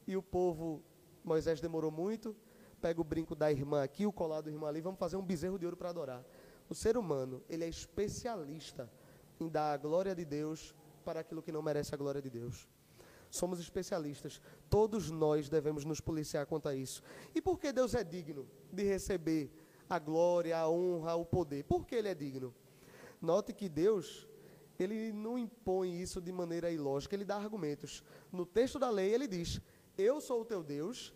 E 0.08 0.16
o 0.16 0.24
povo, 0.24 0.82
Moisés 1.24 1.60
demorou 1.60 1.91
muito, 1.91 2.36
pega 2.80 3.02
o 3.02 3.04
brinco 3.04 3.36
da 3.36 3.52
irmã 3.52 3.84
aqui, 3.84 4.06
o 4.06 4.14
colar 4.14 4.41
do 4.41 4.49
irmão 4.49 4.68
ali, 4.68 4.82
vamos 4.82 4.99
fazer 4.99 5.18
um 5.18 5.22
bezerro 5.22 5.60
de 5.60 5.66
ouro 5.66 5.78
para 5.78 5.89
adorar. 5.89 6.26
O 6.70 6.74
ser 6.74 6.97
humano, 6.97 7.43
ele 7.49 7.66
é 7.66 7.68
especialista 7.68 8.89
em 9.39 9.49
dar 9.49 9.74
a 9.74 9.78
glória 9.78 10.16
de 10.16 10.24
Deus 10.24 10.74
para 11.04 11.20
aquilo 11.20 11.41
que 11.41 11.52
não 11.52 11.62
merece 11.62 11.93
a 11.93 11.97
glória 11.97 12.22
de 12.22 12.30
Deus. 12.30 12.68
Somos 13.32 13.60
especialistas. 13.60 14.40
Todos 14.70 15.10
nós 15.10 15.50
devemos 15.50 15.84
nos 15.84 16.00
policiar 16.00 16.46
quanto 16.46 16.70
a 16.70 16.76
isso. 16.76 17.02
E 17.34 17.42
por 17.42 17.58
que 17.58 17.72
Deus 17.72 17.96
é 17.96 18.04
digno 18.04 18.48
de 18.72 18.84
receber 18.84 19.52
a 19.92 20.00
glória, 20.00 20.58
a 20.58 20.70
honra, 20.70 21.16
o 21.16 21.26
poder. 21.26 21.66
Por 21.66 21.86
que 21.86 21.96
ele 21.96 22.08
é 22.08 22.16
digno? 22.16 22.54
Note 23.22 23.52
que 23.52 23.68
Deus, 23.68 24.26
ele 24.80 25.12
não 25.12 25.38
impõe 25.38 26.02
isso 26.02 26.22
de 26.22 26.32
maneira 26.32 26.72
ilógica, 26.72 27.14
ele 27.14 27.26
dá 27.26 27.36
argumentos. 27.36 28.02
No 28.32 28.46
texto 28.46 28.80
da 28.80 28.90
lei 28.90 29.14
ele 29.14 29.28
diz: 29.28 29.60
Eu 29.98 30.22
sou 30.22 30.42
o 30.42 30.46
teu 30.46 30.64
Deus, 30.64 31.14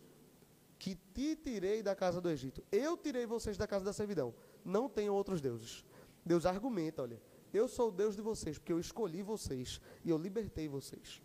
que 0.77 0.95
te 1.13 1.37
tirei 1.37 1.81
da 1.81 1.95
casa 1.95 2.19
do 2.19 2.29
Egito. 2.29 2.61
Eu 2.69 2.97
tirei 2.97 3.25
vocês 3.25 3.57
da 3.57 3.65
casa 3.65 3.85
da 3.85 3.93
servidão. 3.93 4.35
Não 4.63 4.89
tenham 4.89 5.15
outros 5.15 5.39
deuses. 5.39 5.85
Deus 6.25 6.45
argumenta, 6.45 7.03
olha, 7.03 7.21
eu 7.53 7.67
sou 7.69 7.89
o 7.89 7.91
Deus 7.91 8.15
de 8.15 8.21
vocês, 8.21 8.57
porque 8.57 8.73
eu 8.73 8.79
escolhi 8.79 9.21
vocês 9.21 9.79
e 10.03 10.09
eu 10.09 10.17
libertei 10.17 10.67
vocês. 10.67 11.21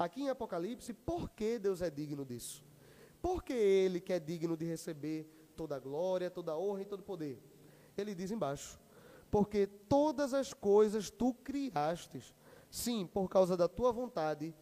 Aqui 0.00 0.22
em 0.22 0.30
Apocalipse, 0.30 0.94
por 0.94 1.28
que 1.28 1.58
Deus 1.58 1.82
é 1.82 1.90
digno 1.90 2.24
disso? 2.24 2.64
Porque 3.20 3.52
Ele 3.52 4.00
que 4.00 4.14
é 4.14 4.18
digno 4.18 4.56
de 4.56 4.64
receber 4.64 5.28
toda 5.54 5.76
a 5.76 5.78
glória, 5.78 6.30
toda 6.30 6.52
a 6.52 6.58
honra 6.58 6.80
e 6.80 6.86
todo 6.86 7.00
o 7.00 7.04
poder. 7.04 7.38
Ele 7.98 8.14
diz 8.14 8.30
embaixo: 8.30 8.80
Porque 9.30 9.66
todas 9.66 10.32
as 10.32 10.54
coisas 10.54 11.10
tu 11.10 11.34
criastes, 11.34 12.34
sim, 12.70 13.06
por 13.06 13.28
causa 13.28 13.58
da 13.58 13.68
tua 13.68 13.92
vontade, 13.92 14.54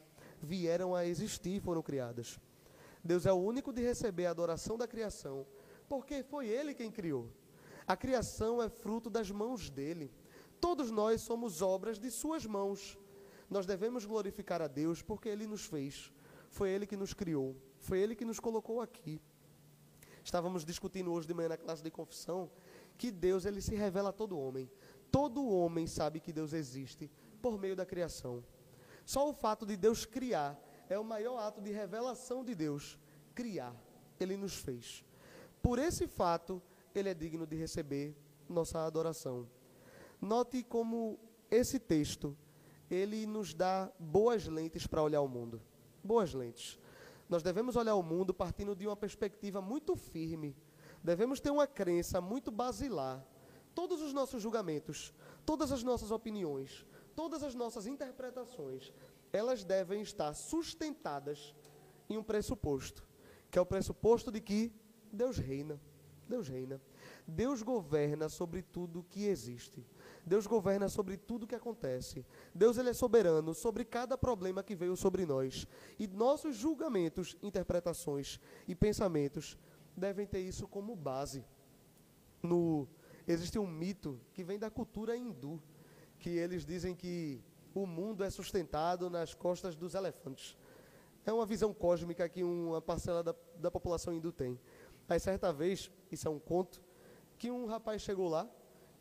vieram 0.43 0.93
a 0.93 1.07
existir, 1.07 1.61
foram 1.61 1.83
criadas. 1.83 2.41
Deus 3.05 3.25
é 3.25 3.33
o 3.33 3.37
único 3.37 3.73
de 3.73 3.81
receber 3.81 4.27
a 4.27 4.31
adoração 4.31 4.77
da 4.77 4.89
criação, 4.89 5.47
porque 5.89 6.25
foi 6.25 6.49
Ele 6.49 6.75
quem 6.75 6.91
criou. 6.91 7.31
A 7.87 7.97
criação 7.97 8.61
é 8.61 8.69
fruto 8.69 9.09
das 9.09 9.31
mãos 9.31 9.71
dele. 9.71 10.11
Todos 10.61 10.91
nós 10.91 11.21
somos 11.21 11.63
obras 11.63 11.97
de 11.97 12.11
Suas 12.11 12.45
mãos. 12.45 12.99
Nós 13.49 13.67
devemos 13.67 14.05
glorificar 14.05 14.61
a 14.61 14.67
Deus 14.67 15.03
porque 15.03 15.29
Ele 15.29 15.47
nos 15.47 15.65
fez. 15.65 16.13
Foi 16.51 16.71
Ele 16.71 16.87
que 16.87 16.97
nos 16.97 17.15
criou. 17.15 17.57
Foi 17.79 17.99
Ele 17.99 18.15
que 18.15 18.25
nos 18.25 18.41
colocou 18.41 18.81
aqui. 18.81 19.21
Estávamos 20.23 20.65
discutindo 20.65 21.11
hoje 21.13 21.27
de 21.27 21.33
manhã 21.33 21.49
na 21.49 21.57
classe 21.57 21.83
de 21.83 21.91
confissão 21.91 22.51
que 22.99 23.11
Deus 23.11 23.47
ele 23.47 23.63
se 23.63 23.75
revela 23.75 24.11
a 24.11 24.13
todo 24.13 24.39
homem. 24.39 24.71
Todo 25.11 25.49
homem 25.49 25.87
sabe 25.87 26.21
que 26.21 26.33
Deus 26.33 26.53
existe 26.53 27.11
por 27.41 27.59
meio 27.59 27.75
da 27.75 27.87
criação. 27.87 28.45
Só 29.07 29.27
o 29.27 29.33
fato 29.33 29.65
de 29.65 29.77
Deus 29.77 30.05
criar 30.05 30.61
é 30.89 30.99
o 30.99 31.05
maior 31.05 31.39
ato 31.39 31.63
de 31.63 31.71
revelação 31.71 32.45
de 32.45 32.55
Deus. 32.55 32.99
Criar. 33.35 33.75
Ele 34.21 34.37
nos 34.37 34.57
fez. 34.57 35.03
Por 35.63 35.79
esse 35.79 36.07
fato, 36.07 36.61
ele 36.95 37.09
é 37.09 37.15
digno 37.15 37.47
de 37.47 37.57
receber 37.57 38.15
nossa 38.49 38.85
adoração. 38.85 39.49
Note 40.21 40.63
como 40.63 41.19
esse 41.51 41.79
texto, 41.79 42.37
ele 42.91 43.27
nos 43.27 43.55
dá 43.55 43.91
boas 43.99 44.47
lentes 44.47 44.87
para 44.87 45.03
olhar 45.03 45.21
o 45.21 45.29
mundo. 45.29 45.61
Boas 46.03 46.33
lentes. 46.33 46.79
Nós 47.29 47.43
devemos 47.43 47.77
olhar 47.77 47.95
o 47.95 48.03
mundo 48.03 48.33
partindo 48.33 48.75
de 48.75 48.87
uma 48.87 48.97
perspectiva 48.97 49.61
muito 49.61 49.95
firme. 49.95 50.57
Devemos 51.03 51.41
ter 51.41 51.51
uma 51.51 51.67
crença 51.67 52.21
muito 52.21 52.51
basilar. 52.51 53.25
Todos 53.75 54.01
os 54.01 54.13
nossos 54.13 54.43
julgamentos, 54.43 55.13
todas 55.45 55.71
as 55.71 55.83
nossas 55.83 56.11
opiniões, 56.11 56.87
todas 57.15 57.43
as 57.43 57.55
nossas 57.55 57.87
interpretações, 57.87 58.93
elas 59.33 59.63
devem 59.63 60.01
estar 60.01 60.33
sustentadas 60.35 61.55
em 62.09 62.17
um 62.17 62.23
pressuposto, 62.23 63.07
que 63.51 63.59
é 63.59 63.63
o 63.63 63.67
pressuposto 63.67 64.33
de 64.33 64.41
que 64.41 64.73
Deus 65.13 65.37
reina. 65.37 65.81
Deus 66.29 66.49
reina. 66.49 66.81
Deus 67.27 67.63
governa 67.63 68.29
sobre 68.29 68.63
tudo 68.63 69.05
que 69.09 69.25
existe. 69.25 69.85
Deus 70.29 70.47
governa 70.47 70.89
sobre 70.89 71.17
tudo 71.17 71.47
que 71.47 71.55
acontece. 71.55 72.25
Deus 72.55 72.77
ele 72.77 72.91
é 72.91 72.93
soberano 72.93 73.55
sobre 73.55 73.85
cada 73.85 74.17
problema 74.17 74.63
que 74.63 74.77
veio 74.77 74.97
sobre 74.97 75.25
nós. 75.25 75.67
E 75.99 76.07
nossos 76.07 76.55
julgamentos, 76.55 77.37
interpretações 77.43 78.39
e 78.69 78.75
pensamentos 78.75 79.59
devem 79.97 80.27
ter 80.27 80.41
isso 80.41 80.69
como 80.69 80.95
base. 80.95 81.45
No 82.43 82.87
existe 83.27 83.59
um 83.59 83.67
mito 83.67 84.21
que 84.33 84.45
vem 84.45 84.59
da 84.59 84.71
cultura 84.71 85.17
hindu, 85.17 85.61
que 86.19 86.31
eles 86.31 86.65
dizem 86.65 86.95
que 86.95 87.43
o 87.75 87.87
mundo 87.87 88.23
é 88.23 88.31
sustentado 88.31 89.11
nas 89.11 89.35
costas 89.35 89.77
dos 89.77 89.95
elefantes. 89.95 90.57
É 91.27 91.33
uma 91.33 91.45
visão 91.45 91.75
cósmica 91.75 92.29
que 92.29 92.43
uma 92.43 92.81
parcela 92.81 93.23
da, 93.23 93.35
da 93.57 93.71
população 93.71 94.15
hindu 94.15 94.33
tem. 94.33 94.59
Aí 95.09 95.19
certa 95.19 95.53
vez, 95.53 95.91
isso 96.11 96.29
é 96.29 96.31
um 96.31 96.39
conto, 96.39 96.83
que 97.39 97.51
um 97.51 97.67
rapaz 97.67 98.03
chegou 98.03 98.29
lá 98.29 98.49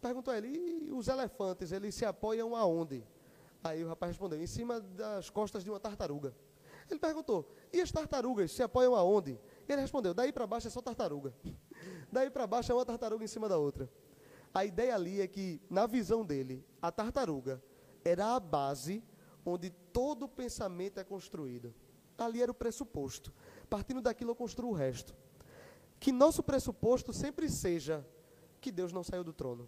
perguntou 0.01 0.33
a 0.33 0.37
ele, 0.37 0.87
e 0.87 0.91
os 0.91 1.07
elefantes, 1.07 1.71
eles 1.71 1.95
se 1.95 2.05
apoiam 2.05 2.55
aonde? 2.55 3.03
Aí 3.63 3.83
o 3.83 3.87
rapaz 3.87 4.11
respondeu, 4.11 4.41
em 4.41 4.47
cima 4.47 4.79
das 4.79 5.29
costas 5.29 5.63
de 5.63 5.69
uma 5.69 5.79
tartaruga. 5.79 6.35
Ele 6.89 6.99
perguntou, 6.99 7.51
e 7.73 7.81
as 7.81 7.91
tartarugas 7.91 8.51
se 8.51 8.63
apoiam 8.63 8.95
aonde? 8.95 9.39
Ele 9.67 9.81
respondeu, 9.81 10.13
daí 10.13 10.31
para 10.31 10.47
baixo 10.47 10.67
é 10.67 10.69
só 10.69 10.81
tartaruga. 10.81 11.33
daí 12.11 12.29
para 12.29 12.47
baixo 12.47 12.71
é 12.71 12.75
uma 12.75 12.85
tartaruga 12.85 13.23
em 13.23 13.27
cima 13.27 13.49
da 13.49 13.57
outra. 13.57 13.89
A 14.53 14.63
ideia 14.63 14.95
ali 14.95 15.21
é 15.21 15.27
que, 15.27 15.61
na 15.69 15.85
visão 15.85 16.25
dele, 16.25 16.65
a 16.81 16.91
tartaruga 16.91 17.61
era 18.03 18.35
a 18.35 18.39
base 18.39 19.03
onde 19.45 19.69
todo 19.91 20.27
pensamento 20.27 20.99
é 20.99 21.03
construído. 21.03 21.73
Ali 22.17 22.41
era 22.41 22.51
o 22.51 22.55
pressuposto. 22.55 23.33
Partindo 23.69 24.01
daquilo 24.01 24.31
eu 24.31 24.35
construo 24.35 24.71
o 24.71 24.73
resto. 24.73 25.15
Que 25.99 26.11
nosso 26.11 26.41
pressuposto 26.41 27.11
sempre 27.11 27.49
seja 27.49 28.05
que 28.61 28.71
Deus 28.71 28.93
não 28.93 29.03
saiu 29.03 29.23
do 29.23 29.33
trono 29.33 29.67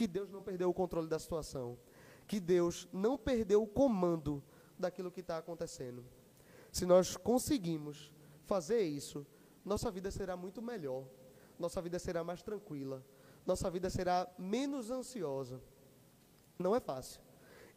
que 0.00 0.06
Deus 0.06 0.30
não 0.30 0.42
perdeu 0.42 0.70
o 0.70 0.72
controle 0.72 1.06
da 1.06 1.18
situação, 1.18 1.78
que 2.26 2.40
Deus 2.40 2.88
não 2.90 3.18
perdeu 3.18 3.62
o 3.62 3.66
comando 3.66 4.42
daquilo 4.78 5.10
que 5.10 5.20
está 5.20 5.36
acontecendo. 5.36 6.02
Se 6.72 6.86
nós 6.86 7.18
conseguimos 7.18 8.10
fazer 8.46 8.80
isso, 8.80 9.26
nossa 9.62 9.90
vida 9.90 10.10
será 10.10 10.38
muito 10.38 10.62
melhor, 10.62 11.04
nossa 11.58 11.82
vida 11.82 11.98
será 11.98 12.24
mais 12.24 12.42
tranquila, 12.42 13.04
nossa 13.44 13.70
vida 13.70 13.90
será 13.90 14.26
menos 14.38 14.90
ansiosa. 14.90 15.60
Não 16.58 16.74
é 16.74 16.80
fácil. 16.80 17.20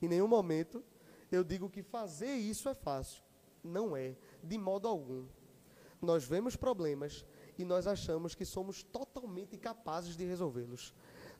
Em 0.01 0.07
nenhum 0.07 0.27
momento 0.29 0.81
eu 1.29 1.43
digo 1.43 1.69
que 1.69 1.83
fazer 1.83 2.35
isso 2.35 2.69
é 2.69 2.73
fácil. 2.73 3.21
Não 3.61 3.97
é, 3.97 4.15
de 4.41 4.57
modo 4.57 4.87
algum. 4.87 5.27
Nós 6.01 6.23
vemos 6.23 6.55
problemas 6.55 7.25
e 7.57 7.65
nós 7.65 7.85
achamos 7.85 8.33
que 8.33 8.45
somos 8.45 8.81
totalmente 8.81 9.57
capazes 9.57 10.15
de 10.15 10.23
resolvê-los 10.23 10.93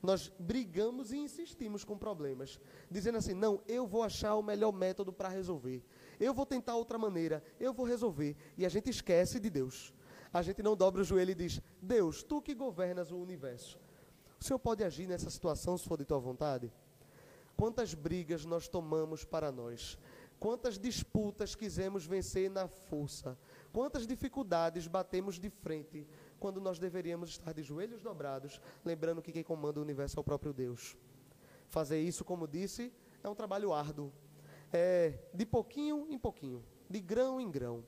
nós 0.04 0.30
brigamos 0.38 1.14
e 1.14 1.18
insistimos 1.18 1.86
com 1.86 1.98
problemas, 1.98 2.60
dizendo 2.92 3.18
assim: 3.18 3.34
não, 3.34 3.64
eu 3.66 3.88
vou 3.88 4.04
achar 4.04 4.36
o 4.36 4.44
melhor 4.44 4.74
método 4.74 5.14
para 5.14 5.30
resolver, 5.30 5.82
eu 6.20 6.34
vou 6.34 6.46
tentar 6.46 6.76
outra 6.76 6.98
maneira, 6.98 7.42
eu 7.58 7.74
vou 7.74 7.86
resolver. 7.86 8.36
E 8.58 8.66
a 8.66 8.70
gente 8.70 8.90
esquece 8.90 9.40
de 9.40 9.50
Deus. 9.50 9.94
A 10.34 10.42
gente 10.42 10.62
não 10.62 10.76
dobra 10.76 11.02
o 11.02 11.06
joelho 11.06 11.32
e 11.32 11.36
diz: 11.36 11.62
Deus, 11.82 12.22
tu 12.22 12.42
que 12.42 12.54
governas 12.54 13.12
o 13.12 13.18
universo. 13.18 13.80
O 14.40 14.44
Senhor 14.44 14.60
pode 14.60 14.84
agir 14.84 15.08
nessa 15.08 15.30
situação 15.30 15.78
se 15.78 15.88
for 15.88 15.98
de 15.98 16.04
tua 16.04 16.20
vontade? 16.20 16.70
Quantas 17.56 17.94
brigas 17.94 18.44
nós 18.44 18.68
tomamos 18.68 19.24
para 19.24 19.52
nós? 19.52 19.98
Quantas 20.38 20.78
disputas 20.78 21.56
quisemos 21.56 22.06
vencer 22.06 22.50
na 22.50 22.68
força? 22.68 23.38
Quantas 23.72 24.06
dificuldades 24.06 24.88
batemos 24.88 25.40
de 25.40 25.50
frente 25.50 26.06
quando 26.44 26.60
nós 26.60 26.78
deveríamos 26.78 27.30
estar 27.30 27.54
de 27.54 27.64
joelhos 27.64 28.02
dobrados, 28.02 28.60
lembrando 28.84 29.22
que 29.22 29.32
quem 29.32 29.46
comanda 29.46 29.80
o 29.80 29.82
universo 29.82 30.20
é 30.20 30.20
o 30.20 30.24
próprio 30.26 30.52
Deus? 30.52 30.98
Fazer 31.70 32.02
isso, 32.02 32.26
como 32.26 32.46
disse, 32.46 32.92
é 33.24 33.30
um 33.30 33.34
trabalho 33.34 33.72
árduo. 33.72 34.12
É 34.70 35.20
de 35.34 35.46
pouquinho 35.46 36.06
em 36.10 36.20
pouquinho, 36.20 36.62
de 36.90 37.00
grão 37.00 37.40
em 37.40 37.50
grão. 37.50 37.82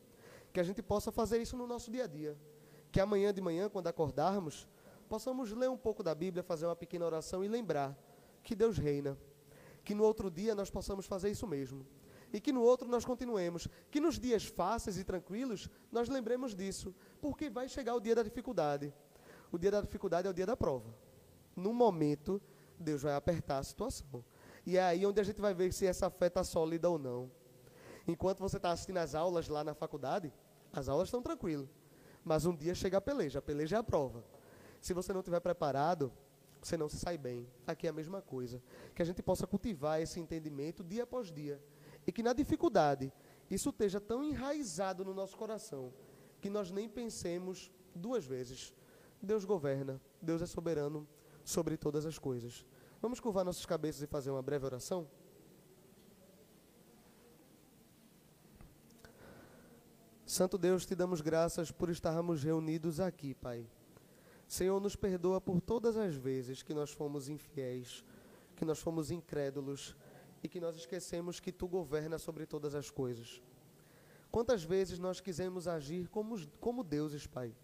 Que 0.53 0.61
a 0.61 0.63
gente 0.63 0.81
possa 0.81 1.11
fazer 1.11 1.41
isso 1.41 1.57
no 1.57 1.67
nosso 1.67 1.91
dia 1.91 2.05
a 2.05 2.07
dia. 2.07 2.37
Que 2.93 3.01
amanhã 3.01 3.33
de 3.33 3.41
manhã, 3.41 3.67
quando 3.67 3.87
acordarmos, 3.87 4.65
possamos 5.09 5.51
ler 5.51 5.69
um 5.69 5.77
pouco 5.77 6.01
da 6.01 6.15
Bíblia, 6.15 6.41
fazer 6.41 6.65
uma 6.65 6.77
pequena 6.77 7.05
oração 7.05 7.43
e 7.43 7.49
lembrar 7.49 7.93
que 8.41 8.55
Deus 8.55 8.77
reina. 8.77 9.17
Que 9.83 9.93
no 9.93 10.05
outro 10.05 10.31
dia 10.31 10.55
nós 10.55 10.69
possamos 10.69 11.05
fazer 11.05 11.29
isso 11.29 11.45
mesmo 11.45 11.85
e 12.35 12.41
que 12.41 12.51
no 12.51 12.61
outro 12.61 12.87
nós 12.87 13.05
continuemos. 13.05 13.67
Que 13.89 14.01
nos 14.01 14.19
dias 14.19 14.43
fáceis 14.43 14.97
e 14.97 15.05
tranquilos 15.05 15.69
nós 15.89 16.09
lembremos 16.09 16.53
disso, 16.53 16.93
porque 17.25 17.49
vai 17.49 17.67
chegar 17.67 17.95
o 17.95 17.99
dia 17.99 18.13
da 18.13 18.21
dificuldade. 18.21 18.93
O 19.51 19.57
dia 19.57 19.71
da 19.71 19.81
dificuldade 19.81 20.27
é 20.27 20.29
o 20.29 20.33
dia 20.33 20.45
da 20.45 20.55
prova. 20.55 20.93
No 21.55 21.73
momento, 21.73 22.39
Deus 22.79 23.01
vai 23.01 23.15
apertar 23.15 23.57
a 23.57 23.63
situação. 23.63 24.23
E 24.63 24.77
é 24.77 24.83
aí 24.83 25.03
onde 25.07 25.19
a 25.19 25.23
gente 25.23 25.41
vai 25.41 25.51
ver 25.51 25.73
se 25.73 25.87
essa 25.87 26.07
fé 26.07 26.27
está 26.27 26.43
sólida 26.43 26.87
ou 26.87 26.99
não. 26.99 27.31
Enquanto 28.07 28.41
você 28.41 28.57
está 28.57 28.69
assistindo 28.69 28.97
as 28.97 29.15
aulas 29.15 29.47
lá 29.47 29.63
na 29.63 29.73
faculdade, 29.73 30.31
as 30.71 30.87
aulas 30.87 31.07
estão 31.07 31.19
tranquilas. 31.19 31.67
Mas 32.23 32.45
um 32.45 32.55
dia 32.55 32.75
chega 32.75 32.99
a 32.99 33.01
peleja, 33.01 33.39
a 33.39 33.41
peleja 33.41 33.77
é 33.77 33.79
a 33.79 33.83
prova. 33.83 34.23
Se 34.79 34.93
você 34.93 35.11
não 35.11 35.21
estiver 35.21 35.39
preparado, 35.39 36.13
você 36.61 36.77
não 36.77 36.87
se 36.87 36.97
sai 36.99 37.17
bem. 37.17 37.47
Aqui 37.65 37.87
é 37.87 37.89
a 37.89 37.93
mesma 37.93 38.21
coisa. 38.21 38.61
Que 38.93 39.01
a 39.01 39.05
gente 39.05 39.23
possa 39.23 39.47
cultivar 39.47 39.99
esse 39.99 40.19
entendimento 40.19 40.83
dia 40.83 41.03
após 41.03 41.31
dia 41.31 41.59
e 42.05 42.11
que 42.11 42.21
na 42.21 42.33
dificuldade 42.33 43.11
isso 43.49 43.69
esteja 43.69 43.99
tão 43.99 44.23
enraizado 44.23 45.03
no 45.03 45.13
nosso 45.13 45.35
coração 45.35 45.91
que 46.45 46.49
nós 46.51 46.69
nem 46.69 46.87
pensemos 46.87 47.71
duas 47.95 48.23
vezes. 48.23 48.71
Deus 49.19 49.43
governa, 49.43 49.99
Deus 50.21 50.43
é 50.43 50.45
soberano 50.45 51.07
sobre 51.43 51.75
todas 51.75 52.05
as 52.05 52.19
coisas. 52.19 52.63
Vamos 53.01 53.19
curvar 53.19 53.43
nossas 53.43 53.65
cabeças 53.65 54.03
e 54.03 54.05
fazer 54.05 54.29
uma 54.29 54.43
breve 54.43 54.63
oração? 54.63 55.09
Santo 60.23 60.55
Deus, 60.55 60.85
te 60.85 60.93
damos 60.93 61.19
graças 61.19 61.71
por 61.71 61.89
estarmos 61.89 62.43
reunidos 62.43 62.99
aqui, 62.99 63.33
Pai. 63.33 63.67
Senhor, 64.47 64.79
nos 64.79 64.95
perdoa 64.95 65.41
por 65.41 65.59
todas 65.59 65.97
as 65.97 66.13
vezes 66.13 66.61
que 66.61 66.75
nós 66.75 66.91
fomos 66.91 67.27
infiéis, 67.27 68.05
que 68.55 68.63
nós 68.63 68.77
fomos 68.77 69.09
incrédulos, 69.09 69.95
e 70.43 70.47
que 70.47 70.59
nós 70.59 70.75
esquecemos 70.75 71.39
que 71.39 71.51
tu 71.51 71.67
governas 71.67 72.21
sobre 72.21 72.45
todas 72.45 72.75
as 72.75 72.91
coisas. 72.91 73.41
Quantas 74.35 74.65
vezes 74.65 74.99
nós 74.99 75.21
quisemos 75.21 75.65
agir 75.65 76.09
como, 76.09 76.35
como 76.59 76.83
deuses, 76.83 77.25
Pai? 77.25 77.55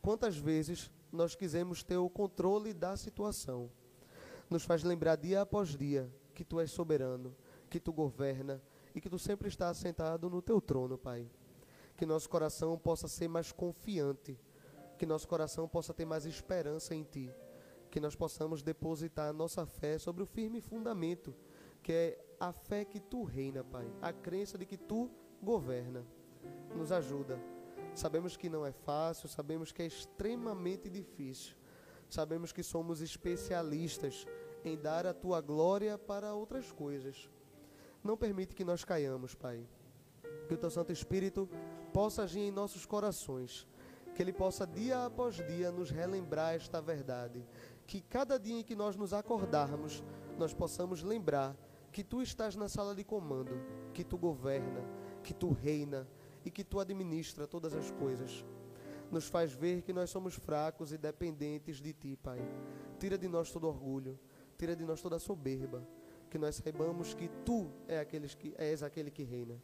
Quantas 0.00 0.38
vezes 0.38 0.90
nós 1.12 1.34
quisemos 1.34 1.82
ter 1.82 1.98
o 1.98 2.08
controle 2.08 2.72
da 2.72 2.96
situação? 2.96 3.70
Nos 4.48 4.64
faz 4.64 4.82
lembrar 4.82 5.16
dia 5.16 5.42
após 5.42 5.76
dia 5.76 6.10
que 6.34 6.46
tu 6.46 6.60
és 6.60 6.70
soberano, 6.70 7.36
que 7.68 7.78
tu 7.78 7.92
governa 7.92 8.62
e 8.94 9.02
que 9.02 9.10
tu 9.10 9.18
sempre 9.18 9.48
está 9.48 9.74
sentado 9.74 10.30
no 10.30 10.40
teu 10.40 10.62
trono, 10.62 10.96
Pai. 10.96 11.30
Que 11.94 12.06
nosso 12.06 12.30
coração 12.30 12.78
possa 12.78 13.06
ser 13.06 13.28
mais 13.28 13.52
confiante, 13.52 14.40
que 14.98 15.04
nosso 15.04 15.28
coração 15.28 15.68
possa 15.68 15.92
ter 15.92 16.06
mais 16.06 16.24
esperança 16.24 16.94
em 16.94 17.04
ti, 17.04 17.30
que 17.90 18.00
nós 18.00 18.16
possamos 18.16 18.62
depositar 18.62 19.30
nossa 19.34 19.66
fé 19.66 19.98
sobre 19.98 20.22
o 20.22 20.26
firme 20.26 20.62
fundamento 20.62 21.34
que 21.82 21.92
é 21.92 22.24
a 22.40 22.52
fé 22.52 22.84
que 22.84 23.00
tu 23.00 23.24
reina, 23.24 23.64
Pai, 23.64 23.90
a 24.00 24.12
crença 24.12 24.58
de 24.58 24.66
que 24.66 24.76
tu 24.76 25.10
governa. 25.42 26.04
Nos 26.74 26.92
ajuda. 26.92 27.38
Sabemos 27.94 28.36
que 28.36 28.48
não 28.48 28.64
é 28.64 28.72
fácil, 28.72 29.28
sabemos 29.28 29.72
que 29.72 29.82
é 29.82 29.86
extremamente 29.86 30.88
difícil. 30.88 31.56
Sabemos 32.08 32.52
que 32.52 32.62
somos 32.62 33.00
especialistas 33.00 34.26
em 34.64 34.76
dar 34.76 35.06
a 35.06 35.14
tua 35.14 35.40
glória 35.40 35.98
para 35.98 36.34
outras 36.34 36.72
coisas. 36.72 37.28
Não 38.02 38.16
permite 38.16 38.54
que 38.54 38.64
nós 38.64 38.84
caiamos, 38.84 39.34
Pai. 39.34 39.66
Que 40.46 40.54
o 40.54 40.58
teu 40.58 40.70
Santo 40.70 40.92
Espírito 40.92 41.48
possa 41.92 42.22
agir 42.22 42.40
em 42.40 42.50
nossos 42.50 42.86
corações. 42.86 43.66
Que 44.14 44.22
ele 44.22 44.32
possa 44.32 44.66
dia 44.66 45.04
após 45.04 45.36
dia 45.36 45.70
nos 45.70 45.90
relembrar 45.90 46.54
esta 46.54 46.80
verdade. 46.80 47.44
Que 47.86 48.00
cada 48.00 48.38
dia 48.38 48.60
em 48.60 48.64
que 48.64 48.74
nós 48.74 48.96
nos 48.96 49.12
acordarmos, 49.12 50.02
nós 50.38 50.54
possamos 50.54 51.02
lembrar 51.02 51.56
que 51.92 52.04
tu 52.04 52.22
estás 52.22 52.54
na 52.54 52.68
sala 52.68 52.94
de 52.94 53.04
comando, 53.04 53.60
que 53.92 54.04
tu 54.04 54.16
governa, 54.16 54.84
que 55.22 55.34
tu 55.34 55.50
reina 55.50 56.06
e 56.44 56.50
que 56.50 56.64
tu 56.64 56.80
administra 56.80 57.46
todas 57.46 57.74
as 57.74 57.90
coisas. 57.90 58.44
Nos 59.10 59.26
faz 59.26 59.52
ver 59.52 59.82
que 59.82 59.92
nós 59.92 60.10
somos 60.10 60.34
fracos 60.34 60.92
e 60.92 60.98
dependentes 60.98 61.80
de 61.80 61.92
ti, 61.92 62.16
Pai. 62.16 62.40
Tira 62.98 63.16
de 63.16 63.26
nós 63.26 63.50
todo 63.50 63.66
orgulho, 63.66 64.18
tira 64.56 64.76
de 64.76 64.84
nós 64.84 65.00
toda 65.00 65.18
soberba, 65.18 65.86
que 66.30 66.38
nós 66.38 66.56
saibamos 66.56 67.14
que 67.14 67.28
tu 67.44 67.70
é 67.86 67.98
aqueles 67.98 68.34
que, 68.34 68.54
és 68.58 68.82
aquele 68.82 69.10
que 69.10 69.22
reina. 69.22 69.56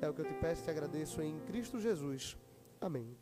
É 0.00 0.08
o 0.08 0.14
que 0.14 0.22
eu 0.22 0.26
te 0.26 0.34
peço 0.34 0.62
e 0.62 0.64
te 0.64 0.70
agradeço 0.70 1.20
em 1.20 1.38
Cristo 1.40 1.78
Jesus. 1.78 2.38
Amém. 2.80 3.20